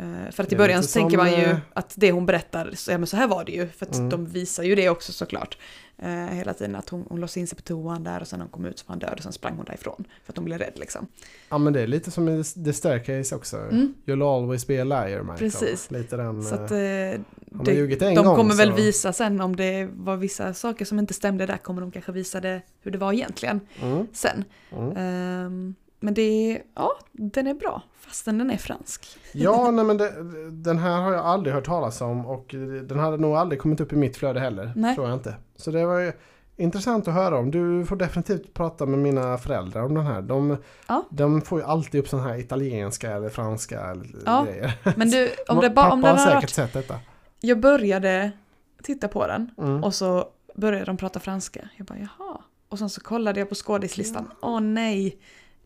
Eh, 0.01 0.31
för 0.31 0.43
att 0.43 0.53
i 0.53 0.55
början 0.55 0.83
så 0.83 0.99
tänker 0.99 1.17
man 1.17 1.29
ju 1.31 1.35
eh, 1.43 1.57
att 1.73 1.93
det 1.97 2.11
hon 2.11 2.25
berättar, 2.25 2.71
så, 2.73 2.91
ja 2.91 2.97
men 2.97 3.07
så 3.07 3.17
här 3.17 3.27
var 3.27 3.43
det 3.45 3.51
ju. 3.51 3.67
För 3.67 3.85
att 3.85 3.95
Mm. 3.95 4.09
de 4.09 4.25
visar 4.25 4.63
ju 4.63 4.75
det 4.75 4.89
också 4.89 5.11
såklart. 5.13 5.57
Eh, 5.97 6.09
hela 6.09 6.53
tiden 6.53 6.75
att 6.75 6.89
hon, 6.89 7.05
hon 7.09 7.19
låste 7.19 7.39
in 7.39 7.47
sig 7.47 7.55
på 7.55 7.61
toan 7.61 8.03
där 8.03 8.21
och 8.21 8.27
sen 8.27 8.39
när 8.39 8.45
hon 8.45 8.51
kom 8.51 8.65
ut 8.65 8.79
så 8.79 8.85
var 8.87 8.91
han 8.93 8.99
död 8.99 9.13
och 9.17 9.23
sen 9.23 9.33
sprang 9.33 9.55
hon 9.55 9.65
därifrån. 9.65 10.03
För 10.25 10.33
att 10.33 10.37
hon 10.37 10.45
blev 10.45 10.59
rädd 10.59 10.73
liksom. 10.75 11.07
Ja 11.49 11.57
men 11.57 11.73
det 11.73 11.81
är 11.81 11.87
lite 11.87 12.11
som 12.11 12.29
i 12.29 12.43
The 12.43 12.73
Staircase 12.73 13.35
också. 13.35 13.57
Mm. 13.57 13.93
You'll 14.05 14.35
always 14.37 14.67
be 14.67 14.81
a 14.81 14.83
liar 14.83 15.19
Michael. 15.19 15.37
Precis. 15.37 15.91
Lite 15.91 16.17
den... 16.17 16.43
Så 16.43 16.55
att, 16.55 16.71
eh, 16.71 16.77
eh, 16.79 17.19
det, 17.63 17.95
de 17.99 18.15
gång 18.15 18.35
kommer 18.35 18.55
väl 18.55 18.69
så- 18.69 18.75
visa 18.75 19.13
sen 19.13 19.41
om 19.41 19.55
det 19.55 19.89
var 19.93 20.17
vissa 20.17 20.53
saker 20.53 20.85
som 20.85 20.99
inte 20.99 21.13
stämde 21.13 21.45
där 21.45 21.57
kommer 21.57 21.81
de 21.81 21.91
kanske 21.91 22.11
visa 22.11 22.41
det 22.41 22.61
hur 22.81 22.91
det 22.91 22.97
var 22.97 23.13
egentligen 23.13 23.59
Mm. 23.81 24.07
sen. 24.13 24.43
Mm. 24.71 24.97
Ehm, 24.97 25.75
men 26.01 26.13
det 26.13 26.21
är, 26.21 26.61
ja, 26.75 26.91
den 27.11 27.47
är 27.47 27.53
bra 27.53 27.81
fastän 27.99 28.37
den 28.37 28.51
är 28.51 28.57
fransk. 28.57 29.05
Ja, 29.33 29.71
nej 29.73 29.85
men 29.85 29.97
det, 29.97 30.11
den 30.51 30.77
här 30.77 31.01
har 31.01 31.13
jag 31.13 31.25
aldrig 31.25 31.53
hört 31.55 31.65
talas 31.65 32.01
om 32.01 32.25
och 32.25 32.45
den 32.83 32.99
hade 32.99 33.17
nog 33.17 33.35
aldrig 33.35 33.61
kommit 33.61 33.81
upp 33.81 33.93
i 33.93 33.95
mitt 33.95 34.17
flöde 34.17 34.39
heller. 34.39 34.73
Nej. 34.75 34.95
Tror 34.95 35.07
jag 35.07 35.15
inte. 35.17 35.35
Så 35.55 35.71
det 35.71 35.85
var 35.85 35.99
ju 35.99 36.11
intressant 36.57 37.07
att 37.07 37.13
höra 37.13 37.37
om. 37.37 37.51
Du 37.51 37.85
får 37.85 37.95
definitivt 37.95 38.53
prata 38.53 38.85
med 38.85 38.99
mina 38.99 39.37
föräldrar 39.37 39.81
om 39.83 39.93
den 39.93 40.05
här. 40.05 40.21
De, 40.21 40.57
Ja. 40.87 41.05
de 41.09 41.41
får 41.41 41.59
ju 41.59 41.65
alltid 41.65 42.01
upp 42.01 42.07
sådana 42.09 42.27
här 42.29 42.37
italienska 42.39 43.11
eller 43.11 43.29
franska 43.29 43.79
eller 43.81 44.05
Ja, 44.25 44.43
grejer. 44.43 44.73
Men 44.95 45.09
du, 45.09 45.29
om, 45.47 45.59
det 45.61 45.69
Pappa 45.69 45.89
bara, 45.89 45.95
den 45.95 46.03
har 46.03 46.17
säkert 46.17 46.35
varit, 46.35 46.49
sett 46.49 46.73
detta. 46.73 46.95
jag 47.39 47.59
började 47.59 48.31
titta 48.83 49.07
på 49.07 49.27
den 49.27 49.51
Mm. 49.57 49.83
och 49.83 49.93
så 49.95 50.25
började 50.55 50.85
de 50.85 50.97
prata 50.97 51.19
franska. 51.19 51.69
Jag 51.77 51.87
bara 51.87 51.99
jaha. 51.99 52.37
Och 52.69 52.79
sen 52.79 52.89
så 52.89 53.01
kollade 53.01 53.39
jag 53.39 53.49
på 53.49 53.55
skådislistan. 53.55 54.31
Åh 54.41 54.59
nej, 54.59 55.17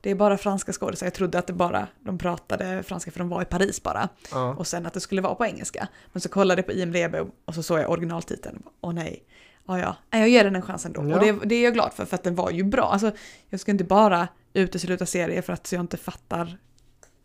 det 0.05 0.11
är 0.11 0.15
bara 0.15 0.37
franska 0.37 0.73
skådisar. 0.73 1.05
Jag 1.05 1.13
trodde 1.13 1.39
att 1.39 1.47
det 1.47 1.53
bara, 1.53 1.87
de 1.99 2.17
pratade 2.17 2.83
franska 2.83 3.11
för 3.11 3.19
de 3.19 3.29
var 3.29 3.41
i 3.41 3.45
Paris 3.45 3.83
bara. 3.83 4.09
Ja. 4.31 4.55
Och 4.55 4.67
sen 4.67 4.85
att 4.85 4.93
det 4.93 4.99
skulle 4.99 5.21
vara 5.21 5.35
på 5.35 5.45
engelska. 5.45 5.87
Men 6.13 6.21
så 6.21 6.29
kollade 6.29 6.59
jag 6.59 6.65
på 6.65 6.71
IMDB 6.71 7.15
och 7.45 7.55
så 7.55 7.63
såg 7.63 7.79
jag 7.79 7.89
originaltiteln. 7.89 8.63
Åh 8.81 8.93
nej. 8.93 9.23
Ja, 9.67 9.79
ja. 9.79 9.95
Jag 10.19 10.29
ger 10.29 10.43
den 10.43 10.55
en 10.55 10.61
chans 10.61 10.85
ändå. 10.85 11.09
Ja. 11.09 11.15
Och 11.15 11.19
det, 11.25 11.31
det 11.45 11.55
är 11.55 11.63
jag 11.63 11.73
glad 11.73 11.93
för, 11.93 12.05
för 12.05 12.15
att 12.15 12.23
den 12.23 12.35
var 12.35 12.51
ju 12.51 12.63
bra. 12.63 12.83
Alltså, 12.83 13.11
jag 13.49 13.59
ska 13.59 13.71
inte 13.71 13.83
bara 13.83 14.27
utesluta 14.53 15.05
serier 15.05 15.41
för 15.41 15.53
att 15.53 15.71
jag 15.71 15.79
inte 15.81 15.97
fattar 15.97 16.57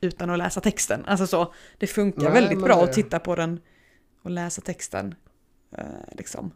utan 0.01 0.31
att 0.31 0.39
läsa 0.39 0.61
texten. 0.61 1.05
Alltså 1.07 1.27
så, 1.27 1.55
det 1.79 1.87
funkar 1.87 2.23
Nej, 2.23 2.33
väldigt 2.33 2.63
bra 2.63 2.77
det- 2.77 2.83
att 2.85 2.93
titta 2.93 3.19
på 3.19 3.35
den 3.35 3.61
och 4.23 4.31
läsa 4.31 4.61
texten. 4.63 5.15
Eh, 5.77 5.85
liksom. 6.13 6.51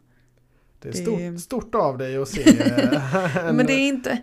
Det 0.79 0.87
är 0.89 0.93
det- 1.31 1.39
stort, 1.39 1.63
stort 1.63 1.75
av 1.75 1.97
dig 1.97 2.17
att 2.17 2.27
se 2.29 2.41
eh, 2.59 3.47
en, 3.47 3.55
Men 3.55 3.65
det 3.65 3.73
är 3.73 3.87
inte, 3.87 4.21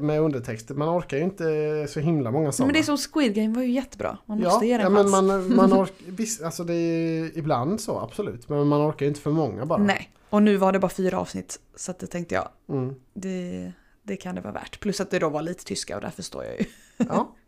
med 0.00 0.20
undertext. 0.20 0.70
Man 0.70 0.88
orkar 0.98 1.16
ju 1.16 1.22
inte 1.22 1.86
så 1.88 2.00
himla 2.00 2.30
många 2.30 2.52
sådana. 2.52 2.66
men 2.66 2.72
det 2.72 2.78
är 2.80 2.96
som 2.96 2.98
Squid 3.12 3.34
Game 3.34 3.54
var 3.54 3.62
ju 3.62 3.70
jättebra. 3.70 4.18
Man 4.26 4.40
måste 4.40 4.66
ja, 4.66 4.70
ge 4.70 4.78
den 4.84 4.92
ja, 4.94 5.00
en 5.00 5.10
men 5.10 5.26
man, 5.26 5.54
man 5.56 5.72
orkar, 5.82 5.94
visst, 6.06 6.42
alltså 6.42 6.64
det 6.64 6.74
är 6.74 7.38
ibland 7.38 7.80
så 7.80 7.98
absolut. 7.98 8.48
Men 8.48 8.66
man 8.66 8.80
orkar 8.90 9.06
ju 9.06 9.08
inte 9.08 9.20
för 9.20 9.30
många 9.30 9.66
bara. 9.66 9.78
Nej, 9.82 10.10
och 10.30 10.42
nu 10.42 10.56
var 10.56 10.72
det 10.72 10.78
bara 10.78 10.88
fyra 10.88 11.18
avsnitt. 11.20 11.60
Så 11.76 11.90
att 11.90 11.98
det 11.98 12.06
tänkte 12.06 12.34
jag, 12.34 12.48
Mm. 12.68 12.94
det, 13.14 13.72
det 14.02 14.16
kan 14.16 14.34
det 14.34 14.40
vara 14.40 14.52
värt. 14.52 14.80
Plus 14.80 15.00
att 15.00 15.10
det 15.10 15.18
då 15.18 15.28
var 15.28 15.42
lite 15.42 15.64
tyska 15.64 15.96
och 15.96 16.02
där 16.02 16.10
förstår 16.10 16.44
jag 16.44 16.60
ju. 16.60 16.64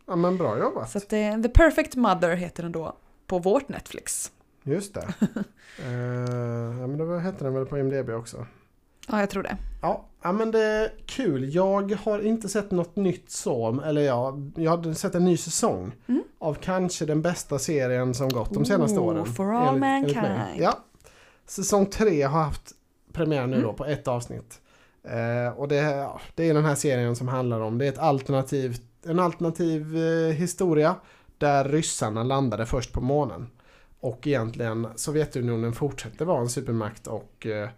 Ja, 0.07 0.15
men 0.15 0.37
bra 0.37 0.59
jobbat. 0.59 0.89
Så 0.91 0.97
att 0.97 1.09
det, 1.09 1.43
The 1.43 1.49
Perfect 1.49 1.95
Mother 1.95 2.35
heter 2.35 2.63
den 2.63 2.71
då 2.71 2.97
på 3.27 3.39
vårt 3.39 3.69
Netflix. 3.69 4.31
Just 4.67 4.93
det. 4.93 5.07
uh, 5.85 6.79
ja, 6.81 6.87
men 6.87 6.97
det 6.97 7.19
hette 7.19 7.43
den 7.43 7.53
väl 7.53 7.65
på 7.65 7.77
IMDB 7.77 8.09
också. 8.09 8.45
Ja, 9.09 9.19
jag 9.19 9.29
tror 9.29 9.43
det. 9.43 9.57
Ja, 9.81 10.05
ja, 10.21 10.31
men 10.31 10.51
det 10.51 10.63
är 10.63 10.91
kul. 11.05 11.55
Jag 11.55 11.91
har 12.03 12.19
inte 12.19 12.49
sett 12.49 12.71
något 12.71 12.95
nytt 12.95 13.31
så, 13.31 13.81
eller 13.81 14.01
ja, 14.01 14.37
jag 14.55 14.71
hade 14.71 14.95
sett 14.95 15.15
en 15.15 15.25
ny 15.25 15.37
säsong 15.37 15.91
Mm. 16.07 16.23
av 16.39 16.53
kanske 16.53 17.05
den 17.05 17.21
bästa 17.21 17.59
serien 17.59 18.13
som 18.13 18.29
gått 18.29 18.53
de 18.53 18.65
senaste 18.65 18.99
Ooh, 18.99 19.05
åren. 19.07 19.25
For 19.25 19.53
All 19.53 19.79
mig. 19.79 20.01
Mankind. 20.01 20.25
Ja. 20.57 20.77
Säsong 21.45 21.85
tre 21.85 22.21
har 22.23 22.43
haft 22.43 22.71
premiär 23.13 23.47
nu 23.47 23.55
Mm. 23.55 23.67
då 23.67 23.73
på 23.73 23.85
ett 23.85 24.07
avsnitt. 24.07 24.61
Eh, 25.03 25.57
och 25.59 25.67
det, 25.67 25.75
ja, 25.75 26.21
det 26.35 26.49
är 26.49 26.53
den 26.53 26.65
här 26.65 26.75
serien 26.75 27.15
som 27.15 27.27
handlar 27.27 27.59
om, 27.59 27.77
det 27.77 27.85
är 27.85 27.89
ett 27.89 27.97
alternativ, 27.99 28.77
en 29.05 29.19
alternativ 29.19 29.97
eh, 29.97 30.33
historia 30.33 30.95
Där 31.37 31.63
ryssarna 31.69 32.23
landade 32.23 32.65
först 32.65 32.93
på 32.93 33.01
månen. 33.01 33.47
Och 33.99 34.27
egentligen 34.27 34.87
Sovjetunionen 34.95 35.73
fortsätter 35.73 36.25
vara 36.25 36.39
en 36.41 36.49
supermakt 36.49 37.07
och 37.07 37.45
eh, 37.47 37.69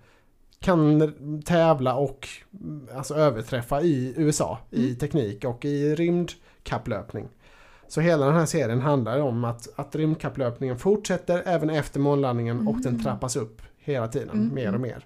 kan 0.60 1.12
tävla 1.46 1.96
och 1.96 2.28
mm, 2.62 2.88
alltså, 2.96 3.16
överträffa 3.16 3.82
i 3.82 4.14
USA 4.18 4.60
i 4.72 4.84
Mm. 4.86 4.96
teknik 4.96 5.46
och 5.46 5.66
i 5.66 5.96
rymdkapplöpning. 5.96 7.28
Så 7.88 8.02
hela 8.02 8.26
den 8.26 8.36
här 8.36 8.46
serien 8.46 8.82
handlar 8.82 9.20
om 9.20 9.44
att, 9.46 9.68
att 9.76 9.96
rymdkapplöpningen 9.96 10.78
fortsätter 10.80 11.44
även 11.46 11.70
efter 11.70 12.00
månlandningen 12.00 12.68
och 12.68 12.76
den 12.82 12.94
Mm. 12.94 13.04
trappas 13.04 13.36
upp 13.36 13.62
hela 13.78 14.08
tiden, 14.08 14.30
Mm, 14.30 14.54
mer 14.56 14.64
och 14.68 14.76
mm. 14.76 14.82
mer. 14.82 15.06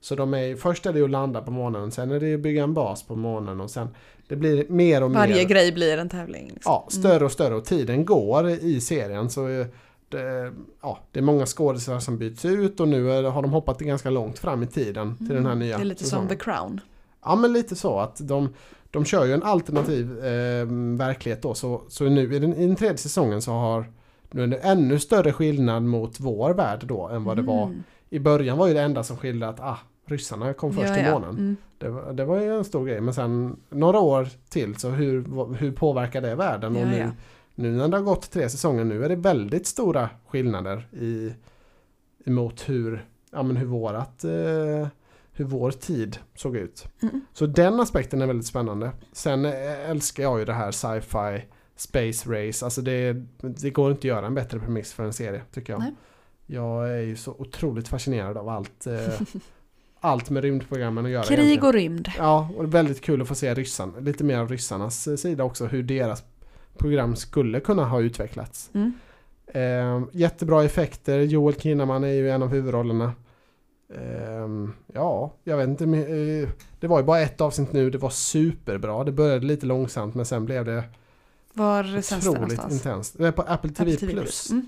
Så 0.00 0.14
de 0.14 0.34
är, 0.34 0.56
först 0.56 0.86
är 0.86 0.92
det 0.92 1.02
att 1.02 1.10
landa 1.10 1.42
på 1.42 1.50
månen, 1.50 1.90
sen 1.90 2.10
är 2.10 2.20
det 2.20 2.34
att 2.34 2.40
bygga 2.40 2.62
en 2.62 2.74
bas 2.74 3.02
på 3.02 3.16
månen 3.16 3.60
och 3.60 3.70
sen 3.70 3.88
det 4.28 4.36
blir 4.36 4.68
mer 4.68 5.02
och 5.02 5.12
Varje 5.12 5.34
mer 5.34 5.44
grej 5.44 5.72
blir 5.72 5.98
en 5.98 6.08
tävling. 6.08 6.44
Liksom. 6.54 6.72
ja, 6.72 6.86
större 6.90 7.24
och 7.24 7.32
större 7.32 7.54
och 7.54 7.64
tiden 7.64 8.04
går 8.04 8.48
i 8.50 8.80
serien. 8.80 9.30
Så 9.30 9.48
eh, 9.48 9.66
ja, 10.82 10.98
det 11.12 11.20
är 11.20 11.22
många 11.22 11.46
skådespelare 11.46 12.00
som 12.00 12.18
byts 12.18 12.44
ut 12.44 12.80
och 12.80 12.88
nu 12.88 13.12
är, 13.12 13.22
har 13.22 13.42
de 13.42 13.52
hoppat 13.52 13.78
ganska 13.78 14.10
långt 14.10 14.38
fram 14.38 14.62
i 14.62 14.66
tiden 14.66 15.16
till 15.16 15.34
den 15.34 15.46
här 15.46 15.54
nya 15.54 15.74
Mm. 15.74 15.78
Det 15.78 15.84
är 15.84 15.88
lite 15.88 16.04
säsongen. 16.04 16.28
som 16.28 16.36
The 16.36 16.44
Crown. 16.44 16.80
Ja 17.24 17.36
men 17.36 17.52
lite 17.52 17.76
så 17.76 17.98
att 17.98 18.16
de, 18.28 18.48
de 18.90 19.04
kör 19.04 19.24
ju 19.24 19.32
en 19.32 19.42
alternativ 19.42 20.24
eh, 20.24 20.66
verklighet 20.96 21.42
då. 21.42 21.54
Så, 21.54 21.82
så 21.88 22.04
nu 22.04 22.34
i 22.34 22.38
den, 22.38 22.54
i 22.54 22.66
den 22.66 22.76
tredje 22.76 22.96
säsongen 22.96 23.42
så 23.42 23.52
har 23.52 23.86
nu 24.30 24.42
är 24.42 24.46
det 24.46 24.56
ännu 24.56 24.98
större 24.98 25.32
skillnad 25.32 25.82
mot 25.82 26.20
vår 26.20 26.54
värld 26.54 26.84
då 26.86 27.08
än 27.08 27.24
vad 27.24 27.36
det 27.36 27.42
var. 27.42 27.66
Mm. 27.66 27.82
I 28.10 28.18
början 28.18 28.58
var 28.58 28.66
ju 28.66 28.74
det 28.74 28.82
enda 28.82 29.02
som 29.02 29.16
skilde 29.16 29.48
att 29.48 29.60
ah, 29.60 29.78
ryssarna 30.06 30.52
kom 30.52 30.72
först 30.72 30.88
Ja, 30.88 30.98
ja. 30.98 31.12
månen. 31.12 31.30
Mm. 31.30 31.56
Det, 31.78 31.88
var, 31.88 32.12
det 32.12 32.24
var 32.24 32.40
ju 32.40 32.56
en 32.58 32.64
stor 32.64 32.86
grej 32.86 33.00
men 33.00 33.14
sen 33.14 33.56
några 33.70 34.00
år 34.00 34.28
till 34.48 34.76
så 34.76 34.88
hur, 34.88 35.54
hur 35.54 35.72
påverkar 35.72 36.20
det 36.20 36.34
världen? 36.34 36.76
och 36.76 36.82
Ja, 36.82 36.86
nu, 36.86 36.98
ja. 36.98 37.10
Nu 37.58 37.72
när 37.72 37.88
det 37.88 37.96
har 37.96 38.04
gått 38.04 38.30
tre 38.30 38.48
säsonger 38.48 38.84
nu 38.84 39.04
är 39.04 39.08
det 39.08 39.16
väldigt 39.16 39.66
stora 39.66 40.10
skillnader 40.26 40.88
i 40.92 41.34
emot 42.24 42.68
hur, 42.68 43.06
ja, 43.30 43.42
men 43.42 43.56
hur 43.56 43.66
vårat 43.66 44.24
eh, 44.24 44.88
hur 45.36 45.44
vår 45.44 45.70
tid 45.70 46.18
såg 46.34 46.56
ut. 46.56 46.84
Mm. 47.02 47.20
Så 47.32 47.46
den 47.46 47.80
aspekten 47.80 48.22
är 48.22 48.26
väldigt 48.26 48.46
spännande. 48.46 48.90
Sen 49.12 49.44
eh, 49.44 49.90
älskar 49.90 50.22
jag 50.22 50.38
ju 50.38 50.44
det 50.44 50.52
här 50.52 50.70
sci-fi 50.70 51.44
space 51.76 52.30
race. 52.30 52.64
Alltså 52.64 52.82
det, 52.82 53.12
det 53.40 53.70
går 53.70 53.90
inte 53.90 53.98
att 53.98 54.04
göra 54.04 54.26
en 54.26 54.34
bättre 54.34 54.58
premiss 54.58 54.92
för 54.92 55.04
en 55.04 55.12
serie 55.12 55.42
tycker 55.52 55.72
jag. 55.72 55.80
Nej. 55.80 55.94
Jag 56.46 56.90
är 56.90 57.00
ju 57.00 57.16
så 57.16 57.32
otroligt 57.38 57.88
fascinerad 57.88 58.36
av 58.36 58.48
allt, 58.48 58.86
eh, 58.86 59.20
allt 60.00 60.30
med 60.30 60.42
rymdprogrammen 60.42 61.04
att 61.04 61.10
göra. 61.10 61.24
Krig 61.24 61.38
egentligen. 61.38 61.64
och 61.64 61.72
rymd. 61.74 62.08
Ja, 62.18 62.50
och 62.56 62.74
väldigt 62.74 63.00
kul 63.00 63.22
att 63.22 63.28
få 63.28 63.34
se 63.34 63.54
ryssan, 63.54 63.94
lite 64.00 64.24
mer 64.24 64.38
av 64.38 64.48
ryssarnas 64.48 65.06
eh, 65.06 65.16
sida 65.16 65.44
också, 65.44 65.66
hur 65.66 65.82
deras 65.82 66.24
program 66.78 67.16
skulle 67.16 67.60
kunna 67.60 67.84
ha 67.84 68.00
utvecklats. 68.00 68.70
Mm. 68.74 68.92
Eh, 69.46 70.08
jättebra 70.12 70.64
effekter, 70.64 71.18
Joel 71.18 71.54
Kinnaman 71.54 72.04
är 72.04 72.12
ju 72.12 72.30
en 72.30 72.42
av 72.42 72.48
huvudrollerna. 72.48 73.12
Eh, 73.94 74.48
ja, 74.94 75.32
jag 75.44 75.56
vet 75.56 75.68
inte, 75.68 75.84
eh, 75.84 76.48
det 76.80 76.86
var 76.86 76.98
ju 76.98 77.04
bara 77.04 77.20
ett 77.20 77.40
avsnitt 77.40 77.72
nu, 77.72 77.90
det 77.90 77.98
var 77.98 78.10
superbra. 78.10 79.04
Det 79.04 79.12
började 79.12 79.46
lite 79.46 79.66
långsamt 79.66 80.14
men 80.14 80.26
sen 80.26 80.44
blev 80.44 80.64
det 80.64 80.84
Var 81.52 81.98
otroligt 81.98 82.72
intensivt. 82.72 83.18
Det 83.18 83.32
på 83.32 83.42
Apple 83.42 83.70
TV+. 83.70 83.94
Apple 83.94 84.08
TV+. 84.08 84.12
Plus. 84.12 84.50
Mm. 84.50 84.66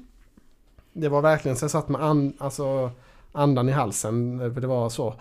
Det 0.92 1.09
var 1.09 1.23
verkligen 1.23 1.57
så 1.57 1.64
jag 1.64 1.71
satt 1.71 1.88
med 1.88 2.05
an, 2.05 2.33
alltså, 2.38 2.90
andan 3.33 3.68
i 3.68 3.73
halsen, 3.73 4.38
det 4.38 4.66
var 4.66 4.88
så 4.88 5.14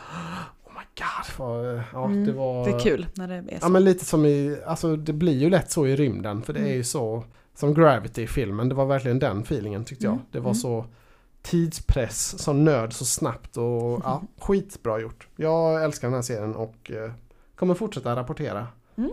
god, 0.98 1.38
vad, 1.48 1.82
ja, 1.94 2.06
Mm, 2.06 2.26
det 2.26 2.32
var... 2.32 2.66
Det 2.66 2.72
är 2.72 2.80
kul 2.80 3.08
när 3.14 3.28
det 3.28 3.34
är 3.36 3.42
så. 3.60 3.66
Ja 3.66 3.70
men 3.70 3.84
lite 3.84 4.06
som 4.06 4.26
i, 4.26 4.58
alltså 4.66 4.96
det 4.96 5.14
blir 5.14 5.38
ju 5.38 5.50
lätt 5.50 5.72
så 5.72 5.88
i 5.88 5.96
rymden 5.96 6.42
för 6.42 6.54
det 6.54 6.60
är 6.60 6.64
Mm. 6.64 6.76
ju 6.78 6.84
så 6.84 7.24
som 7.56 7.74
Gravity 7.74 8.22
i 8.22 8.28
filmen, 8.28 8.70
det 8.70 8.76
var 8.76 8.86
verkligen 8.86 9.20
den 9.20 9.42
feelingen 9.42 9.86
tyckte 9.86 10.06
jag. 10.06 10.14
Mm, 10.14 10.26
Det 10.32 10.40
var 10.40 10.50
mm. 10.52 10.56
så 10.56 10.86
tidspress, 11.42 12.44
som 12.44 12.64
nöd 12.66 12.94
så 12.94 13.06
snabbt 13.06 13.58
och 13.58 14.02
ja, 14.04 14.22
skitbra 14.40 15.00
gjort. 15.00 15.28
Jag 15.36 15.84
älskar 15.84 16.08
den 16.08 16.16
här 16.16 16.22
serien 16.22 16.56
och 16.56 16.92
eh, 16.92 17.12
kommer 17.56 17.74
fortsätta 17.74 18.16
rapportera 18.16 18.68
Mm, 18.98 19.12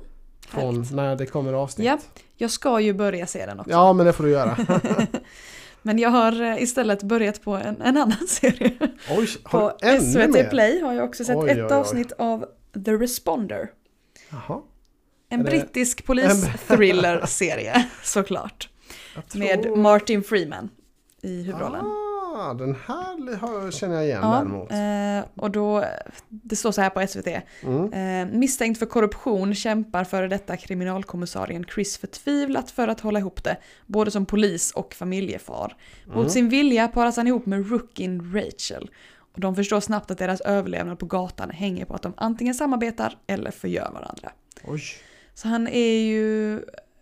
från 0.48 0.74
härligt. 0.74 0.92
när 0.92 1.16
det 1.16 1.26
kommer 1.26 1.52
avsnitt. 1.52 1.86
Ja, 1.86 1.98
jag 2.36 2.50
ska 2.50 2.80
ju 2.80 2.92
börja 2.94 3.26
se 3.26 3.46
den 3.46 3.60
också. 3.60 3.70
Ja 3.72 3.92
men 3.92 4.06
det 4.06 4.12
får 4.12 4.24
du 4.24 4.30
göra. 4.30 4.56
Men 5.86 5.98
jag 5.98 6.10
har 6.10 6.42
eh, 6.42 6.62
istället 6.62 7.02
börjat 7.02 7.42
på 7.42 7.54
en, 7.54 7.82
en 7.82 7.96
annan 7.96 8.26
serie. 8.28 8.72
Oj, 9.10 9.28
På 9.44 9.72
SVT 10.00 10.30
mer? 10.30 10.50
Play 10.50 10.80
har 10.80 10.92
jag 10.92 11.04
också 11.04 11.24
sett 11.24 11.36
Oj, 11.36 11.50
ett 11.50 11.58
oj, 11.58 11.72
avsnitt 11.72 12.12
av 12.18 12.44
The 12.84 12.92
Responder. 12.92 13.70
Jaha. 14.30 14.60
En 15.28 15.40
Är 15.40 15.44
det- 15.44 15.50
brittisk 15.50 16.04
polis-thriller-serie 16.06 17.86
såklart. 18.02 18.68
Tror... 19.28 19.38
Med 19.40 19.78
Martin 19.78 20.22
Freeman 20.22 20.68
i 21.22 21.42
huvudrollen. 21.42 21.86
Ah, 21.86 22.13
den 22.58 22.76
här 22.86 23.36
har- 23.36 23.70
känner 23.70 23.94
jag 23.94 24.04
igen 24.04 24.20
Ja, 24.22 24.30
däremot. 24.34 24.70
eh, 24.72 25.42
och 25.44 25.50
då, 25.50 25.84
det 26.28 26.56
står 26.56 26.72
så 26.72 26.80
här 26.80 26.90
på 26.90 27.00
SVT. 27.06 27.42
Mm. 27.62 27.92
Eh, 27.92 28.34
misstänkt 28.38 28.78
för 28.78 28.86
korruption 28.86 29.54
kämpar 29.54 30.04
före 30.04 30.28
detta 30.28 30.56
kriminalkommissarien 30.56 31.64
Chris 31.74 31.98
förtvivlat 31.98 32.70
för 32.70 32.88
att 32.88 33.00
hålla 33.00 33.18
ihop 33.18 33.44
det, 33.44 33.56
både 33.86 34.10
som 34.10 34.26
polis 34.26 34.72
och 34.72 34.94
familjefar. 34.94 35.76
Mot 36.06 36.16
Mm. 36.16 36.28
sin 36.28 36.48
vilja 36.48 36.88
paras 36.88 37.16
han 37.16 37.26
ihop 37.26 37.46
med 37.46 37.70
rookien 37.70 38.32
Rachel. 38.34 38.90
Och 39.34 39.40
de 39.40 39.56
förstår 39.56 39.80
snabbt 39.80 40.10
att 40.10 40.18
deras 40.18 40.40
överlevnad 40.40 40.98
på 40.98 41.06
gatan 41.06 41.50
hänger 41.50 41.84
på 41.84 41.94
att 41.94 42.02
de 42.02 42.12
antingen 42.16 42.54
samarbetar 42.54 43.18
eller 43.26 43.50
förgör 43.50 43.90
varandra. 43.92 44.32
Oj. 44.64 44.82
Så 45.34 45.48
han 45.48 45.68
är 45.68 45.98
ju 46.02 46.60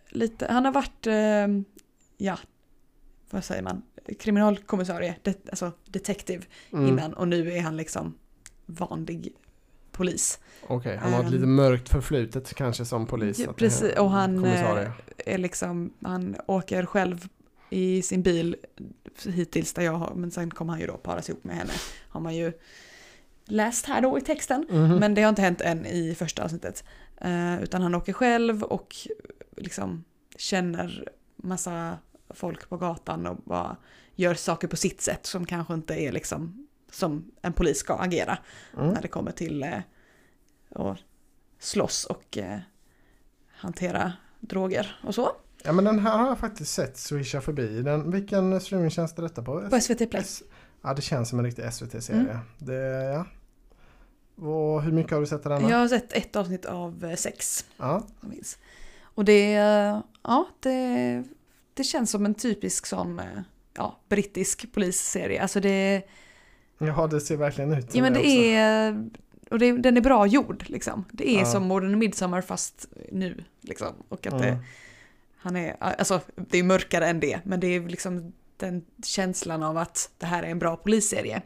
lite, 0.09 0.47
han 0.49 0.65
har 0.65 0.71
varit, 0.71 1.07
eh, 1.07 1.63
ja, 2.17 2.37
vad 3.29 3.43
säger 3.43 3.61
man, 3.61 3.81
kriminalkommissarie, 4.19 5.15
det, 5.21 5.49
alltså 5.49 5.71
detective 5.85 6.43
Mm. 6.73 6.87
innan 6.87 7.13
och 7.13 7.27
nu 7.27 7.51
är 7.51 7.61
han 7.61 7.77
liksom 7.77 8.17
vanlig 8.65 9.33
polis. 9.91 10.39
Okej, 10.67 10.97
han 10.97 11.13
har 11.13 11.19
ett 11.19 11.25
Ehm. 11.25 11.31
lite 11.33 11.45
mörkt 11.45 11.89
förflutet 11.89 12.53
kanske 12.53 12.85
som 12.85 13.05
polis. 13.07 13.39
Ja, 13.39 13.53
precis, 13.53 13.97
och 13.97 14.09
han, 14.11 14.35
kommissarie. 14.43 14.91
Är 15.17 15.37
liksom, 15.37 15.93
han 16.01 16.35
åker 16.47 16.85
själv 16.85 17.27
i 17.69 18.01
sin 18.01 18.21
bil 18.21 18.55
hittills 19.25 19.73
där 19.73 19.83
jag 19.83 19.93
har, 19.93 20.13
men 20.15 20.31
sen 20.31 20.51
kommer 20.51 20.73
han 20.73 20.79
ju 20.81 20.87
då 20.87 20.97
paras 20.97 21.29
ihop 21.29 21.43
med 21.43 21.55
henne. 21.55 21.73
Har 22.09 22.21
man 22.21 22.35
ju 22.35 22.53
läst 23.45 23.85
här 23.85 24.01
då 24.01 24.17
i 24.17 24.21
texten. 24.21 24.65
Mhm. 24.69 24.95
Men 24.95 25.15
det 25.15 25.21
har 25.21 25.29
inte 25.29 25.41
hänt 25.41 25.61
än 25.61 25.85
i 25.85 26.15
första 26.15 26.43
avsnittet. 26.43 26.83
Eh, 27.17 27.63
utan 27.63 27.81
han 27.81 27.95
åker 27.95 28.13
själv 28.13 28.63
och 28.63 28.95
liksom 29.57 30.03
känner 30.37 31.07
massa 31.35 31.97
folk 32.29 32.69
på 32.69 32.77
gatan 32.77 33.27
och 33.27 33.37
bara 33.45 33.77
gör 34.15 34.33
saker 34.33 34.67
på 34.67 34.77
sitt 34.77 35.01
sätt 35.01 35.25
som 35.25 35.45
kanske 35.45 35.73
inte 35.73 35.93
är 35.95 36.11
liksom 36.11 36.67
som 36.91 37.31
en 37.41 37.53
polis 37.53 37.77
ska 37.77 37.93
agera 37.95 38.37
Mm. 38.77 38.87
när 38.93 39.01
det 39.01 39.07
kommer 39.07 39.31
till 39.31 39.63
eh, 39.63 39.77
att 40.75 40.97
slåss 41.59 42.05
och 42.05 42.37
eh, 42.37 42.59
hantera 43.55 44.13
droger 44.39 44.99
och 45.03 45.15
så. 45.15 45.31
Ja 45.63 45.71
men 45.71 45.85
den 45.85 45.99
här 45.99 46.17
har 46.17 46.27
jag 46.27 46.39
faktiskt 46.39 46.73
sett 46.73 46.97
swisha 46.97 47.41
förbi. 47.41 47.81
Den, 47.81 48.11
vilken 48.11 48.61
streamingtjänst 48.61 49.17
är 49.19 49.23
detta 49.23 49.43
på? 49.43 49.69
På 49.69 49.79
SVT 49.79 49.97
Play. 50.09 50.21
S- 50.21 50.43
ja 50.81 50.93
det 50.93 51.01
känns 51.01 51.29
som 51.29 51.39
en 51.39 51.45
riktig 51.45 51.73
SVT-serie. 51.73 52.19
Mm. 52.21 52.37
Det, 52.57 52.73
ja. 53.13 53.25
Och 54.47 54.81
hur 54.83 54.91
mycket 54.91 55.11
har 55.11 55.19
du 55.19 55.25
sett 55.27 55.45
av 55.45 55.51
denna? 55.51 55.69
Jag 55.69 55.77
har 55.77 55.87
sett 55.87 56.13
ett 56.13 56.35
avsnitt 56.35 56.65
av 56.65 57.05
eh, 57.05 57.15
sex. 57.15 57.65
Ja. 57.77 58.07
Och 59.03 59.25
det, 59.25 59.51
ja, 60.23 60.47
det, 60.59 61.23
det 61.73 61.83
känns 61.83 62.11
som 62.11 62.25
en 62.25 62.33
typisk 62.33 62.85
sån 62.85 63.19
eh, 63.19 63.25
ja, 63.73 63.99
brittisk 64.09 64.73
polisserie. 64.73 65.41
Alltså 65.41 65.59
det, 65.59 66.01
ja, 66.77 67.07
det 67.07 67.21
ser 67.21 67.37
verkligen 67.37 67.73
ut 67.73 67.91
som 67.91 67.97
ja, 67.97 68.03
men 68.03 68.13
det 68.13 68.19
det 68.19 68.25
också. 68.25 68.39
är, 68.39 69.09
och 69.51 69.59
det, 69.59 69.71
den 69.77 69.97
är 69.97 70.01
bra 70.01 70.25
gjord 70.27 70.63
liksom. 70.67 71.05
Det 71.11 71.29
är 71.29 71.39
Ja. 71.39 71.45
som 71.45 71.63
Morden 71.63 71.93
i 71.93 71.95
Midsommar 71.95 72.41
fast 72.41 72.87
nu 73.11 73.43
liksom. 73.61 73.87
Och 74.09 74.27
att 74.27 74.39
det, 74.39 74.47
Mm. 74.49 74.63
han 75.37 75.55
är, 75.55 75.75
alltså 75.79 76.21
det 76.35 76.57
är 76.57 76.63
mörkare 76.63 77.07
än 77.07 77.19
det, 77.19 77.39
men 77.43 77.59
det 77.59 77.67
är 77.67 77.81
liksom 77.89 78.33
den 78.57 78.85
känslan 79.05 79.63
av 79.63 79.77
att 79.77 80.11
det 80.17 80.25
här 80.25 80.43
är 80.43 80.47
en 80.47 80.59
bra 80.59 80.75
polisserie. 80.75 81.41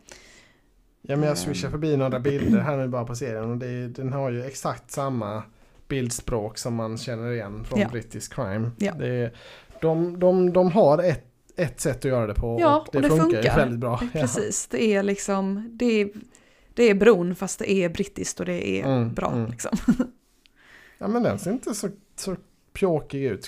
Ja 1.01 1.15
men 1.15 1.23
jag 1.23 1.29
Ehm. 1.29 1.35
swishar 1.35 1.69
förbi 1.69 1.97
några 1.97 2.19
bilder 2.19 2.59
här 2.59 2.77
nu 2.77 2.87
bara 2.87 3.05
på 3.05 3.15
serien 3.15 3.51
och 3.51 3.57
det, 3.57 3.67
är- 3.67 3.87
den 3.87 4.13
har 4.13 4.29
ju 4.31 4.43
exakt 4.45 4.91
samma 4.91 5.43
bildspråk 5.87 6.57
som 6.57 6.75
man 6.75 6.97
känner 6.97 7.31
igen 7.31 7.63
från 7.65 7.79
Ja. 7.79 7.87
brittisk 7.89 8.33
crime. 8.35 8.71
Ja. 8.77 8.93
Det 8.93 9.07
är, 9.07 9.33
de, 9.81 10.19
de, 10.19 10.53
de 10.53 10.71
har 10.71 11.03
ett, 11.03 11.23
ett 11.55 11.79
sätt 11.81 11.97
att 11.97 12.05
göra 12.05 12.27
det 12.27 12.33
på 12.33 12.57
Ja, 12.61 12.79
och 12.79 12.87
det, 12.91 12.97
och 12.97 13.01
det 13.03 13.09
funkar, 13.09 13.55
väldigt 13.55 13.79
bra. 13.79 13.99
Ja. 14.13 14.21
Precis, 14.21 14.67
det 14.67 14.83
är 14.83 15.03
liksom, 15.03 15.69
det 15.73 16.01
är, 16.01 16.09
det 16.73 16.83
är 16.83 16.93
bron 16.95 17.35
fast 17.35 17.59
det 17.59 17.71
är 17.71 17.89
brittiskt 17.89 18.39
och 18.39 18.45
det 18.45 18.67
är 18.67 18.85
Mm, 18.85 19.13
bra 19.13 19.31
mm. 19.31 19.51
liksom. 19.51 19.77
Ja 20.97 21.07
men 21.07 21.23
den 21.23 21.39
ser 21.39 21.51
inte 21.51 21.73
så, 21.75 21.89
så 22.15 22.35
pjåkig 22.73 23.23
ut. 23.23 23.45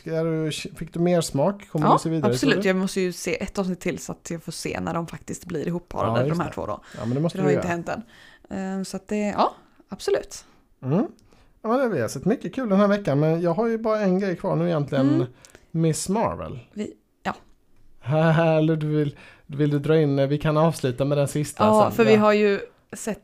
Fick 0.78 0.94
du 0.94 1.00
mer 1.00 1.22
smak? 1.22 1.70
Kommer 1.70 1.86
Ja, 1.88 1.94
du 1.94 2.00
se 2.00 2.10
vidare? 2.10 2.32
absolut. 2.32 2.66
Jag 2.66 2.76
måste 2.76 3.02
ju 3.02 3.12
se 3.12 3.44
ett 3.44 3.58
avsnitt 3.60 3.80
till 3.80 4.00
så 4.00 4.12
att 4.12 4.32
jag 4.32 4.44
får 4.44 4.52
se 4.52 4.80
när 4.80 4.94
de 4.94 5.08
faktiskt 5.08 5.46
blir 5.46 5.60
Ja, 5.62 5.68
ihopparade, 5.68 6.20
just 6.20 6.30
de 6.32 6.40
här 6.40 6.48
det. 6.50 6.54
två 6.54 6.66
då. 6.66 6.82
Ja 6.98 7.06
men 7.06 7.16
det 7.16 7.22
måste 7.22 7.38
det 7.38 7.42
du 7.42 7.46
har 7.46 7.50
ju 7.52 7.56
göra. 7.56 7.74
inte 7.76 7.92
hänt 7.92 8.04
än. 8.50 8.78
Eh, 8.80 8.84
Så 8.84 8.98
att 8.98 9.08
det, 9.08 9.18
ja, 9.28 9.54
absolut. 9.90 10.46
Mm. 10.84 11.06
Ja, 11.62 11.70
men 11.70 11.78
det 11.78 11.84
har 11.84 11.90
vi 11.90 12.02
har 12.02 12.08
sett 12.08 12.26
mycket 12.26 12.56
kul 12.56 12.70
den 12.70 12.80
här 12.80 12.88
veckan 12.88 13.20
men 13.20 13.42
jag 13.42 13.54
har 13.54 13.68
ju 13.68 13.78
bara 13.78 14.00
en 14.00 14.20
grej 14.20 14.36
kvar 14.36 14.56
nu 14.56 14.66
egentligen. 14.68 15.10
Mm. 15.10 15.28
Miss 15.72 16.10
Marvel? 16.10 16.60
Vi, 16.74 16.94
ja. 17.24 17.36
Eller 18.58 18.76
du 18.76 18.88
vill, 18.88 19.16
vill 19.46 19.70
du 19.70 19.80
dra 19.80 19.98
in, 20.02 20.30
vi 20.30 20.38
kan 20.38 20.58
avsluta 20.58 21.06
med 21.06 21.18
den 21.18 21.28
sista 21.28 21.64
Ja, 21.64 21.84
sen. 21.84 21.92
för 21.96 22.06
vi 22.06 22.16
har 22.16 22.34
ju 22.34 22.60
sett 22.94 23.20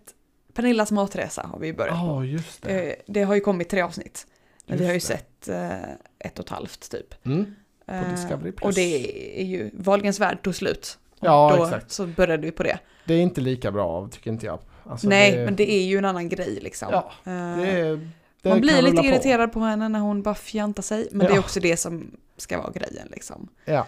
Pernillas 0.54 0.92
matresa 0.92 1.50
har 1.54 1.60
vi 1.60 1.74
börjat 1.74 1.96
Ja, 1.98 2.16
på. 2.18 2.26
just 2.26 2.62
det. 2.62 2.90
Eh, 2.90 2.96
Det 3.08 3.24
har 3.24 3.36
ju 3.36 3.42
kommit 3.42 3.70
tre 3.70 3.82
avsnitt. 3.82 4.28
Men 4.68 4.78
vi 4.78 4.84
Just 4.94 5.10
har 5.10 5.16
ju 5.16 5.18
det. 5.18 5.24
sett 5.26 5.48
eh, 5.48 5.92
ett 6.28 6.40
och 6.40 6.46
ett 6.46 6.50
halvt 6.52 6.92
typ. 6.92 7.26
Mm. 7.26 7.56
Eh, 7.88 8.12
Discovery 8.12 8.52
Plus. 8.52 8.68
Och 8.68 8.74
det 8.74 9.42
är 9.42 9.46
ju, 9.46 9.70
Wahlgrens 9.74 10.20
värld 10.20 10.42
tog 10.44 10.56
slut. 10.56 10.98
Och 11.20 11.28
Ja, 11.28 11.56
då 11.58 11.64
exakt. 11.64 11.92
så 11.92 12.06
började 12.08 12.44
vi 12.46 12.52
på 12.52 12.64
det. 12.64 12.80
Det 13.06 13.14
är 13.14 13.22
inte 13.22 13.42
lika 13.42 13.72
bra, 13.72 14.08
tycker 14.12 14.32
inte 14.32 14.46
jag. 14.46 14.60
Alltså, 14.84 15.08
Nej, 15.10 15.32
det, 15.32 15.46
men 15.46 15.56
det 15.56 15.72
är 15.72 15.84
ju 15.84 15.98
en 15.98 16.06
annan 16.06 16.30
grej 16.30 16.60
liksom. 16.62 16.88
Ja, 16.92 17.12
Eh, 17.24 17.58
det 17.58 17.68
är, 17.72 17.96
det 17.96 18.10
man 18.50 18.62
blir 18.62 18.82
lite 18.82 18.98
på. 18.98 19.04
irriterad 19.06 19.52
på. 19.52 19.60
henne 19.60 19.90
när 19.90 20.00
hon 20.00 20.22
bara 20.22 20.36
fjantar 20.36 20.84
sig. 20.84 21.08
Men 21.12 21.28
det 21.28 21.34
är 21.34 21.36
Ja. 21.36 21.40
också 21.40 21.60
det 21.60 21.78
som 21.78 22.12
ska 22.38 22.58
vara 22.62 22.72
grejen 22.72 23.08
liksom. 23.12 23.48
Ja, 23.66 23.88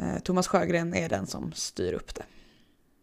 Eh, 0.00 0.18
Thomas 0.22 0.48
Sjögren 0.48 0.94
är 0.94 1.08
den 1.08 1.26
som 1.26 1.52
styr 1.52 1.92
upp 1.92 2.14
det. 2.14 2.22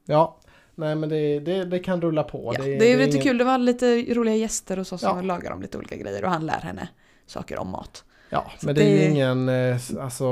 ja. 0.05 0.37
Nej, 0.75 0.95
men 0.95 1.09
det, 1.09 1.39
det, 1.39 1.65
det 1.65 1.79
kan 1.79 2.01
rulla 2.01 2.23
på. 2.23 2.53
Ja, 2.57 2.63
det, 2.63 2.69
är 2.85 2.89
ju 2.89 2.97
lite 2.97 3.09
ingen- 3.11 3.21
kul, 3.23 3.37
det 3.37 3.43
var 3.43 3.57
lite 3.57 4.13
roliga 4.13 4.35
gäster 4.35 4.79
och 4.79 4.87
så 4.87 4.97
som 4.97 5.17
Ja. 5.17 5.21
lagar 5.23 5.51
om 5.51 5.61
lite 5.61 5.77
olika 5.77 5.95
grejer 5.95 6.23
och 6.23 6.29
han 6.31 6.45
lär 6.45 6.59
henne 6.59 6.87
saker 7.25 7.57
om 7.59 7.69
mat. 7.69 8.03
Ja, 8.29 8.51
Så 8.59 8.65
men 8.65 8.75
det 8.75 8.83
är 8.83 8.89
ju 8.91 8.97
det- 8.97 9.05
ingen 9.05 9.49
eh, 9.49 9.77
alltså, 9.99 10.25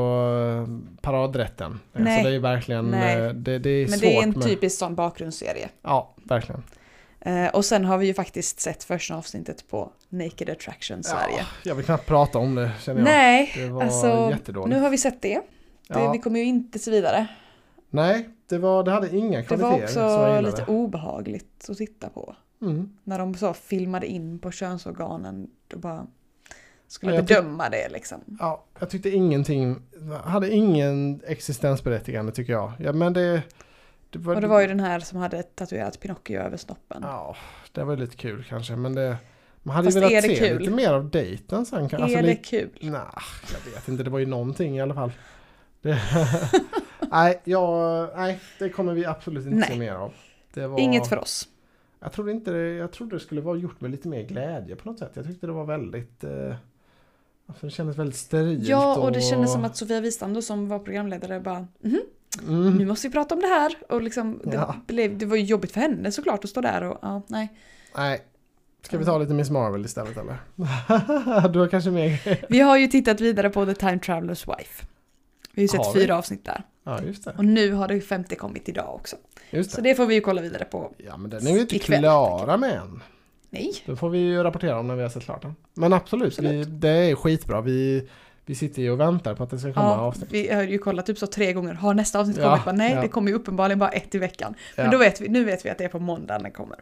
paradrätten. 1.01 1.79
Nej. 1.93 2.13
Alltså, 2.13 2.23
det 2.23 2.29
är 2.29 2.33
ju 2.33 2.39
verkligen, 2.39 2.85
Nej. 2.91 3.21
eh, 3.21 3.29
det, 3.33 3.59
det 3.59 3.69
är 3.69 3.87
Men 3.89 3.99
svårt 3.99 4.01
det 4.01 4.17
är 4.17 4.23
en 4.23 4.29
med... 4.29 4.43
typisk 4.43 4.77
sån 4.79 4.95
bakgrundsserie. 4.95 5.69
Ja, 5.81 6.13
verkligen. 6.23 6.63
Eh, 7.25 7.47
och 7.47 7.65
sen 7.65 7.85
har 7.85 7.97
vi 7.97 8.05
ju 8.07 8.13
faktiskt 8.13 8.59
sett 8.59 8.83
första 8.83 9.15
avsnittet 9.15 9.67
på 9.69 9.91
Naked 10.09 10.49
Attraction 10.49 11.03
Sverige. 11.03 11.37
Ja, 11.37 11.45
jag 11.63 11.75
vill 11.75 11.85
knappt 11.85 12.05
prata 12.05 12.37
om 12.39 12.55
det 12.55 12.71
känner 12.81 12.99
jag. 12.99 13.05
Nej, 13.05 13.51
Det 13.55 13.69
var 13.69 13.83
alltså 13.83 14.29
jättedåligt. 14.31 14.75
nu 14.75 14.81
har 14.81 14.89
vi 14.89 14.97
sett 14.97 15.21
det. 15.21 15.41
det 15.87 15.99
Ja. 15.99 16.11
Vi 16.11 16.19
kommer 16.19 16.39
ju 16.39 16.45
inte 16.45 16.79
se 16.79 16.91
vidare. 16.91 17.27
Nej, 17.89 18.29
det, 18.49 18.57
var, 18.57 18.83
det 18.83 18.91
hade 18.91 19.17
inga 19.17 19.37
Det 19.37 19.45
kvaliteter 19.45 19.79
var 19.79 19.87
som 19.87 20.01
jag 20.01 20.43
också 20.45 20.51
lite 20.51 20.71
obehagligt 20.71 21.69
att 21.69 21.77
titta 21.77 22.09
på. 22.09 22.35
Mm. 22.61 22.89
När 23.03 23.19
de 23.19 23.35
så 23.35 23.53
filmade 23.53 24.07
in 24.07 24.39
på 24.39 24.51
könsorganen 24.51 25.47
och 25.73 25.79
bara 25.79 26.07
skulle 26.87 27.15
Ja, 27.15 27.21
bedöma 27.21 27.69
det 27.69 27.89
liksom. 27.89 28.17
Ja, 28.39 28.65
jag 28.79 28.89
tyckte 28.89 29.09
ingenting, 29.09 29.81
hade 30.23 30.51
ingen 30.51 31.21
existensberättigande 31.27 32.31
tycker 32.31 32.53
jag. 32.53 32.71
Ja, 32.79 32.91
men 32.93 33.13
det... 33.13 33.41
Det 34.15 34.19
var, 34.19 34.35
Och 34.35 34.41
det 34.41 34.47
var 34.47 34.61
ju 34.61 34.67
den 34.67 34.79
här 34.79 34.99
som 34.99 35.19
hade 35.19 35.43
tatuerat 35.43 35.99
Pinocchio 35.99 36.39
över 36.39 36.57
snoppen. 36.57 37.01
Ja, 37.01 37.35
det 37.71 37.83
var 37.83 37.97
lite 37.97 38.15
kul 38.15 38.43
kanske, 38.49 38.75
men 38.75 38.95
det... 38.95 39.17
Man 39.63 39.75
hade 39.75 39.87
Fast 39.87 39.97
velat 39.97 40.09
det 40.11 40.21
se 40.21 40.35
kul? 40.35 40.59
lite 40.59 40.71
mer 40.71 40.93
av 40.93 41.09
dejten 41.09 41.65
sen. 41.65 41.79
är 41.79 41.95
alltså, 42.01 42.17
det 42.17 42.21
lite- 42.21 42.43
kul? 42.43 42.69
Nej, 42.81 43.01
jag 43.53 43.71
vet 43.71 43.87
inte. 43.87 44.03
Det 44.03 44.09
var 44.09 44.19
ju 44.19 44.25
någonting 44.25 44.77
i 44.77 44.81
alla 44.81 44.93
fall. 44.93 45.11
Det, 45.81 46.01
nej, 47.11 47.41
jag, 47.43 48.09
nej, 48.15 48.39
det 48.59 48.69
kommer 48.69 48.93
vi 48.93 49.05
absolut 49.05 49.45
inte 49.45 49.57
Nej. 49.57 49.67
se 49.67 49.75
mer 49.75 49.93
av. 49.93 50.13
Det 50.53 50.67
var, 50.67 50.79
Inget 50.79 51.07
för 51.07 51.17
oss. 51.17 51.47
Jag 51.99 52.11
trodde, 52.11 52.31
inte 52.31 52.51
det, 52.51 52.73
jag 52.73 52.91
trodde 52.91 53.15
det 53.15 53.19
skulle 53.19 53.41
vara 53.41 53.57
gjort 53.57 53.81
med 53.81 53.91
lite 53.91 54.07
mer 54.07 54.23
glädje 54.23 54.75
på 54.75 54.89
något 54.89 54.99
sätt. 54.99 55.11
Jag 55.13 55.25
tyckte 55.25 55.47
det 55.47 55.53
var 55.53 55.65
väldigt... 55.65 56.23
Eh, 56.23 56.55
alltså 57.47 57.65
det 57.65 57.71
kändes 57.71 57.97
väldigt 57.97 58.15
sterilt. 58.15 58.67
Ja, 58.67 58.97
och 58.99 59.11
det 59.11 59.21
kändes 59.21 59.53
som 59.53 59.65
att 59.65 59.77
Sofia 59.77 60.01
Wistam 60.01 60.33
då 60.33 60.41
som 60.41 60.67
var 60.67 60.79
programledare 60.79 61.39
bara 61.39 61.67
mhm, 61.79 62.01
Mm, 62.41 62.73
nu 62.77 62.85
måste 62.85 63.07
vi 63.07 63.11
prata 63.11 63.35
om 63.35 63.41
det 63.41 63.47
här. 63.47 63.75
Och 63.89 64.01
liksom, 64.01 64.41
det, 64.43 64.55
Ja. 64.55 64.75
blev, 64.87 65.17
det 65.17 65.25
var 65.25 65.35
ju 65.37 65.43
jobbigt 65.43 65.71
för 65.71 65.79
henne 65.81 66.11
såklart 66.11 66.43
att 66.43 66.49
stå 66.49 66.61
där 66.61 66.83
och 66.83 66.97
ja, 67.01 67.21
nej. 67.27 67.53
nej. 67.97 68.21
Ska 68.81 68.97
vi 68.97 69.05
ta 69.05 69.17
lite 69.17 69.33
Miss 69.33 69.49
Marvel 69.49 69.85
istället 69.85 70.17
eller? 70.17 70.37
du 71.49 71.59
har 71.59 71.67
kanske 71.67 71.89
mer 71.91 72.45
Vi 72.49 72.59
har 72.59 72.77
ju 72.77 72.87
tittat 72.87 73.21
vidare 73.21 73.49
på 73.49 73.65
The 73.65 73.73
Time 73.73 73.97
Traveler's 73.97 74.57
Wife. 74.57 74.85
Vi 75.53 75.61
har 75.61 75.63
ju 75.63 75.67
sett 75.67 75.85
Har 75.85 75.93
vi? 75.93 75.99
fyra 75.99 76.17
avsnitt 76.17 76.45
där. 76.45 76.63
Ja, 76.83 77.01
just 77.03 77.23
det. 77.25 77.31
Och 77.37 77.45
nu 77.45 77.71
har 77.71 77.87
det 77.87 78.01
femte 78.01 78.35
kommit 78.35 78.69
idag 78.69 78.95
också. 78.95 79.15
Just 79.51 79.71
Så 79.71 79.81
det. 79.81 79.89
det 79.89 79.95
får 79.95 80.05
vi 80.05 80.15
ju 80.15 80.21
kolla 80.21 80.41
vidare 80.41 80.65
på. 80.65 80.93
Ja, 80.97 81.17
men 81.17 81.29
den 81.29 81.47
är 81.47 81.53
vi 81.53 81.61
inte 81.61 81.75
ikväll, 81.75 81.99
klara 81.99 82.57
med 82.57 82.73
än. 82.77 83.03
Nej. 83.49 83.73
Då 83.85 83.95
får 83.95 84.09
vi 84.09 84.17
ju 84.19 84.43
rapportera 84.43 84.79
om 84.79 84.87
när 84.87 84.95
vi 84.95 85.01
har 85.01 85.09
sett 85.09 85.23
klart 85.23 85.41
den. 85.41 85.55
Men 85.73 85.93
absolut, 85.93 86.39
Vi, 86.39 86.47
Absolut. 86.47 86.81
det 86.81 86.89
är 86.89 87.15
skitbra. 87.15 87.61
Vi, 87.61 88.09
vi 88.45 88.55
sitter 88.55 88.81
ju 88.81 88.91
och 88.91 88.99
väntar 88.99 89.35
på 89.35 89.43
att 89.43 89.49
det 89.49 89.59
ska 89.59 89.73
komma 89.73 89.85
Ja, 89.85 89.97
avsnitt. 89.97 90.27
vi 90.31 90.53
har 90.53 90.63
ju 90.63 90.77
kollat 90.77 91.05
typ 91.05 91.17
så 91.17 91.27
tre 91.27 91.53
gånger. 91.53 91.73
Har 91.73 91.93
nästa 91.93 92.19
avsnitt 92.19 92.37
Ja, 92.37 92.49
kommit? 92.49 92.65
Bara, 92.65 92.71
nej, 92.75 92.93
ja. 92.93 93.01
det 93.01 93.07
kommer 93.07 93.29
ju 93.29 93.35
uppenbarligen 93.35 93.79
bara 93.79 93.89
ett 93.89 94.15
i 94.15 94.17
veckan. 94.17 94.55
Men 94.77 94.91
då 94.91 94.97
vet 94.97 95.21
vi, 95.21 95.27
nu 95.29 95.43
vet 95.43 95.65
vi 95.65 95.69
att 95.69 95.77
det 95.77 95.83
är 95.83 95.89
på 95.89 95.99
måndag 95.99 96.39
den 96.39 96.51
kommer. 96.51 96.77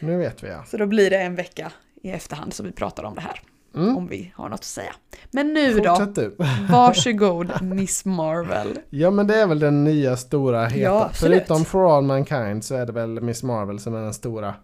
Nu 0.00 0.16
vet 0.18 0.42
vi 0.44 0.48
ja. 0.48 0.64
Så 0.64 0.76
då 0.76 0.86
blir 0.86 1.10
det 1.10 1.18
en 1.18 1.34
vecka 1.34 1.72
i 2.02 2.10
efterhand 2.10 2.54
som 2.54 2.66
vi 2.66 2.72
pratar 2.72 3.04
om 3.04 3.14
det 3.14 3.20
här. 3.20 3.40
Mm. 3.74 3.96
Om 3.96 4.06
vi 4.08 4.32
har 4.36 4.48
något 4.48 4.54
att 4.58 4.64
säga. 4.64 4.92
Men 5.30 5.54
nu 5.54 5.80
då, 5.80 5.96
Fortsätt 5.96 6.14
du. 6.14 6.36
varsågod 6.70 7.62
Miss 7.62 8.04
Marvel. 8.04 8.78
Ja 8.90 9.10
men 9.10 9.26
det 9.26 9.34
är 9.40 9.46
väl 9.46 9.58
den 9.58 9.84
nya 9.84 10.16
stora 10.16 10.66
heta. 10.66 11.10
Förutom 11.12 11.64
For 11.64 11.96
All 11.96 12.04
Mankind 12.04 12.64
så 12.64 12.74
är 12.74 12.86
det 12.86 12.92
väl 12.92 13.20
Miss 13.20 13.42
Marvel 13.42 13.78
som 13.80 13.94
är 13.94 14.00
den 14.02 14.14
stora 14.14 14.54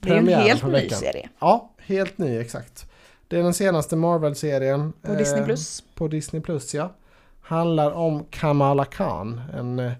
Det 0.00 0.08
är 0.08 0.12
en 0.14 0.18
premiären 0.24 0.42
helt 0.46 0.64
ny 0.64 0.70
veckan. 0.72 0.98
serie. 0.98 1.28
Ja, 1.40 1.70
helt 1.78 2.18
ny 2.18 2.38
exakt. 2.38 2.89
Det 3.30 3.38
är 3.38 3.42
den 3.42 3.54
senaste 3.54 3.96
Marvel-serien. 3.96 4.92
På 5.02 5.14
Disney+. 5.14 5.40
eh, 5.40 5.44
Plus. 5.46 5.84
På 5.94 6.08
Disney 6.08 6.42
Plus 6.42 6.74
ja. 6.74 6.92
Handlar 7.40 7.90
om 7.90 8.24
Kamala 8.30 8.84
Khan. 8.84 9.40
En, 9.58 9.78
eh, 9.78 9.92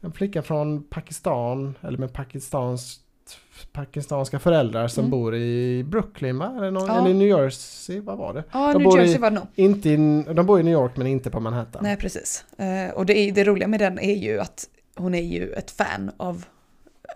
en 0.00 0.12
flicka 0.12 0.42
från 0.42 0.82
Pakistan. 0.82 1.74
Eller 1.82 1.98
med 1.98 2.12
Pakistans, 2.12 3.00
pakistanska 3.72 4.38
föräldrar 4.38 4.88
som 4.88 5.00
Mm. 5.04 5.10
bor 5.10 5.34
i 5.34 5.84
Brooklyn 5.84 6.38
va? 6.38 6.54
Eller, 6.58 6.70
någon, 6.70 6.86
Ja. 6.86 6.98
eller 7.00 7.14
New 7.14 7.28
Jersey, 7.28 8.00
vad 8.00 8.18
var 8.18 8.34
det? 8.34 8.44
Ja, 8.52 8.72
De 8.72 8.78
New 8.78 8.84
bor 8.84 9.00
i- 9.00 9.02
Jersey 9.02 9.20
var 9.20 9.30
det 9.30 9.36
nog. 9.36 9.46
Inte 9.54 9.88
i, 9.90 9.96
de 10.34 10.46
bor 10.46 10.60
i 10.60 10.62
New 10.62 10.72
York 10.72 10.92
men 10.96 11.06
inte 11.06 11.30
på 11.30 11.40
Manhattan. 11.40 11.82
Nej, 11.84 11.96
precis. 11.96 12.44
Eh, 12.58 12.94
och 12.94 13.06
det, 13.06 13.18
är, 13.18 13.32
det 13.32 13.44
roliga 13.44 13.68
med 13.68 13.80
den 13.80 13.98
är 13.98 14.14
ju 14.16 14.40
att 14.40 14.68
hon 14.96 15.14
är 15.14 15.22
ju 15.22 15.52
ett 15.52 15.70
fan 15.70 16.10
av 16.16 16.44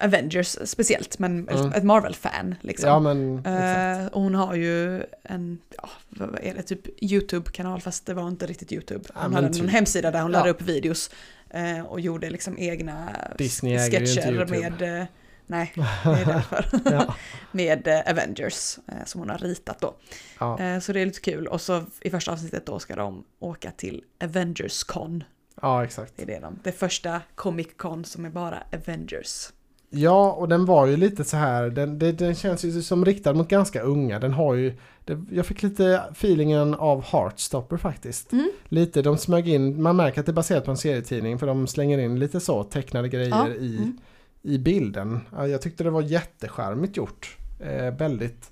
Avengers 0.00 0.58
speciellt, 0.64 1.18
men 1.18 1.48
Mm. 1.48 1.72
ett 1.72 1.84
Marvel-fan 1.84 2.54
liksom. 2.60 2.88
Ja 2.88 2.98
men. 3.00 3.46
Eh, 3.46 4.06
och 4.06 4.22
hon 4.22 4.34
har 4.34 4.54
ju 4.54 5.02
en, 5.22 5.58
ja, 5.76 5.88
vad 6.08 6.38
är 6.42 6.54
det, 6.54 6.62
typ 6.62 7.02
YouTube-kanal, 7.02 7.80
fast 7.80 8.06
det 8.06 8.14
var 8.14 8.28
inte 8.28 8.46
riktigt 8.46 8.72
YouTube. 8.72 9.04
Ja, 9.14 9.20
Hon 9.22 9.30
men 9.32 9.44
hade 9.44 9.54
typ. 9.54 9.62
en 9.62 9.68
hemsida 9.68 10.10
där 10.10 10.22
hon 10.22 10.30
Ja. 10.32 10.38
laddade 10.38 10.50
upp 10.50 10.62
videos 10.62 11.10
eh, 11.50 11.80
och 11.80 12.00
gjorde 12.00 12.30
liksom 12.30 12.58
egna 12.58 13.08
Disney 13.38 13.78
sketcher 13.90 14.46
med, 14.46 15.00
eh, 15.00 15.06
nej, 15.46 15.72
det 16.04 16.10
är 16.10 16.24
därför, 16.26 16.64
Ja. 16.92 17.14
med 17.52 17.88
eh, 17.88 18.00
Avengers 18.10 18.78
eh, 18.88 19.04
som 19.06 19.20
hon 19.20 19.30
har 19.30 19.38
ritat 19.38 19.80
då. 19.80 19.94
Ja. 20.38 20.60
Eh, 20.60 20.78
så 20.80 20.92
det 20.92 21.00
är 21.00 21.06
lite 21.06 21.20
kul. 21.20 21.46
Och 21.46 21.60
så 21.60 21.84
i 22.00 22.10
första 22.10 22.32
avsnittet 22.32 22.66
då 22.66 22.78
ska 22.78 22.96
de 22.96 23.24
åka 23.38 23.70
till 23.70 24.04
Avengers 24.24 24.84
Con. 24.84 25.24
ja 25.62 25.84
exakt. 25.84 26.12
Det 26.16 26.22
är 26.22 26.26
det 26.26 26.38
de, 26.40 26.58
det 26.62 26.72
första 26.72 27.20
Comic 27.34 27.68
Con 27.76 28.04
som 28.04 28.24
är 28.24 28.30
bara 28.30 28.62
Avengers. 28.72 29.48
Ja, 29.90 30.32
och 30.32 30.48
den 30.48 30.64
var 30.64 30.86
ju 30.86 30.96
lite 30.96 31.24
så 31.24 31.36
här, 31.36 31.70
den, 31.70 31.98
det, 31.98 32.12
den 32.12 32.34
känns 32.34 32.64
ju 32.64 32.82
som 32.82 33.04
riktad 33.04 33.32
mot 33.32 33.48
ganska 33.48 33.82
unga. 33.82 34.18
Den 34.18 34.32
har 34.32 34.54
ju, 34.54 34.76
det, 35.04 35.24
jag 35.30 35.46
fick 35.46 35.62
lite 35.62 36.02
feelingen 36.12 36.74
av 36.74 37.04
Heartstopper 37.04 37.76
faktiskt. 37.76 38.32
Mm. 38.32 38.50
Lite, 38.64 39.02
de 39.02 39.18
smög 39.18 39.48
in, 39.48 39.82
man 39.82 39.96
märker 39.96 40.20
att 40.20 40.26
det 40.26 40.32
är 40.32 40.34
baserat 40.34 40.64
på 40.64 40.70
en 40.70 40.76
serietidning 40.76 41.38
för 41.38 41.46
de 41.46 41.66
slänger 41.66 41.98
in 41.98 42.18
lite 42.18 42.40
så 42.40 42.64
tecknade 42.64 43.08
grejer 43.08 43.28
Ja, 43.30 43.48
i, 43.48 43.76
mm. 43.76 43.98
i 44.42 44.58
bilden. 44.58 45.20
Ja, 45.36 45.46
jag 45.46 45.62
tyckte 45.62 45.84
det 45.84 45.90
var 45.90 46.02
jättecharmigt 46.02 46.96
gjort. 46.96 47.36
Eh, 47.60 47.94
väldigt, 47.94 48.50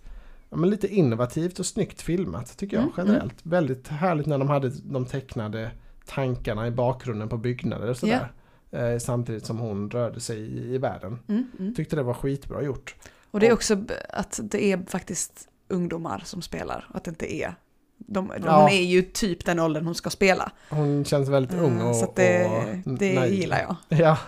ja, 0.50 0.56
men 0.56 0.70
lite 0.70 0.94
innovativt 0.94 1.58
och 1.58 1.66
snyggt 1.66 2.02
filmat 2.02 2.56
tycker 2.56 2.76
jag 2.76 2.82
Mm, 2.82 2.94
generellt. 2.96 3.36
Väldigt 3.42 3.88
härligt 3.88 4.26
när 4.26 4.38
de 4.38 4.48
hade 4.48 4.70
de 4.84 5.06
tecknade 5.06 5.70
tankarna 6.06 6.66
i 6.66 6.70
bakgrunden 6.70 7.28
på 7.28 7.36
byggnader 7.36 7.90
och 7.90 7.96
sådär. 7.96 8.32
Eh, 8.70 8.98
samtidigt 8.98 9.46
som 9.46 9.58
hon 9.58 9.90
rörde 9.90 10.20
sig 10.20 10.38
i, 10.38 10.74
i 10.74 10.78
världen. 10.78 11.18
Mm, 11.28 11.46
mm. 11.58 11.74
Tyckte 11.74 11.96
det 11.96 12.02
var 12.02 12.14
skitbra 12.14 12.62
gjort. 12.62 12.94
Och 13.30 13.40
det 13.40 13.46
är 13.48 13.52
också 13.52 13.76
att 14.08 14.40
det 14.42 14.72
är 14.72 14.80
faktiskt 14.86 15.48
ungdomar 15.68 16.22
som 16.24 16.42
spelar. 16.42 16.88
Att 16.94 17.04
det 17.04 17.08
inte 17.08 17.34
är... 17.34 17.54
De, 17.96 18.32
Ja. 18.44 18.60
Hon 18.60 18.70
är 18.70 18.82
ju 18.82 19.02
typ 19.02 19.44
den 19.44 19.58
åldern 19.58 19.84
hon 19.86 19.94
ska 19.94 20.10
spela. 20.10 20.52
Hon 20.70 21.04
känns 21.04 21.28
väldigt 21.28 21.54
ung 21.58 21.80
och, 21.80 21.86
Eh, 21.88 21.92
så 21.92 22.12
det, 22.16 22.46
och 22.86 22.98
det 22.98 23.14
naiv. 23.14 23.32
gillar 23.34 23.58
jag. 23.58 23.76
Ja, 24.00 24.18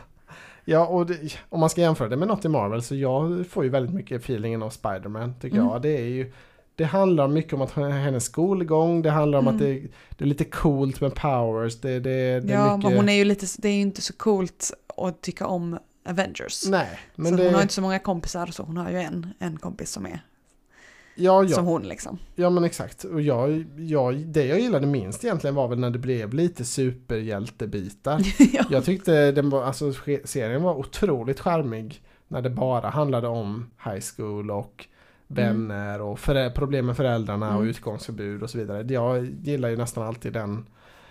ja 0.64 0.86
och 0.86 1.06
det, 1.06 1.18
om 1.48 1.60
man 1.60 1.70
ska 1.70 1.80
jämföra 1.80 2.08
det 2.08 2.16
med 2.16 2.28
något 2.28 2.44
i 2.44 2.48
Marvel 2.48 2.82
så 2.82 2.94
jag 2.94 3.46
får 3.46 3.64
ju 3.64 3.70
väldigt 3.70 3.94
mycket 3.94 4.22
feelingen 4.22 4.62
av 4.62 4.70
Spider-Man 4.70 5.34
tycker 5.40 5.56
Mm. 5.56 5.68
jag. 5.68 5.82
Det 5.82 5.98
är 5.98 6.04
ju 6.08 6.32
det 6.80 6.86
handlar 6.86 7.28
mycket 7.28 7.52
om 7.52 7.62
att 7.62 7.72
hennes 7.72 8.24
skolgång, 8.24 9.02
det 9.02 9.10
handlar 9.10 9.38
om 9.38 9.48
Mm. 9.48 9.54
att 9.54 9.60
det, 9.60 9.80
det 10.10 10.24
är 10.24 10.28
lite 10.28 10.44
coolt 10.44 11.00
med 11.00 11.14
powers, 11.14 11.80
det, 11.80 12.00
det, 12.00 12.40
det 12.40 12.52
Ja, 12.52 12.76
mycket... 12.76 12.90
men 12.90 12.98
hon 12.98 13.08
är 13.08 13.12
ju 13.12 13.24
lite, 13.24 13.46
det 13.58 13.68
är 13.68 13.72
ju 13.72 13.80
inte 13.80 14.02
så 14.02 14.12
coolt 14.12 14.72
att 14.96 15.20
tycka 15.20 15.46
om 15.46 15.78
Avengers. 16.08 16.68
Nej, 16.68 16.98
men 17.14 17.36
så 17.36 17.44
hon 17.44 17.54
har 17.54 17.62
inte 17.62 17.74
så 17.74 17.80
många 17.80 17.98
kompisar, 17.98 18.46
så 18.46 18.62
hon 18.62 18.76
har 18.76 18.90
ju 18.90 18.96
en, 18.96 19.26
en 19.38 19.56
kompis 19.56 19.90
som 19.90 20.06
är 20.06 20.20
ja, 21.14 21.44
ja. 21.44 21.48
som 21.48 21.66
hon 21.66 21.82
liksom. 21.82 22.18
Ja 22.34 22.50
men 22.50 22.64
exakt. 22.64 23.04
Och 23.04 23.20
jag, 23.20 23.64
jag, 23.76 24.16
det 24.16 24.44
jag 24.44 24.60
gillade 24.60 24.86
minst 24.86 25.24
egentligen 25.24 25.54
var 25.54 25.68
väl 25.68 25.78
när 25.78 25.90
det 25.90 25.98
blev 25.98 26.34
lite 26.34 26.64
superhjältebitar. 26.64 28.20
ja. 28.52 28.64
Jag 28.70 28.84
tyckte 28.84 29.32
den 29.32 29.50
var, 29.50 29.64
alltså, 29.64 29.92
serien 30.24 30.62
var 30.62 30.74
otroligt 30.74 31.40
charmig 31.40 32.02
när 32.28 32.42
det 32.42 32.50
bara 32.50 32.88
handlade 32.88 33.28
om 33.28 33.70
high 33.84 34.02
school 34.16 34.50
och 34.50 34.86
vänner 35.34 36.00
och 36.00 36.18
förä- 36.18 36.50
problem 36.50 36.86
med 36.86 36.96
föräldrarna 36.96 37.48
och 37.48 37.54
Mm. 37.54 37.68
utgångsförbud 37.68 38.42
och 38.42 38.50
så 38.50 38.58
vidare. 38.58 38.86
Jag 38.94 39.24
gillar 39.42 39.68
ju 39.68 39.76
nästan 39.76 40.06
alltid 40.06 40.32
den, 40.32 40.66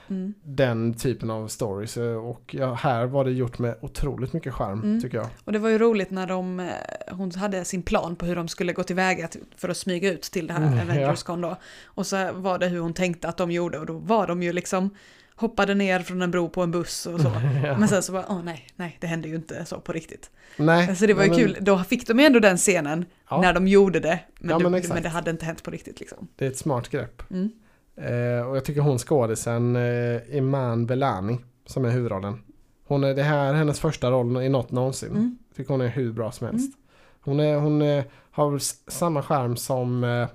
Mm. 0.07 0.34
den 0.43 0.93
typen 0.93 1.30
av 1.30 1.47
stories. 1.47 1.97
Och 2.24 2.55
ja, 2.59 2.74
här 2.74 3.05
var 3.05 3.26
det 3.26 3.32
gjort 3.32 3.59
med 3.59 3.76
otroligt 3.82 4.34
mycket 4.34 4.53
charm 4.53 4.82
Mm. 4.84 5.01
tycker 5.01 5.17
jag. 5.17 5.28
Och 5.43 5.51
det 5.51 5.59
var 5.59 5.70
ju 5.70 5.78
roligt 5.78 6.11
när 6.11 6.28
de, 6.28 6.59
eh, 6.59 6.67
hon 7.11 7.32
hade 7.32 7.65
sin 7.65 7.82
plan 7.82 8.15
på 8.15 8.26
hur 8.26 8.36
de 8.36 8.47
skulle 8.47 8.74
gå 8.74 8.84
tillväga 8.84 9.28
till- 9.28 9.43
för 9.57 9.70
att 9.70 9.78
smyga 9.78 10.13
ut 10.13 10.22
till 10.22 10.47
det 10.47 10.53
här 10.53 10.67
Mm, 10.67 10.78
ja. 10.78 10.84
Avengers-con 10.84 11.41
då. 11.41 11.55
Och 11.86 12.07
så 12.07 12.32
var 12.34 12.59
det 12.59 12.67
hur 12.67 12.80
hon 12.80 12.93
tänkte 12.93 13.28
att 13.28 13.38
de 13.38 13.51
gjorde 13.51 13.80
och 13.80 13.86
då 13.86 13.93
var 13.93 14.28
de 14.28 14.43
ju 14.43 14.53
liksom 14.53 14.89
hoppade 15.39 15.75
ner 15.75 15.99
från 15.99 16.21
en 16.21 16.31
bro 16.31 16.49
på 16.49 16.61
en 16.63 16.71
buss 16.71 17.05
och 17.05 17.21
så. 17.21 17.29
Men 17.79 17.87
sen 17.87 18.03
så 18.03 18.11
bara, 18.11 18.25
åh 18.29 18.43
nej, 18.43 18.67
nej, 18.75 18.97
det 19.01 19.07
hände 19.07 19.27
ju 19.27 19.35
inte 19.35 19.65
så 19.65 19.79
på 19.79 19.91
riktigt. 19.91 20.29
Nej, 20.57 20.95
Så 20.95 21.05
det 21.05 21.13
var 21.13 21.23
ju 21.23 21.29
men- 21.29 21.39
kul, 21.39 21.57
då 21.61 21.77
fick 21.79 22.07
de 22.07 22.19
ju 22.19 22.25
ändå 22.25 22.39
den 22.39 22.57
scenen 22.57 23.05
Ja. 23.29 23.41
när 23.41 23.53
de 23.53 23.67
gjorde 23.67 23.99
det. 23.99 24.19
Men, 24.39 24.49
Ja, 24.49 24.57
det, 24.57 24.63
men 24.63 24.71
men, 24.71 24.79
exakt. 24.79 25.03
det 25.03 25.09
hade 25.09 25.31
inte 25.31 25.45
hänt 25.45 25.63
på 25.63 25.71
riktigt 25.71 25.99
liksom. 25.99 26.27
Det 26.35 26.45
är 26.45 26.49
ett 26.49 26.57
smart 26.57 26.89
grepp. 26.89 27.23
Mm. 27.31 27.49
Eh, 27.95 28.47
och 28.49 28.55
jag 28.57 28.65
tycker 28.65 28.81
hon 28.81 28.97
skådisen 28.97 29.75
eh, 29.75 30.37
Iman 30.37 30.85
Belani 30.85 31.39
som 31.65 31.85
är 31.85 31.89
huvudrollen. 31.89 32.41
Hon 32.87 33.03
är, 33.03 33.13
det 33.13 33.23
här 33.23 33.49
är 33.49 33.53
hennes 33.53 33.79
första 33.79 34.11
roll 34.11 34.41
i 34.43 34.49
något 34.49 34.71
någonsin. 34.71 35.09
Mm. 35.09 35.37
Jag 35.49 35.55
tycker 35.57 35.69
hon 35.73 35.81
är 35.81 35.87
hur 35.87 36.11
bra 36.11 36.31
som 36.31 36.47
helst. 36.47 36.77
Hon, 37.21 37.39
är, 37.39 37.55
hon 37.55 37.81
är, 37.81 38.03
har 38.31 38.59
samma 38.91 39.23
charm 39.23 39.57
som... 39.57 40.03
Eh, 40.03 40.27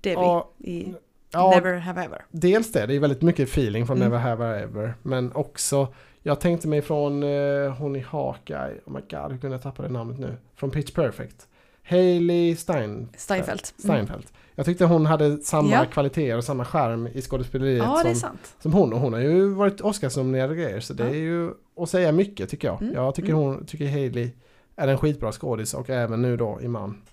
Devi 0.00 0.14
ja, 0.14 0.50
i 0.58 0.94
ja, 1.36 1.50
Never 1.54 1.76
Have 1.78 2.04
Ever. 2.04 2.24
dels 2.30 2.72
det, 2.72 2.86
det 2.86 2.94
är 2.94 3.00
väldigt 3.00 3.22
mycket 3.22 3.48
feeling 3.48 3.86
från 3.86 3.96
Mm. 3.96 4.08
Never 4.08 4.22
Have 4.22 4.58
I 4.58 4.62
Ever. 4.62 4.94
Men 5.02 5.32
också, 5.32 5.88
jag 6.22 6.40
tänkte 6.40 6.68
mig 6.68 6.82
från 6.82 7.22
eh, 7.22 7.72
hon 7.78 7.96
i 7.96 8.00
Hawkeye, 8.00 8.74
oh 8.86 8.92
my 8.92 9.00
god, 9.10 9.32
hur 9.32 9.38
kunde 9.38 9.54
jag 9.54 9.62
tappa 9.62 9.82
det 9.82 9.88
namnet 9.88 10.18
nu? 10.18 10.36
Från 10.56 10.70
Pitch 10.70 10.92
Perfect. 10.94 11.46
Hailey 11.88 12.56
Stein, 12.56 13.08
Steinfeld. 13.16 13.60
Mm. 13.84 13.96
Steinfeld. 13.96 14.26
Jag 14.54 14.66
tyckte 14.66 14.84
hon 14.84 15.06
hade 15.06 15.36
samma 15.38 15.70
Ja. 15.70 15.84
kvaliteter 15.92 16.36
och 16.36 16.44
samma 16.44 16.64
charm 16.64 17.06
i 17.06 17.22
skådespeleriet 17.22 17.84
Ja, 17.84 18.14
som, 18.14 18.38
som 18.62 18.72
hon. 18.72 18.92
Och 18.92 19.00
hon 19.00 19.12
har 19.12 19.20
ju 19.20 19.48
varit 19.48 19.80
Oscarsnominerad 19.80 20.50
och 20.50 20.56
grejer 20.56 20.80
så 20.80 20.94
det 20.94 21.04
Ja. 21.04 21.10
är 21.10 21.14
ju 21.14 21.50
att 21.80 21.88
säga 21.90 22.12
mycket 22.12 22.50
tycker 22.50 22.68
jag. 22.68 22.82
Mm. 22.82 22.94
Jag 22.94 23.14
tycker 23.14 23.28
Mm. 23.28 23.42
hon, 23.42 23.66
tycker 23.66 23.86
Hailey 23.90 24.30
är 24.76 24.88
en 24.88 24.98
skitbra 24.98 25.32
skådis 25.32 25.74
och 25.74 25.90
även 25.90 26.22
nu 26.22 26.36
då 26.36 26.58
Iman. 26.62 26.96
Ja. 27.04 27.12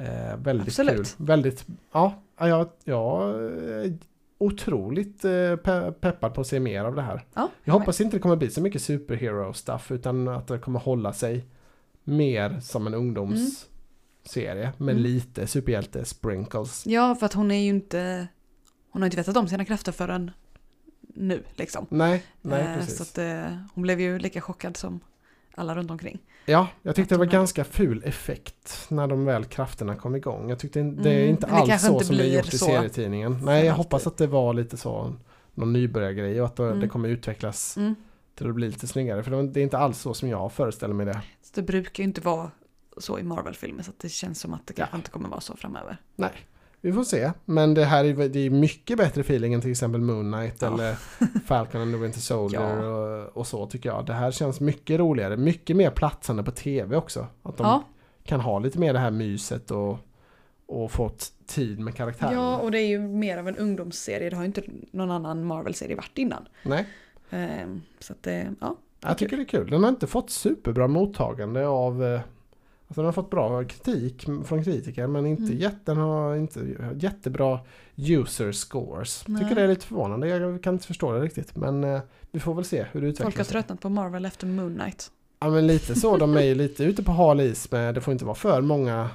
Eh, 0.00 0.36
väldigt 0.36 0.66
Absolut. 0.68 1.16
kul. 1.16 1.26
Väldigt, 1.26 1.66
ja, 1.92 2.14
ja, 2.38 2.48
jag, 2.48 2.68
jag 2.84 3.30
är 3.84 3.98
otroligt 4.38 5.24
eh, 5.24 5.28
pe- 5.30 5.92
peppad 5.92 6.34
på 6.34 6.40
att 6.40 6.46
se 6.46 6.60
mer 6.60 6.84
av 6.84 6.94
det 6.94 7.02
här. 7.02 7.24
Ja, 7.34 7.48
Jag 7.64 7.72
hoppas 7.72 8.00
inte 8.00 8.16
det 8.16 8.20
kommer 8.20 8.36
bli 8.36 8.50
så 8.50 8.60
mycket 8.62 8.82
superhero 8.82 9.52
stuff 9.52 9.90
utan 9.90 10.28
att 10.28 10.46
det 10.46 10.58
kommer 10.58 10.80
hålla 10.80 11.12
sig 11.12 11.44
mer 12.04 12.60
som 12.60 12.86
en 12.86 12.94
ungdomsserie 12.94 14.72
med 14.76 14.92
Mm. 14.92 14.96
lite 15.02 15.46
superhjälte 15.46 16.04
sprinkles. 16.04 16.86
Ja, 16.86 17.14
för 17.14 17.26
att 17.26 17.32
hon 17.32 17.50
är 17.50 17.62
ju 17.62 17.68
inte... 17.68 18.28
Hon 18.90 19.02
har 19.02 19.06
inte 19.06 19.16
vetat 19.16 19.36
om 19.36 19.48
sina 19.48 19.64
krafter 19.64 19.92
förrän 19.92 20.30
nu 21.14 21.42
liksom. 21.54 21.86
Nej, 21.90 22.22
nej 22.42 22.62
Eh, 22.62 22.74
precis. 22.76 22.96
Så 22.96 23.02
att 23.02 23.18
eh, 23.18 23.56
hon 23.74 23.82
blev 23.82 24.00
ju 24.00 24.18
lika 24.18 24.40
chockad 24.40 24.76
som 24.76 25.00
alla 25.54 25.74
runt 25.74 25.90
omkring. 25.90 26.18
Ja, 26.46 26.68
jag 26.82 26.96
tyckte 26.96 27.14
det 27.14 27.18
var 27.18 27.26
ganska 27.26 27.64
ful 27.64 28.02
effekt 28.04 28.86
när 28.88 29.06
de 29.06 29.24
väl 29.24 29.44
krafterna 29.44 29.96
kom 29.96 30.16
igång. 30.16 30.48
Jag 30.50 30.58
tyckte 30.58 30.82
det 30.82 31.10
är 31.10 31.16
Mm, 31.18 31.28
inte 31.30 31.46
det 31.46 31.52
alls 31.52 31.82
så 31.82 31.92
inte 31.92 32.04
som 32.04 32.16
det 32.16 32.24
är 32.28 32.36
gjort 32.36 32.54
i 32.54 32.58
så 32.58 32.64
serietidningen. 32.66 33.38
för 33.38 33.46
Nej, 33.46 33.66
jag 33.66 33.74
hoppas 33.74 34.06
att 34.06 34.16
det 34.16 34.26
var 34.26 34.54
lite 34.54 34.76
så 34.76 35.14
någon 35.54 35.72
nybörjargrej 35.72 36.40
och 36.40 36.46
att 36.46 36.56
det- 36.56 36.64
Mm. 36.66 36.80
det 36.80 36.88
kommer 36.88 37.08
utvecklas 37.08 37.76
Mm. 37.76 37.94
till 38.34 38.48
att 38.48 38.54
bli 38.54 38.66
lite 38.66 38.86
snyggare. 38.86 39.22
För 39.22 39.42
det 39.42 39.60
är 39.60 39.62
inte 39.62 39.78
alls 39.78 39.98
så 40.00 40.14
som 40.14 40.28
jag 40.28 40.52
föreställer 40.52 40.94
mig 40.94 41.06
det. 41.06 41.20
Så 41.42 41.50
det 41.54 41.62
brukar 41.62 42.02
ju 42.02 42.08
inte 42.08 42.20
vara 42.20 42.50
så 42.96 43.18
i 43.18 43.22
Marvel-filmer 43.22 43.82
så 43.82 43.90
att 43.90 43.98
det 43.98 44.08
känns 44.08 44.40
som 44.40 44.54
att 44.54 44.66
det 44.66 44.72
kanske 44.74 44.94
Ja. 44.94 44.98
inte 44.98 45.10
kommer 45.10 45.28
vara 45.28 45.40
så 45.40 45.56
framöver. 45.56 45.96
Nej, 46.16 46.30
vi 46.80 46.92
får 46.92 47.04
se. 47.04 47.32
Men 47.44 47.74
det 47.74 47.84
här 47.84 48.04
är, 48.04 48.28
det 48.28 48.38
är 48.46 48.50
mycket 48.50 48.98
bättre 48.98 49.20
feeling 49.20 49.54
än 49.54 49.60
till 49.60 49.70
exempel 49.70 50.00
Moon 50.00 50.32
Knight 50.32 50.56
Ja. 50.62 50.66
eller 50.74 50.94
Falcon 51.46 51.80
and 51.80 51.92
the 51.94 51.98
Winter 51.98 52.20
Soldier 52.20 52.60
Ja. 52.82 52.86
och, 52.88 53.36
och 53.36 53.46
så 53.46 53.66
tycker 53.66 53.88
jag. 53.88 54.06
Det 54.06 54.12
här 54.12 54.30
känns 54.30 54.60
mycket 54.60 55.00
roligare, 55.00 55.36
mycket 55.36 55.76
mer 55.76 55.90
platsande 55.90 56.42
på 56.42 56.50
tv 56.50 56.96
också. 56.96 57.26
Att 57.42 57.56
de 57.56 57.66
Ja, 57.66 57.82
kan 58.24 58.40
ha 58.40 58.58
lite 58.58 58.78
mer 58.78 58.92
det 58.92 58.98
här 58.98 59.10
myset 59.10 59.70
och, 59.70 59.98
och 60.66 60.92
fått 60.92 61.32
tid 61.46 61.80
med 61.80 61.94
karaktärerna. 61.94 62.36
ja, 62.36 62.58
och 62.58 62.70
det 62.70 62.78
är 62.78 62.86
ju 62.88 62.98
mer 63.00 63.38
av 63.38 63.48
en 63.48 63.56
ungdomsserie. 63.56 64.30
Det 64.30 64.36
har 64.36 64.42
ju 64.42 64.46
inte 64.46 64.62
någon 64.90 65.10
annan 65.10 65.44
Marvel-serie 65.44 65.96
varit 65.96 66.18
innan. 66.18 66.48
Nej, 66.62 66.86
Eh, 67.32 67.66
Så 68.00 68.12
att 68.12 68.22
det, 68.22 68.54
ja. 68.60 68.76
jag 69.00 69.18
tycker 69.18 69.36
det 69.36 69.42
är 69.42 69.44
kul. 69.44 69.70
Den 69.70 69.82
har 69.82 69.88
inte 69.90 70.06
fått 70.06 70.30
superbra 70.30 70.88
mottagande 70.88 71.66
av 71.66 72.04
eh, 72.04 72.20
Alltså 72.90 73.00
den 73.00 73.04
har 73.04 73.12
fått 73.12 73.30
bra 73.30 73.64
kritik 73.64 74.26
från 74.44 74.64
kritiker 74.64 75.06
men 75.06 75.26
inte 75.26 75.42
Mm. 75.42 75.56
jätte, 75.58 75.78
den 75.84 75.96
har 75.96 76.36
inte 76.36 76.60
jättebra 76.94 77.60
user 77.96 78.52
scores. 78.52 79.24
Nej. 79.26 79.42
Tycker 79.42 79.54
det 79.54 79.62
är 79.62 79.68
lite 79.68 79.86
förvånande. 79.86 80.28
Jag 80.28 80.62
kan 80.62 80.74
inte 80.74 80.86
förstå 80.86 81.12
det 81.12 81.20
riktigt 81.20 81.56
men 81.56 81.84
eh, 81.84 82.00
vi 82.30 82.40
får 82.40 82.54
väl 82.54 82.64
se 82.64 82.86
hur 82.92 83.00
det 83.00 83.06
Folk 83.06 83.18
har 83.18 83.24
utvecklas. 83.26 83.48
tröttnat 83.48 83.80
på 83.80 83.88
Marvel 83.88 84.24
efter 84.24 84.46
Moon 84.46 84.74
Knight. 84.74 85.10
Ja 85.40 85.50
men 85.50 85.66
lite 85.66 85.94
så. 85.94 86.16
De 86.16 86.36
är 86.36 86.40
ju 86.42 86.54
lite 86.54 86.84
ute 86.84 87.02
på 87.02 87.12
hal 87.12 87.40
is 87.40 87.70
med 87.70 87.94
det 87.94 88.00
får 88.00 88.12
inte 88.12 88.24
vara 88.24 88.34
för 88.34 88.60
många 88.60 89.10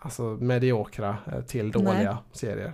alltså 0.00 0.22
mediokra 0.22 1.16
eh, 1.26 1.40
till 1.40 1.70
dåliga 1.70 2.18
serier 2.32 2.72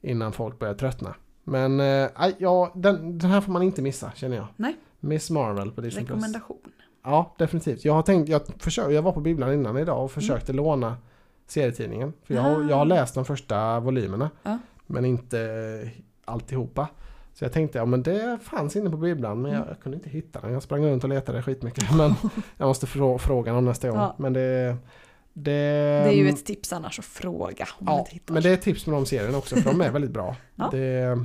innan 0.00 0.32
folk 0.32 0.58
börjar 0.58 0.74
tröttna. 0.74 1.14
Men 1.44 1.80
eh, 1.80 2.08
ja, 2.38 2.72
den, 2.74 3.18
den 3.18 3.30
här 3.30 3.40
får 3.40 3.52
man 3.52 3.62
inte 3.62 3.82
missa 3.82 4.12
känner 4.14 4.36
jag. 4.36 4.46
Nej. 4.56 4.76
Miss 5.00 5.30
Marvel 5.30 5.70
på 5.70 5.80
Disney. 5.80 6.04
Rekommendation. 6.04 6.58
Ja, 7.06 7.34
definitivt. 7.38 7.84
Jag 7.84 7.92
har 7.92 8.02
tänkt, 8.02 8.28
jag, 8.28 8.42
försöker, 8.58 8.90
jag 8.90 9.02
var 9.02 9.12
på 9.12 9.20
bibblan 9.20 9.52
innan 9.54 9.78
idag 9.78 10.04
och 10.04 10.10
försökte 10.12 10.52
låna 10.52 10.96
serietidningen. 11.46 12.12
För 12.24 12.34
jag, 12.34 12.42
har- 12.42 12.62
jag 12.70 12.76
har 12.76 12.80
Ah. 12.80 12.84
läst 12.84 13.14
de 13.14 13.24
första 13.24 13.80
volymerna. 13.80 14.30
Ja. 14.42 14.58
Men 14.86 15.04
inte 15.04 15.90
alltihopa. 16.24 16.88
Så 17.34 17.44
jag 17.44 17.52
tänkte, 17.52 17.78
ja 17.78 17.84
men 17.84 18.02
det 18.02 18.38
fanns 18.42 18.76
inne 18.76 18.90
på 18.90 18.96
bibblan 18.96 19.42
men 19.42 19.50
jag, 19.50 19.56
Mm. 19.58 19.68
jag 19.68 19.80
kunde 19.80 19.96
inte 19.96 20.08
hitta 20.10 20.40
den. 20.40 20.52
Jag 20.52 20.62
sprang 20.62 20.84
runt 20.86 21.04
och 21.04 21.10
letade 21.10 21.42
skitmycket. 21.42 21.94
Men 21.96 22.14
jag 22.56 22.66
måste 22.66 22.86
frå, 22.86 23.18
fråga 23.18 23.52
någon 23.52 23.64
nästa 23.64 23.88
gång. 23.88 23.98
Ja. 23.98 24.14
Men 24.18 24.32
det, 24.32 24.76
det... 25.32 25.50
Det 25.52 26.08
är 26.08 26.12
ju 26.12 26.28
ett 26.28 26.44
tips 26.46 26.72
annars 26.72 26.98
att 26.98 27.04
fråga 27.04 27.66
om 27.78 27.84
man 27.86 27.94
Ja, 27.94 27.98
inte 28.00 28.10
hittar. 28.10 28.34
men 28.34 28.42
det 28.42 28.48
är 28.50 28.54
ett 28.54 28.62
tips 28.62 28.86
med 28.86 28.96
de 28.96 29.06
serierna 29.06 29.38
också 29.38 29.56
för 29.56 29.70
de 29.70 29.80
är 29.80 29.90
väldigt 29.90 30.10
bra. 30.10 30.36
Ja. 30.54 30.68
Det, 30.70 31.18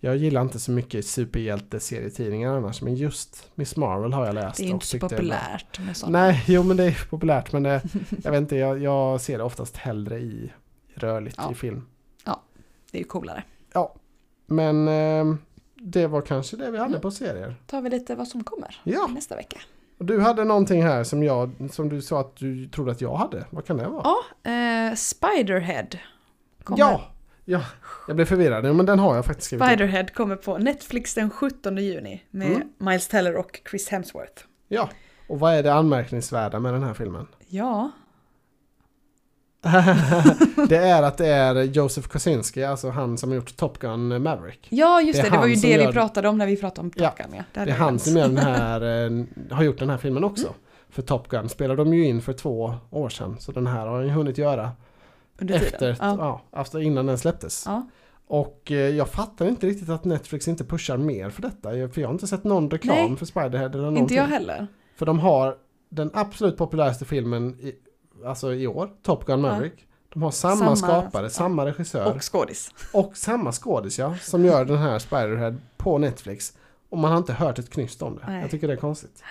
jag 0.00 0.16
gillar 0.16 0.42
inte 0.42 0.58
så 0.58 0.70
mycket 0.70 1.06
superhjälte-serietidningar 1.06 2.56
annars 2.56 2.82
men 2.82 2.94
just 2.94 3.50
Miss 3.54 3.76
Marvel 3.76 4.12
har 4.12 4.26
jag 4.26 4.34
läst. 4.34 4.56
Det 4.56 4.62
är 4.62 4.66
ju 4.66 4.70
och 4.72 4.74
inte 4.74 4.86
så 4.86 4.98
populärt 4.98 5.78
med 5.80 5.96
sådana. 5.96 6.18
Nej, 6.18 6.44
jo 6.48 6.62
men 6.62 6.76
det 6.76 6.84
är 6.84 7.06
populärt 7.10 7.52
men 7.52 7.62
det, 7.62 7.82
jag 8.24 8.30
vet 8.30 8.38
inte, 8.40 8.56
jag, 8.56 8.82
jag 8.82 9.20
ser 9.20 9.38
det 9.38 9.44
oftast 9.44 9.76
hellre 9.76 10.18
i 10.18 10.52
rörligt 10.94 11.36
Ja. 11.38 11.52
i 11.52 11.54
film. 11.54 11.86
Det 12.92 12.98
är 12.98 13.02
ju 13.02 13.04
coolare. 13.08 13.42
Men 14.46 14.88
eh, 14.88 15.34
det 15.74 16.06
var 16.06 16.22
kanske 16.22 16.56
det 16.56 16.70
vi 16.70 16.78
hade 16.78 16.88
Mm. 16.90 17.00
på 17.00 17.10
serier. 17.10 17.54
tar 17.66 17.82
vi 17.82 17.90
lite 17.90 18.14
vad 18.14 18.28
som 18.28 18.44
kommer 18.44 18.80
Ja, 18.84 19.06
nästa 19.06 19.36
vecka. 19.36 19.60
och 19.98 20.04
du 20.04 20.20
hade 20.20 20.44
någonting 20.44 20.82
här 20.82 21.04
som 21.04 21.22
jag, 21.22 21.50
som 21.72 21.88
du 21.88 22.02
sa 22.02 22.20
att 22.20 22.36
du 22.36 22.68
trodde 22.68 22.90
att 22.92 23.00
jag 23.00 23.14
hade. 23.16 23.44
Vad 23.50 23.64
kan 23.66 23.76
det 23.76 23.88
vara? 23.88 24.02
Ja, 24.04 24.50
eh, 24.50 24.94
Spiderhead. 24.94 25.86
Kommer, 26.64 26.78
ja, 26.80 27.00
ja, 27.44 27.60
jag 28.06 28.16
blev 28.16 28.26
förvirrad. 28.26 28.66
Ja, 28.66 28.72
men 28.72 28.86
den 28.86 28.98
har 28.98 29.16
jag 29.16 29.24
faktiskt 29.24 29.46
skrivit. 29.46 29.66
Spiderhead 29.66 30.04
kommer 30.14 30.36
på 30.36 30.58
Netflix 30.58 31.14
den 31.14 31.30
17 31.30 31.76
juni 31.76 32.22
med 32.30 32.46
Mm. 32.48 32.68
Miles 32.78 33.08
Teller 33.08 33.36
och 33.36 33.60
Chris 33.70 33.88
Hemsworth. 33.88 34.42
Ja, 34.68 34.88
och 35.28 35.40
vad 35.40 35.54
är 35.54 35.62
det 35.62 35.72
anmärkningsvärda 35.74 36.60
med 36.60 36.74
den 36.74 36.82
här 36.82 36.94
filmen? 36.94 37.26
Ja, 37.48 37.90
det 40.68 40.76
är 40.76 41.02
att 41.02 41.18
det 41.18 41.26
är 41.26 41.54
Joseph 41.62 42.08
Kosinski, 42.08 42.64
alltså 42.64 42.90
han 42.90 43.18
som 43.18 43.30
har 43.30 43.36
gjort 43.36 43.56
Top 43.56 43.78
Gun 43.78 44.22
Maverick. 44.22 44.66
ja 44.70 45.00
just 45.00 45.20
Det 45.22 45.26
är 45.28 45.30
det, 45.30 45.36
det, 45.36 45.40
var 45.40 45.46
ju 45.46 45.54
det 45.54 45.68
gör- 45.68 45.86
vi 45.86 45.92
pratade 45.92 46.28
om 46.28 46.38
när 46.38 46.46
vi 46.46 46.56
pratade 46.56 46.80
om 46.80 46.92
Ja, 46.96 47.08
Top 47.10 47.18
Gun. 47.18 47.26
Ja, 47.36 47.42
Det 47.52 47.58
är 47.58 47.60
hade 47.60 47.70
jag 47.70 47.78
han 47.78 47.98
som 47.98 48.16
gör 48.16 48.28
den 48.28 48.36
här, 48.38 48.80
eh, 49.06 49.24
har 49.56 49.62
gjort 49.62 49.78
den 49.78 49.90
här 49.90 49.98
filmen 49.98 50.24
också. 50.24 50.46
Mm. 50.46 50.58
För 50.90 51.02
Top 51.02 51.28
Gun 51.28 51.48
spelade 51.48 51.84
de 51.84 51.94
ju 51.94 52.04
in 52.06 52.22
för 52.22 52.32
två 52.32 52.74
år 52.90 53.08
sedan. 53.08 53.36
Så 53.40 53.52
den 53.52 53.66
här 53.66 53.86
har 53.86 53.96
han 53.96 54.06
ju 54.06 54.12
hunnit 54.12 54.38
göra 54.38 54.70
Under 55.40 55.58
tiden. 55.58 55.72
efter, 55.72 55.96
Ja. 56.00 56.40
ja. 56.52 56.60
efter 56.60 56.80
innan 56.80 57.06
den 57.06 57.18
släpptes. 57.18 57.64
Ja. 57.66 57.88
Och 58.26 58.70
eh, 58.72 58.76
jag 58.76 59.08
fattar 59.08 59.46
inte 59.48 59.66
riktigt 59.66 59.88
att 59.88 60.04
Netflix 60.04 60.48
inte 60.48 60.64
pushar 60.64 60.96
mer 60.96 61.30
för 61.30 61.42
detta. 61.42 61.70
För 61.70 62.00
jag 62.00 62.08
har 62.08 62.12
inte 62.12 62.26
sett 62.26 62.44
någon 62.44 62.70
reklam 62.70 62.96
Nej. 62.96 63.16
för 63.16 63.26
Spiderhead 63.26 63.66
eller 63.68 63.78
någonting. 63.78 64.02
Inte 64.02 64.14
jag 64.14 64.24
heller. 64.26 64.66
För 64.96 65.06
de 65.06 65.18
har 65.18 65.56
den 65.88 66.10
absolut 66.14 66.56
populäraste 66.56 67.04
filmen 67.04 67.60
i, 67.60 67.74
alltså 68.26 68.54
i 68.54 68.66
år, 68.66 68.90
Top 69.02 69.24
Gun 69.24 69.40
Maverick. 69.40 69.86
De 70.12 70.22
har 70.22 70.30
samma, 70.30 70.56
Samma- 70.56 70.76
skapare, 70.76 71.22
ja. 71.22 71.28
samma 71.30 71.66
regissör 71.66 72.06
och, 72.10 72.14
Och 72.16 72.32
skådis. 72.32 72.70
samma 73.14 73.52
skådis 73.52 73.98
ja, 73.98 74.14
som 74.20 74.44
gör 74.44 74.64
den 74.64 74.78
här 74.78 74.98
Spiderhead 74.98 75.54
på 75.76 75.98
Netflix. 75.98 76.52
Och 76.88 76.98
man 76.98 77.10
har 77.10 77.18
inte 77.18 77.32
hört 77.32 77.58
ett 77.58 77.70
knyst 77.70 78.02
om 78.02 78.16
det. 78.16 78.22
Nej. 78.26 78.40
Jag 78.40 78.50
tycker 78.50 78.66
det 78.68 78.72
är 78.74 78.76
konstigt. 78.76 79.22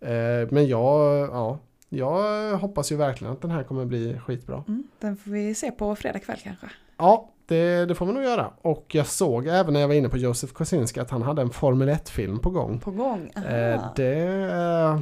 Eh, 0.00 0.08
men 0.50 0.68
jag, 0.68 1.18
ja, 1.30 1.58
jag 1.88 2.56
hoppas 2.58 2.92
ju 2.92 2.96
verkligen 2.96 3.32
att 3.32 3.42
den 3.42 3.50
här 3.50 3.62
kommer 3.62 3.84
bli 3.84 4.18
skitbra. 4.26 4.64
Mm, 4.68 4.84
den 5.00 5.16
får 5.16 5.30
vi 5.30 5.54
se 5.54 5.70
på 5.70 5.96
fredag 5.96 6.18
kväll 6.18 6.38
kanske. 6.42 6.66
Ja, 6.96 7.30
det, 7.46 7.86
det 7.86 7.94
får 7.94 8.06
man 8.06 8.14
nog 8.14 8.24
göra. 8.24 8.50
Och 8.62 8.86
jag 8.88 9.06
såg 9.06 9.46
även 9.46 9.72
när 9.72 9.80
jag 9.80 9.88
var 9.88 9.94
inne 9.94 10.08
på 10.08 10.16
Josef 10.16 10.52
Kosinski 10.52 11.00
att 11.00 11.10
han 11.10 11.22
hade 11.22 11.42
en 11.42 11.50
Formel 11.50 11.88
1-film 11.88 12.38
på 12.38 12.50
gång. 12.50 12.80
På 12.80 12.90
gång. 12.90 13.30
Eh, 13.36 13.80
det, 13.96 15.00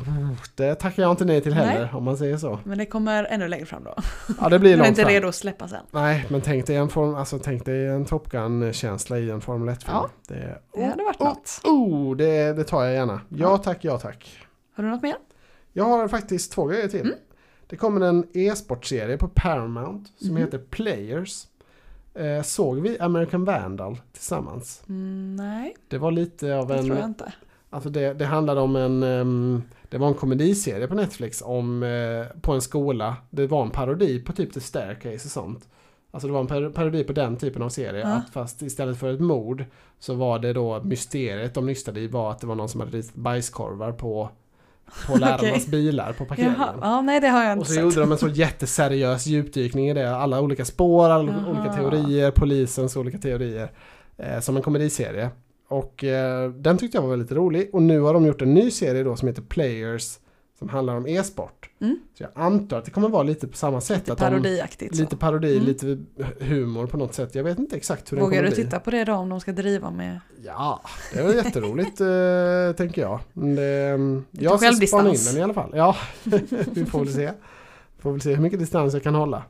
det 0.55 0.75
tackar 0.75 1.03
jag 1.03 1.11
inte 1.13 1.25
nej 1.25 1.41
till 1.41 1.55
heller, 1.55 1.81
Nej. 1.81 1.91
om 1.95 2.05
man 2.05 2.17
säger 2.17 2.37
så. 2.37 2.59
Men 2.65 2.79
det 2.79 2.87
kommer 2.87 3.25
ännu 3.25 3.49
längre 3.49 3.67
fram 3.67 3.85
då. 3.85 3.95
Ja, 4.41 4.49
det 4.49 4.59
blir 4.59 4.77
långt 4.77 4.89
inte 4.89 5.03
fram. 5.03 5.11
redo 5.13 5.29
att 5.29 5.35
släppas 5.35 5.73
än. 5.73 5.79
Nej, 5.91 6.27
men 6.29 6.41
tänk 6.41 6.67
dig 6.67 6.77
en, 6.77 6.89
form, 6.89 7.15
alltså, 7.15 7.39
tänk 7.39 7.65
dig 7.65 7.87
en 7.87 8.05
Top 8.05 8.31
Gun-känsla 8.31 9.19
i 9.19 9.31
en 9.31 9.41
Formel 9.41 9.75
1-film. 9.75 9.93
Ja. 9.97 10.09
Det, 10.29 10.59
Det 10.75 10.85
hade 10.85 11.05
varit 11.05 11.21
oh, 11.21 11.29
något. 11.29 11.61
oh, 11.65 12.17
det, 12.17 12.53
det 12.53 12.65
tar 12.65 12.85
jag 12.85 12.95
gärna. 12.95 13.21
Ja, 13.29 13.37
Ja. 13.51 13.59
tack, 13.59 13.79
ja 13.85 13.99
tack. 13.99 14.39
Har 14.77 14.85
du 14.85 14.91
något 14.91 15.03
mer? 15.03 15.17
Jag 15.77 15.85
har 15.85 16.09
faktiskt 16.09 16.53
två 16.53 16.67
grejer 16.67 16.89
till. 16.89 17.01
Mm. 17.01 17.15
Det 17.67 17.77
kommer 17.77 18.01
en 18.01 18.27
e-sportserie 18.33 19.17
på 19.19 19.29
Paramount 19.29 20.11
som 20.19 20.29
Mhm. 20.29 20.37
heter 20.37 20.59
Players. 20.59 21.47
Eh, 22.15 22.43
såg 22.43 22.81
vi 22.81 22.99
American 22.99 23.45
Vandal 23.45 23.99
tillsammans? 24.13 24.83
Mm, 24.89 25.37
nej, 25.37 25.77
Det 25.89 25.99
var 25.99 26.11
lite 26.11 26.57
av 26.57 26.67
det 26.67 26.75
en... 26.77 26.85
tror 26.87 26.97
jag 26.97 27.05
inte. 27.09 27.33
Alltså 27.71 27.91
det, 27.91 28.15
det 28.15 28.25
handlade 28.25 28.61
om 28.61 28.77
en... 28.77 29.03
ehm, 29.03 29.63
det 29.89 29.99
var 29.99 30.09
en 30.09 30.15
komediserie 30.15 30.87
på 30.89 30.95
Netflix 30.95 31.43
om, 31.43 31.83
eh, 31.83 32.41
på 32.41 32.53
en 32.53 32.61
skola. 32.61 33.17
Det 33.31 33.47
var 33.47 33.63
en 33.63 33.71
parodi 33.71 34.21
på 34.25 34.33
typ 34.33 34.53
The 34.53 34.61
Staircase 34.61 35.15
och 35.27 35.31
sånt. 35.31 35.69
Alltså 36.11 36.27
det 36.27 36.33
var 36.33 36.41
en 36.41 36.47
par- 36.47 36.71
parodi 36.73 37.05
på 37.05 37.13
den 37.13 37.37
typen 37.37 37.63
av 37.63 37.69
serie. 37.69 38.01
Ja. 38.01 38.07
Att 38.15 38.31
fast 38.31 38.63
istället 38.63 38.99
för 38.99 39.13
ett 39.15 39.21
mord 39.21 39.65
så 39.99 40.15
var 40.15 40.39
det 40.39 40.53
då 40.53 40.83
mysteriet 40.83 41.55
de 41.55 41.67
nystade 41.67 42.01
i 42.01 42.07
var 42.07 42.31
att 42.31 42.39
det 42.41 42.47
var 42.47 42.55
någon 42.55 42.69
som 42.69 42.81
hade 42.81 42.99
ritat 42.99 43.15
bajskorvar 43.15 43.93
på, 43.93 44.31
på 45.07 45.17
lärarnas 45.19 45.41
Okej. 45.43 45.65
bilar 45.71 46.13
på 46.13 46.25
parkeringen. 46.25 46.57
Jaha, 46.59 46.75
ja, 46.81 47.01
nej 47.01 47.21
det 47.21 47.29
har 47.29 47.43
jag 47.45 47.51
Och 47.53 47.57
inte 47.57 47.69
så 47.69 47.75
sett. 47.75 47.83
gjorde 47.83 48.01
de 48.01 48.13
en 48.13 48.19
så 48.19 48.29
jätteseriös 48.29 49.27
djupdykning 49.27 49.89
i 49.91 49.95
det. 49.95 50.17
Alla 50.17 50.41
olika 50.41 50.65
spår, 50.65 51.11
alla 51.11 51.33
Jaha. 51.33 51.51
olika 51.51 51.73
teorier, 51.77 52.31
polisens 52.31 52.97
olika 52.97 53.19
teorier. 53.19 53.71
Eh, 54.19 54.41
som 54.41 54.57
en 54.57 54.63
komediserie. 54.63 55.31
Och 55.69 56.05
eh, 56.05 56.51
den 56.51 56.79
tyckte 56.79 56.97
jag 56.97 57.03
var 57.03 57.11
väldigt 57.11 57.33
rolig. 57.33 57.71
Och 57.73 57.83
nu 57.83 58.01
har 58.01 58.15
de 58.15 58.27
gjort 58.27 58.43
en 58.43 58.55
ny 58.55 58.71
serie 58.71 59.03
då 59.03 59.17
som 59.17 59.29
heter 59.29 59.43
Players. 59.43 60.19
Som 60.59 60.69
handlar 60.69 60.97
om 60.97 61.07
e-sport. 61.07 61.71
Mm. 61.81 61.99
Så 62.15 62.23
jag 62.23 62.31
antar 62.35 62.79
att 62.79 62.85
det 62.85 62.91
kommer 62.91 63.09
vara 63.09 63.23
lite 63.23 63.49
på 63.49 63.57
samma 63.57 63.81
sätt. 63.81 63.99
Lite 63.99 64.13
att 64.13 64.19
de, 64.19 64.25
parodiaktigt. 64.25 64.97
så. 64.97 65.03
lite 65.03 65.17
parodi, 65.17 65.53
Mm. 65.55 65.65
lite 65.67 65.99
humor 66.41 66.87
på 66.87 66.97
något 66.97 67.15
sätt. 67.15 67.35
Jag 67.35 67.45
vet 67.45 67.59
inte 67.59 67.77
exakt 67.77 68.13
hur 68.13 68.17
den 68.17 68.25
Vågar 68.25 68.37
kommer 68.39 68.51
du 68.51 68.55
bli. 68.57 68.65
titta 68.65 68.81
på 68.81 68.91
det 68.91 69.05
då 69.05 69.13
om 69.13 69.29
de 69.29 69.41
ska 69.41 69.53
driva 69.53 69.91
med... 69.91 70.21
Ja, 70.45 70.81
det 71.13 71.19
är 71.21 71.35
jätteroligt 71.35 72.01
eh, 72.01 72.77
tänker 72.77 73.03
jag. 73.03 73.21
Det, 73.33 73.99
jag 74.31 74.61
ska 74.75 74.87
spana 74.87 75.11
in 75.11 75.17
den 75.27 75.37
i 75.37 75.43
alla 75.43 75.55
fall. 75.55 75.71
Ja, 75.75 75.97
vi 76.73 76.85
får 76.85 76.99
väl 76.99 77.13
se. 77.13 77.33
Får 77.99 78.13
väl 78.13 78.21
se 78.21 78.35
hur 78.35 78.43
mycket 78.43 78.59
distans 78.59 78.95
jag 78.95 79.03
kan 79.03 79.15
hålla. 79.15 79.43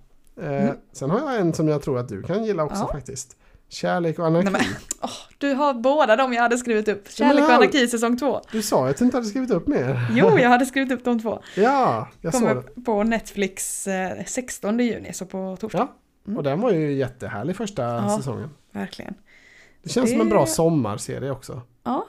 Eh, 0.42 0.46
Mm. 0.62 0.74
Sen 0.92 1.10
har 1.10 1.20
jag 1.20 1.40
en 1.40 1.52
som 1.52 1.68
jag 1.68 1.82
tror 1.82 1.98
att 1.98 2.08
du 2.08 2.22
kan 2.22 2.44
gilla 2.44 2.64
också 2.64 2.78
Ja. 2.88 2.92
faktiskt. 2.92 3.36
Kärlek 3.68 4.18
och 4.18 4.26
anarki. 4.26 4.50
Nej, 4.50 4.52
men, 4.52 4.62
åh, 5.02 5.10
du 5.38 5.52
har 5.54 5.74
båda 5.74 6.16
de 6.16 6.32
jag 6.32 6.42
hade 6.42 6.58
skrivit 6.58 6.88
upp. 6.88 7.10
Kärlek 7.10 7.44
och 7.44 7.50
anarki 7.50 7.88
säsong 7.88 8.16
två. 8.18 8.40
Du 8.52 8.62
sa 8.62 8.88
att 8.88 8.96
du 8.98 9.04
inte 9.04 9.16
hade 9.16 9.26
skrivit 9.28 9.50
upp 9.50 9.66
mer. 9.66 10.06
Jo, 10.10 10.38
jag 10.38 10.48
hade 10.48 10.66
skrivit 10.66 10.92
upp 10.92 11.04
de 11.04 11.20
två. 11.20 11.42
Ja, 11.56 12.08
jag 12.20 12.32
såg 12.34 12.42
Kommer 12.42 12.54
det. 12.74 12.80
på 12.84 13.02
Netflix 13.02 13.86
eh, 13.86 14.24
16 14.26 14.78
juni, 14.80 15.12
så 15.12 15.26
på 15.26 15.56
torsdag. 15.60 15.78
Ja, 15.78 15.92
Mm. 16.26 16.36
och 16.38 16.42
den 16.44 16.60
var 16.60 16.70
ju 16.72 16.92
jättehärlig 16.92 17.56
första 17.56 17.82
Ja. 17.82 18.16
säsongen. 18.18 18.50
Verkligen. 18.72 19.14
Det 19.82 19.88
känns 19.90 20.10
som 20.10 20.18
Det- 20.18 20.24
en 20.24 20.28
bra 20.28 20.46
sommarserie 20.46 21.30
också. 21.30 21.62
Ja, 21.84 22.06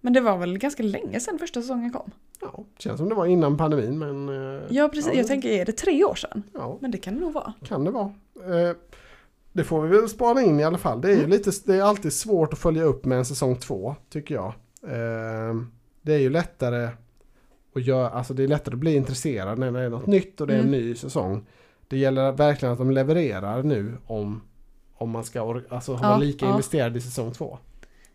men 0.00 0.12
det 0.12 0.20
var 0.20 0.36
väl 0.38 0.58
ganska 0.58 0.82
länge 0.82 1.20
sedan 1.20 1.38
första 1.38 1.60
säsongen 1.62 1.92
kom. 1.92 2.10
Ja, 2.40 2.64
känns 2.78 2.98
som 2.98 3.08
det 3.08 3.14
var 3.14 3.26
innan 3.26 3.56
pandemin 3.56 3.98
men... 3.98 4.28
eh, 4.58 4.62
Ja, 4.70 4.88
precis. 4.88 5.06
Ja, 5.06 5.12
jag 5.14 5.24
det- 5.24 5.28
tänker, 5.28 5.48
är 5.48 5.64
det 5.64 5.72
tre 5.72 6.04
år 6.04 6.14
sedan? 6.14 6.42
Ja, 6.54 6.78
Men 6.80 6.90
det 6.90 6.98
kan 6.98 7.14
det 7.14 7.20
nog 7.20 7.32
vara. 7.32 7.52
kan 7.64 7.84
det 7.84 7.90
vara. 7.90 8.12
Eh, 8.36 8.76
Det 9.52 9.64
får 9.64 9.82
vi 9.82 9.88
väl 9.98 10.08
spana 10.08 10.42
in 10.42 10.60
i 10.60 10.64
alla 10.64 10.78
fall. 10.78 11.00
Det 11.00 11.08
är 11.08 11.12
ju 11.12 11.18
Mm. 11.18 11.30
lite, 11.30 11.50
det 11.66 11.76
är 11.76 11.82
alltid 11.82 12.12
svårt 12.12 12.52
att 12.52 12.58
följa 12.58 12.82
upp 12.82 13.04
med 13.04 13.18
en 13.18 13.24
säsong 13.24 13.56
två, 13.56 13.96
tycker 14.10 14.34
jag. 14.34 14.52
Eh, 14.82 15.54
Det 16.02 16.14
är 16.14 16.18
ju 16.18 16.30
lättare 16.30 16.88
att 17.76 17.82
göra, 17.86 18.10
alltså 18.10 18.34
det 18.34 18.42
är 18.42 18.48
lättare 18.48 18.74
att 18.74 18.78
bli 18.80 18.94
intresserad 18.96 19.58
när 19.58 19.70
det 19.72 19.80
är 19.80 19.88
något 19.88 20.06
nytt 20.06 20.40
och 20.40 20.46
det 20.46 20.52
är 20.54 20.58
en 20.58 20.66
Mm. 20.68 20.80
ny 20.80 20.94
säsong. 20.94 21.46
Det 21.88 21.96
gäller 21.98 22.32
verkligen 22.32 22.72
att 22.72 22.78
de 22.78 22.90
levererar 22.90 23.62
nu 23.62 23.96
om, 24.06 24.40
om 24.96 25.10
man 25.10 25.24
ska 25.24 25.62
alltså, 25.70 25.92
vara 25.92 26.02
Ja, 26.12 26.16
lika 26.18 26.46
ja. 26.46 26.50
investerad 26.50 26.96
i 26.96 27.00
säsong 27.00 27.32
två. 27.32 27.58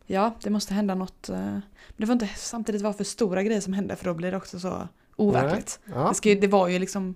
Ja, 0.06 0.32
det 0.44 0.50
måste 0.50 0.74
hända 0.74 0.96
något. 0.96 1.30
eh, 1.30 1.36
Men 1.38 1.62
det 1.98 2.06
får 2.06 2.14
inte 2.14 2.30
samtidigt 2.36 2.82
vara 2.82 2.94
för 2.94 3.04
stora 3.04 3.44
grejer 3.44 3.62
som 3.62 3.74
händer 3.74 3.96
för 3.96 4.06
då 4.06 4.14
blir 4.14 4.32
det 4.32 4.38
också 4.38 4.60
så 4.60 4.88
overkligt. 5.16 5.80
Ja. 5.94 6.08
Det, 6.10 6.16
ska 6.16 6.30
ju, 6.30 6.36
det 6.40 6.48
var 6.48 6.68
ju 6.68 6.80
liksom 6.80 7.16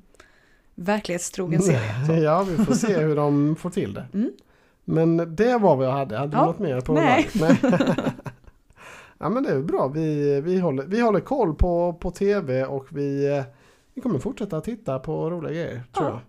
verklighetstrogen 0.84 1.62
serie. 1.62 2.06
Så. 2.08 2.14
ja, 2.24 2.46
vi 2.50 2.66
får 2.66 2.74
se 2.74 2.98
hur 3.00 3.16
de 3.16 3.56
får 3.56 3.70
till 3.70 3.94
det. 3.94 4.06
Mm. 4.14 4.32
Men 4.86 5.36
det 5.36 5.58
var 5.58 5.76
vad 5.76 5.86
jag 5.88 5.92
hade. 5.92 6.18
Hade 6.18 6.32
du 6.32 6.38
Ja, 6.38 6.46
något 6.46 6.60
mer 6.60 6.82
på 6.82 6.94
nej. 6.94 7.30
nej. 7.34 7.58
ja 9.20 9.30
men 9.30 9.44
det 9.44 9.50
är 9.50 9.62
bra. 9.62 9.88
Vi, 9.88 10.42
vi, 10.42 10.60
håller, 10.60 10.84
vi 10.84 11.02
håller 11.02 11.20
koll 11.20 11.56
på, 11.56 11.94
på 11.94 12.12
tv 12.12 12.66
och 12.66 12.86
vi, 12.90 13.38
eh, 13.38 13.44
vi 13.94 14.02
kommer 14.02 14.20
fortsätta 14.20 14.62
titta 14.62 15.00
på 15.00 15.30
roliga 15.30 15.52
grejer. 15.52 15.84
Tror 15.94 16.08
Ja. 16.08 16.12
jag. 16.14 16.20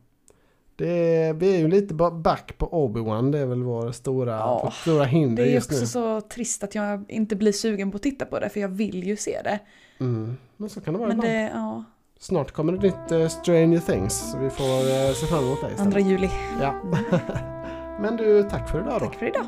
Det, 0.77 1.33
vi 1.33 1.55
är 1.55 1.59
ju 1.59 1.69
lite 1.69 1.95
ba- 1.95 2.11
back 2.11 2.59
på 2.59 2.67
Obi-Wan. 2.69 3.33
Det 3.33 3.39
är 3.39 3.47
väl 3.47 3.63
vår 3.63 3.93
stora, 3.93 4.31
Ja, 4.33 4.61
vårt 4.65 4.75
stora 4.75 5.05
hinder 5.05 5.37
Det 5.43 5.43
är 5.43 5.49
ju 5.49 5.55
just 5.55 5.71
också 5.71 5.81
nu. 5.81 5.87
så 5.87 6.21
trist 6.21 6.65
att 6.65 6.75
jag 6.75 7.05
inte 7.11 7.37
blir 7.37 7.53
sugen 7.53 7.91
på 7.91 7.97
att 7.97 8.03
titta 8.03 8.25
på 8.25 8.41
det 8.41 8.49
för 8.49 8.61
jag 8.61 8.69
vill 8.69 9.05
ju 9.07 9.17
se 9.17 9.41
det. 9.45 9.59
Mm. 10.01 10.37
Men 10.57 10.69
så 10.69 10.81
kan 10.81 10.95
det 10.95 10.99
vara 11.01 11.09
Men 11.09 11.17
ibland. 11.19 11.35
det, 11.35 11.51
ja, 11.55 11.85
Snart 12.23 12.51
kommer 12.51 12.73
det 12.73 12.79
nytt 12.79 13.13
uh, 13.13 13.29
Stranger 13.29 13.79
Things. 13.79 14.31
Så 14.31 14.39
vi 14.39 14.51
får 14.51 14.65
uh, 14.65 15.15
se 15.15 15.27
fram 15.27 15.45
emot 15.45 15.61
det 15.61 15.71
istället. 15.71 15.93
2 15.93 16.01
juli. 16.01 16.31
Ja. 16.61 16.75
Men 18.01 18.17
du, 18.17 18.43
tack 18.43 18.71
för 18.71 18.81
idag 18.81 19.01
då. 19.01 19.07
Tack 19.07 19.15
för 19.15 19.27
idag. 19.27 19.45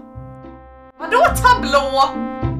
Vadå 0.98 1.18
tablå? 1.18 2.51